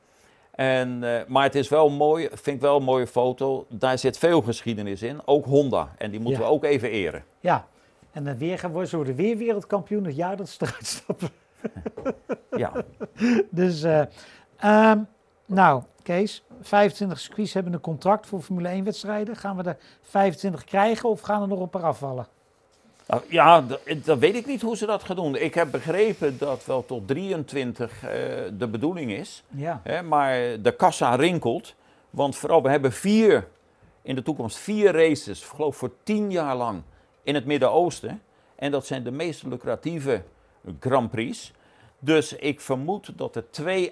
En, 0.57 1.05
eh, 1.05 1.27
maar 1.27 1.43
het 1.43 1.55
is 1.55 1.69
wel 1.69 1.91
mooi, 1.91 2.29
vind 2.33 2.47
ik 2.57 2.61
wel 2.61 2.77
een 2.77 2.83
mooie 2.83 3.07
foto. 3.07 3.67
Daar 3.69 3.99
zit 3.99 4.19
veel 4.19 4.43
geschiedenis 4.43 5.03
in, 5.03 5.21
ook 5.25 5.45
Honda. 5.45 5.95
En 5.99 6.11
die 6.11 6.21
moeten 6.21 6.41
Ja. 6.41 6.47
we 6.49 6.53
ook 6.55 6.65
even 6.65 6.91
eren. 6.91 7.25
Ja, 7.41 7.67
en 8.13 8.25
dan 8.25 8.39
weer 8.39 8.59
gaan 8.59 8.73
we, 8.73 8.87
ze 8.87 8.97
worden 8.97 9.15
weer 9.15 9.37
wereldkampioen 9.37 10.05
het 10.05 10.17
jaar 10.17 10.37
dat 10.37 10.49
ze 10.49 10.59
eruit 10.67 10.87
stappen. 10.87 11.29
Ja, 12.57 12.73
Dus, 13.51 13.83
eh, 13.83 14.03
ehm, 14.57 14.99
nou, 15.47 15.83
Kees, 16.03 16.45
25 16.61 17.19
circuits 17.21 17.53
hebben 17.53 17.73
een 17.73 17.81
contract 17.81 18.27
voor 18.27 18.41
Formule 18.41 18.69
1 18.69 18.85
wedstrijden. 18.85 19.37
Gaan 19.37 19.57
we 19.57 19.63
er 19.63 19.77
25 20.03 20.65
krijgen 20.65 21.09
of 21.09 21.21
gaan 21.21 21.43
er 21.43 21.49
nog 21.49 21.61
een 21.61 21.71
paar 21.71 21.83
afvallen? 21.83 22.27
Nou, 23.07 23.23
ja, 23.29 23.65
dat 24.05 24.19
weet 24.19 24.35
ik 24.35 24.47
niet 24.47 24.63
hoe 24.63 24.77
ze 24.77 24.87
dat 24.87 25.03
gaan 25.03 25.17
doen. 25.17 25.37
Ik 25.37 25.55
heb 25.55 25.71
begrepen 25.71 26.39
dat 26.39 26.65
wel 26.65 26.85
tot 26.85 27.09
23 27.09 28.03
eh, 28.03 28.11
de 28.59 28.69
bedoeling 28.69 29.11
is. 29.11 29.43
Ja, 29.49 29.81
Hè, 29.83 30.03
maar 30.03 30.63
de 30.63 30.77
kassa 30.77 31.15
rinkelt. 31.15 31.75
Want 32.11 32.37
vooral, 32.37 32.63
we 32.63 32.69
hebben 32.71 32.93
vier, 32.93 33.49
in 34.03 34.15
de 34.15 34.23
toekomst 34.23 34.57
vier 34.57 34.93
races, 34.93 35.41
ik 35.41 35.47
geloof 35.47 35.77
voor 35.77 35.93
tien 36.03 36.31
jaar 36.31 36.57
lang, 36.57 36.83
in 37.23 37.35
het 37.35 37.45
Midden-Oosten. 37.45 38.23
En 38.55 38.71
dat 38.71 38.87
zijn 38.87 39.03
de 39.03 39.11
meest 39.11 39.43
lucratieve 39.43 40.23
Grand 40.81 41.11
Prix. 41.11 41.53
Dus 41.99 42.33
ik 42.33 42.61
vermoed 42.61 43.13
dat 43.17 43.43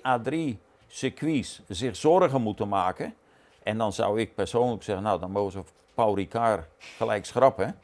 à 0.04 0.18
drie 0.18 0.58
circuits 0.86 1.62
zich 1.68 1.96
zorgen 1.96 2.42
moeten 2.42 2.68
maken. 2.68 3.14
En 3.62 3.78
dan 3.78 3.92
zou 3.92 4.20
ik 4.20 4.34
persoonlijk 4.34 4.82
zeggen, 4.82 5.04
nou 5.04 5.20
dan 5.20 5.30
mogen 5.30 5.52
ze 5.52 5.62
Paul 5.94 6.14
Ricard 6.14 6.66
gelijk 6.96 7.26
schrappen. 7.26 7.78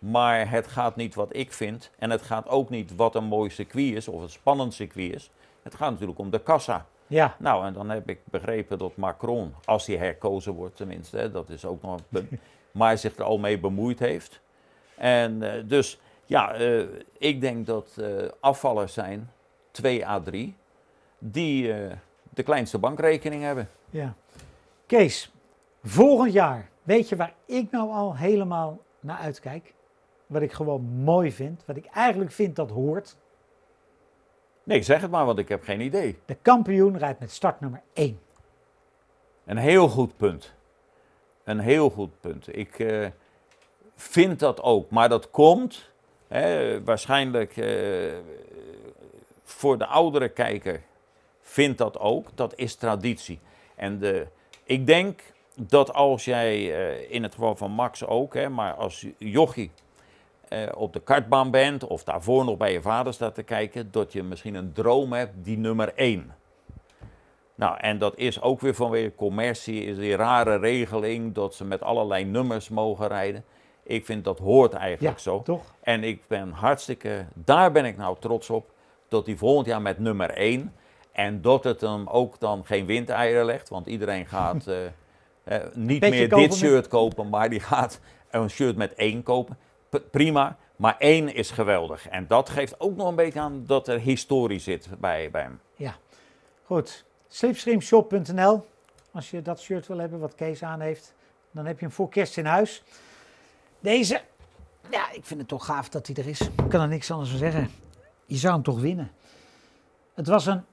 Maar 0.00 0.50
het 0.50 0.66
gaat 0.66 0.96
niet 0.96 1.14
wat 1.14 1.36
ik 1.36 1.52
vind. 1.52 1.90
En 1.98 2.10
het 2.10 2.22
gaat 2.22 2.48
ook 2.48 2.70
niet 2.70 2.94
wat 2.96 3.14
een 3.14 3.24
mooi 3.24 3.50
circuit 3.50 3.94
is 3.94 4.08
of 4.08 4.22
een 4.22 4.30
spannend 4.30 4.74
circuit 4.74 5.14
is. 5.14 5.30
Het 5.62 5.74
gaat 5.74 5.90
natuurlijk 5.90 6.18
om 6.18 6.30
de 6.30 6.42
kassa. 6.42 6.86
ja, 7.06 7.36
Nou, 7.38 7.66
en 7.66 7.72
dan 7.72 7.90
heb 7.90 8.08
ik 8.08 8.20
begrepen 8.24 8.78
dat 8.78 8.96
Macron, 8.96 9.54
als 9.64 9.86
hij 9.86 9.96
herkozen 9.96 10.52
wordt 10.52 10.76
tenminste, 10.76 11.16
hè, 11.16 11.30
dat 11.30 11.48
is 11.48 11.64
ook 11.64 11.82
nog 11.82 11.96
een 11.96 12.04
punt, 12.08 12.30
maar 12.70 12.98
zich 12.98 13.16
er 13.16 13.24
al 13.24 13.38
mee 13.38 13.58
bemoeid 13.58 13.98
heeft. 13.98 14.40
En 14.94 15.42
eh, 15.42 15.62
dus, 15.66 16.00
ja, 16.26 16.52
eh, 16.52 16.84
ik 17.18 17.40
denk 17.40 17.66
dat 17.66 17.96
eh, 17.96 18.28
afvallers 18.40 18.92
zijn, 18.92 19.30
2 19.70 20.06
à 20.06 20.20
3, 20.20 20.56
die 21.18 21.72
de 22.30 22.42
kleinste 22.42 22.78
bankrekening 22.78 23.42
hebben. 23.42 23.68
ja. 23.90 24.14
Kees, 24.86 25.32
volgend 25.82 26.32
jaar, 26.32 26.68
weet 26.82 27.08
je 27.08 27.16
waar 27.16 27.34
ik 27.46 27.70
nou 27.70 27.90
al 27.90 28.16
helemaal 28.16 28.78
naar 29.00 29.18
uitkijk? 29.18 29.74
Wat 30.30 30.42
ik 30.42 30.52
gewoon 30.52 30.82
mooi 30.82 31.32
vind, 31.32 31.62
wat 31.66 31.76
ik 31.76 31.86
eigenlijk 31.86 32.32
vind 32.32 32.56
dat 32.56 32.70
hoort. 32.70 33.16
Nee, 34.62 34.82
zeg 34.82 35.00
het 35.00 35.10
maar, 35.10 35.24
want 35.26 35.38
ik 35.38 35.48
heb 35.48 35.62
geen 35.62 35.80
idee. 35.80 36.18
De 36.24 36.36
kampioen 36.42 36.98
rijdt 36.98 37.20
met 37.20 37.30
startnummer 37.30 37.82
1. 37.92 38.18
Een 39.44 39.56
heel 39.56 39.88
goed 39.88 40.16
punt. 40.16 40.54
Een 41.44 41.58
heel 41.58 41.90
goed 41.90 42.20
punt. 42.20 42.56
Ik 42.56 42.78
eh, 42.78 43.06
vind 43.96 44.38
dat 44.38 44.62
ook. 44.62 44.90
Maar 44.90 45.08
dat 45.08 45.30
komt 45.30 45.90
hè, 46.28 46.84
waarschijnlijk 46.84 47.56
eh, 47.56 48.14
voor 49.42 49.78
de 49.78 49.86
oudere 49.86 50.28
kijker 50.28 50.82
vindt 51.40 51.78
dat 51.78 51.98
ook. 51.98 52.28
Dat 52.34 52.52
is 52.56 52.74
traditie. 52.74 53.40
En 53.76 53.98
de, 53.98 54.26
ik 54.64 54.86
denk 54.86 55.20
dat 55.54 55.92
als 55.92 56.24
jij, 56.24 56.54
eh, 56.54 57.10
in 57.10 57.22
het 57.22 57.34
geval 57.34 57.56
van 57.56 57.70
Max 57.70 58.06
ook, 58.06 58.34
hè, 58.34 58.48
maar 58.48 58.74
als 58.74 59.06
jochie 59.18 59.70
eh, 60.50 60.62
op 60.76 60.92
de 60.92 61.00
kartbaan 61.00 61.50
bent 61.50 61.84
of 61.86 62.04
daarvoor 62.04 62.44
nog 62.44 62.56
bij 62.56 62.72
je 62.72 62.82
vader 62.82 63.12
staat 63.12 63.34
te 63.34 63.42
kijken, 63.42 63.88
dat 63.90 64.12
je 64.12 64.22
misschien 64.22 64.54
een 64.54 64.72
droom 64.72 65.12
hebt 65.12 65.32
die 65.44 65.58
nummer 65.58 65.92
1. 65.94 66.34
Nou, 67.54 67.76
en 67.78 67.98
dat 67.98 68.16
is 68.16 68.40
ook 68.42 68.60
weer 68.60 68.74
vanwege 68.74 69.14
commercie, 69.14 69.84
is 69.84 69.96
die 69.98 70.16
rare 70.16 70.56
regeling 70.56 71.34
dat 71.34 71.54
ze 71.54 71.64
met 71.64 71.82
allerlei 71.82 72.24
nummers 72.24 72.68
mogen 72.68 73.08
rijden. 73.08 73.44
Ik 73.82 74.04
vind 74.04 74.24
dat 74.24 74.38
hoort 74.38 74.72
eigenlijk 74.72 75.16
Ja, 75.16 75.22
zo. 75.22 75.42
toch? 75.42 75.74
En 75.82 76.04
ik 76.04 76.22
ben 76.28 76.50
hartstikke, 76.50 77.26
daar 77.34 77.72
ben 77.72 77.84
ik 77.84 77.96
nou 77.96 78.16
trots 78.20 78.50
op, 78.50 78.70
dat 79.08 79.26
hij 79.26 79.36
volgend 79.36 79.66
jaar 79.66 79.82
met 79.82 79.98
nummer 79.98 80.30
1 80.30 80.74
en 81.12 81.40
dat 81.42 81.64
het 81.64 81.80
hem 81.80 82.06
ook 82.08 82.38
dan 82.40 82.64
geen 82.64 82.86
windeieren 82.86 83.44
legt, 83.44 83.68
want 83.68 83.86
iedereen 83.86 84.26
gaat 84.26 84.66
eh, 84.66 84.84
eh, 85.44 85.62
niet 85.74 86.00
meer 86.00 86.28
dit 86.28 86.38
met- 86.38 86.54
shirt 86.54 86.88
kopen, 86.88 87.28
maar 87.28 87.50
die 87.50 87.60
gaat 87.60 88.00
een 88.30 88.50
shirt 88.50 88.76
met 88.76 88.94
1 88.94 89.22
kopen. 89.22 89.58
Prima, 90.10 90.56
maar 90.76 90.96
1 90.98 91.34
is 91.34 91.50
geweldig. 91.50 92.08
En 92.08 92.26
dat 92.26 92.48
geeft 92.48 92.80
ook 92.80 92.96
nog 92.96 93.08
een 93.08 93.14
beetje 93.14 93.40
aan 93.40 93.64
dat 93.66 93.88
er 93.88 94.00
historie 94.00 94.58
zit 94.58 94.88
bij, 94.98 95.30
bij 95.30 95.42
hem. 95.42 95.60
Ja, 95.76 95.94
goed. 96.64 97.04
Slipstreamshop.nl. 97.28 98.66
Als 99.12 99.30
je 99.30 99.42
dat 99.42 99.60
shirt 99.60 99.86
wil 99.86 99.98
hebben 99.98 100.18
wat 100.18 100.34
Kees 100.34 100.62
aan 100.62 100.80
heeft, 100.80 101.14
dan 101.50 101.66
heb 101.66 101.78
je 101.78 101.84
hem 101.84 101.94
voor 101.94 102.08
kerst 102.08 102.36
in 102.36 102.44
huis. 102.44 102.82
Deze, 103.80 104.20
ja, 104.90 105.12
ik 105.12 105.24
vind 105.24 105.40
het 105.40 105.48
toch 105.48 105.64
gaaf 105.64 105.88
dat 105.88 106.06
hij 106.06 106.16
er 106.16 106.26
is. 106.28 106.40
Ik 106.40 106.68
kan 106.68 106.80
er 106.80 106.88
niks 106.88 107.10
anders 107.10 107.30
van 107.30 107.38
zeggen. 107.38 107.70
Je 108.26 108.36
zou 108.36 108.54
hem 108.54 108.62
toch 108.62 108.80
winnen. 108.80 109.10
Het 110.14 110.26
was 110.26 110.46
een 110.46 110.64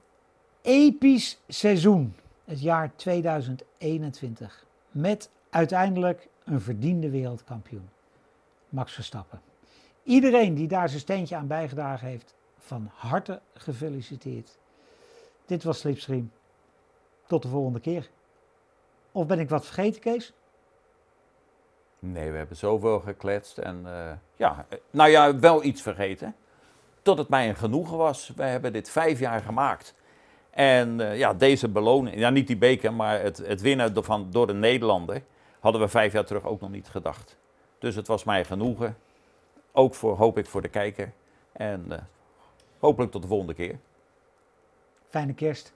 episch 0.62 1.38
seizoen, 1.48 2.14
het 2.44 2.60
jaar 2.60 2.90
2021. 2.96 4.64
Met 4.90 5.30
uiteindelijk 5.50 6.28
een 6.44 6.60
verdiende 6.60 7.10
wereldkampioen, 7.10 7.88
Max 8.68 8.92
Verstappen. 8.92 9.40
Iedereen 10.02 10.54
die 10.54 10.68
daar 10.68 10.88
zijn 10.88 11.00
steentje 11.00 11.36
aan 11.36 11.46
bijgedragen 11.46 12.08
heeft, 12.08 12.34
van 12.58 12.90
harte 12.94 13.40
gefeliciteerd. 13.54 14.58
Dit 15.46 15.62
was 15.62 15.78
Slipstream. 15.78 16.30
Tot 17.26 17.42
de 17.42 17.48
volgende 17.48 17.80
keer. 17.80 18.08
Of 19.12 19.26
ben 19.26 19.38
ik 19.38 19.48
wat 19.48 19.66
vergeten, 19.66 20.00
Kees? 20.00 20.32
Nee, 21.98 22.30
we 22.30 22.36
hebben 22.36 22.56
zoveel 22.56 23.00
gekletst 23.00 23.58
en 23.58 23.82
eh, 23.86 24.10
ja, 24.36 24.66
eh, 24.68 24.78
nou 24.90 25.10
ja, 25.10 25.38
wel 25.38 25.64
iets 25.64 25.82
vergeten. 25.82 26.34
Tot 27.02 27.18
het 27.18 27.28
mij 27.28 27.48
een 27.48 27.56
genoegen 27.56 27.96
was. 27.96 28.32
We 28.36 28.42
hebben 28.42 28.72
dit 28.72 28.90
vijf 28.90 29.18
jaar 29.18 29.40
gemaakt. 29.40 29.94
En 30.50 31.00
eh, 31.00 31.18
ja, 31.18 31.34
deze 31.34 31.68
beloning, 31.68 32.18
ja 32.18 32.30
niet 32.30 32.46
die 32.46 32.56
beker, 32.56 32.92
maar 32.92 33.20
het, 33.20 33.36
het 33.36 33.60
winnen 33.60 33.94
door, 33.94 34.04
van, 34.04 34.30
door 34.30 34.48
een 34.48 34.58
Nederlander, 34.58 35.22
hadden 35.60 35.80
we 35.80 35.88
vijf 35.88 36.12
jaar 36.12 36.24
terug 36.24 36.44
ook 36.44 36.60
nog 36.60 36.70
niet 36.70 36.88
gedacht. 36.88 37.36
Dus 37.78 37.94
het 37.94 38.06
was 38.06 38.24
mij 38.24 38.44
genoegen. 38.44 38.96
Ook 39.72 39.94
voor, 39.94 40.16
hoop 40.16 40.38
ik, 40.38 40.46
voor 40.46 40.62
de 40.62 40.68
kijker. 40.68 41.12
En 41.52 41.84
eh, 41.88 41.98
hopelijk 42.78 43.12
tot 43.12 43.22
de 43.22 43.28
volgende 43.28 43.54
keer. 43.54 43.78
Fijne 45.08 45.34
kerst. 45.34 45.72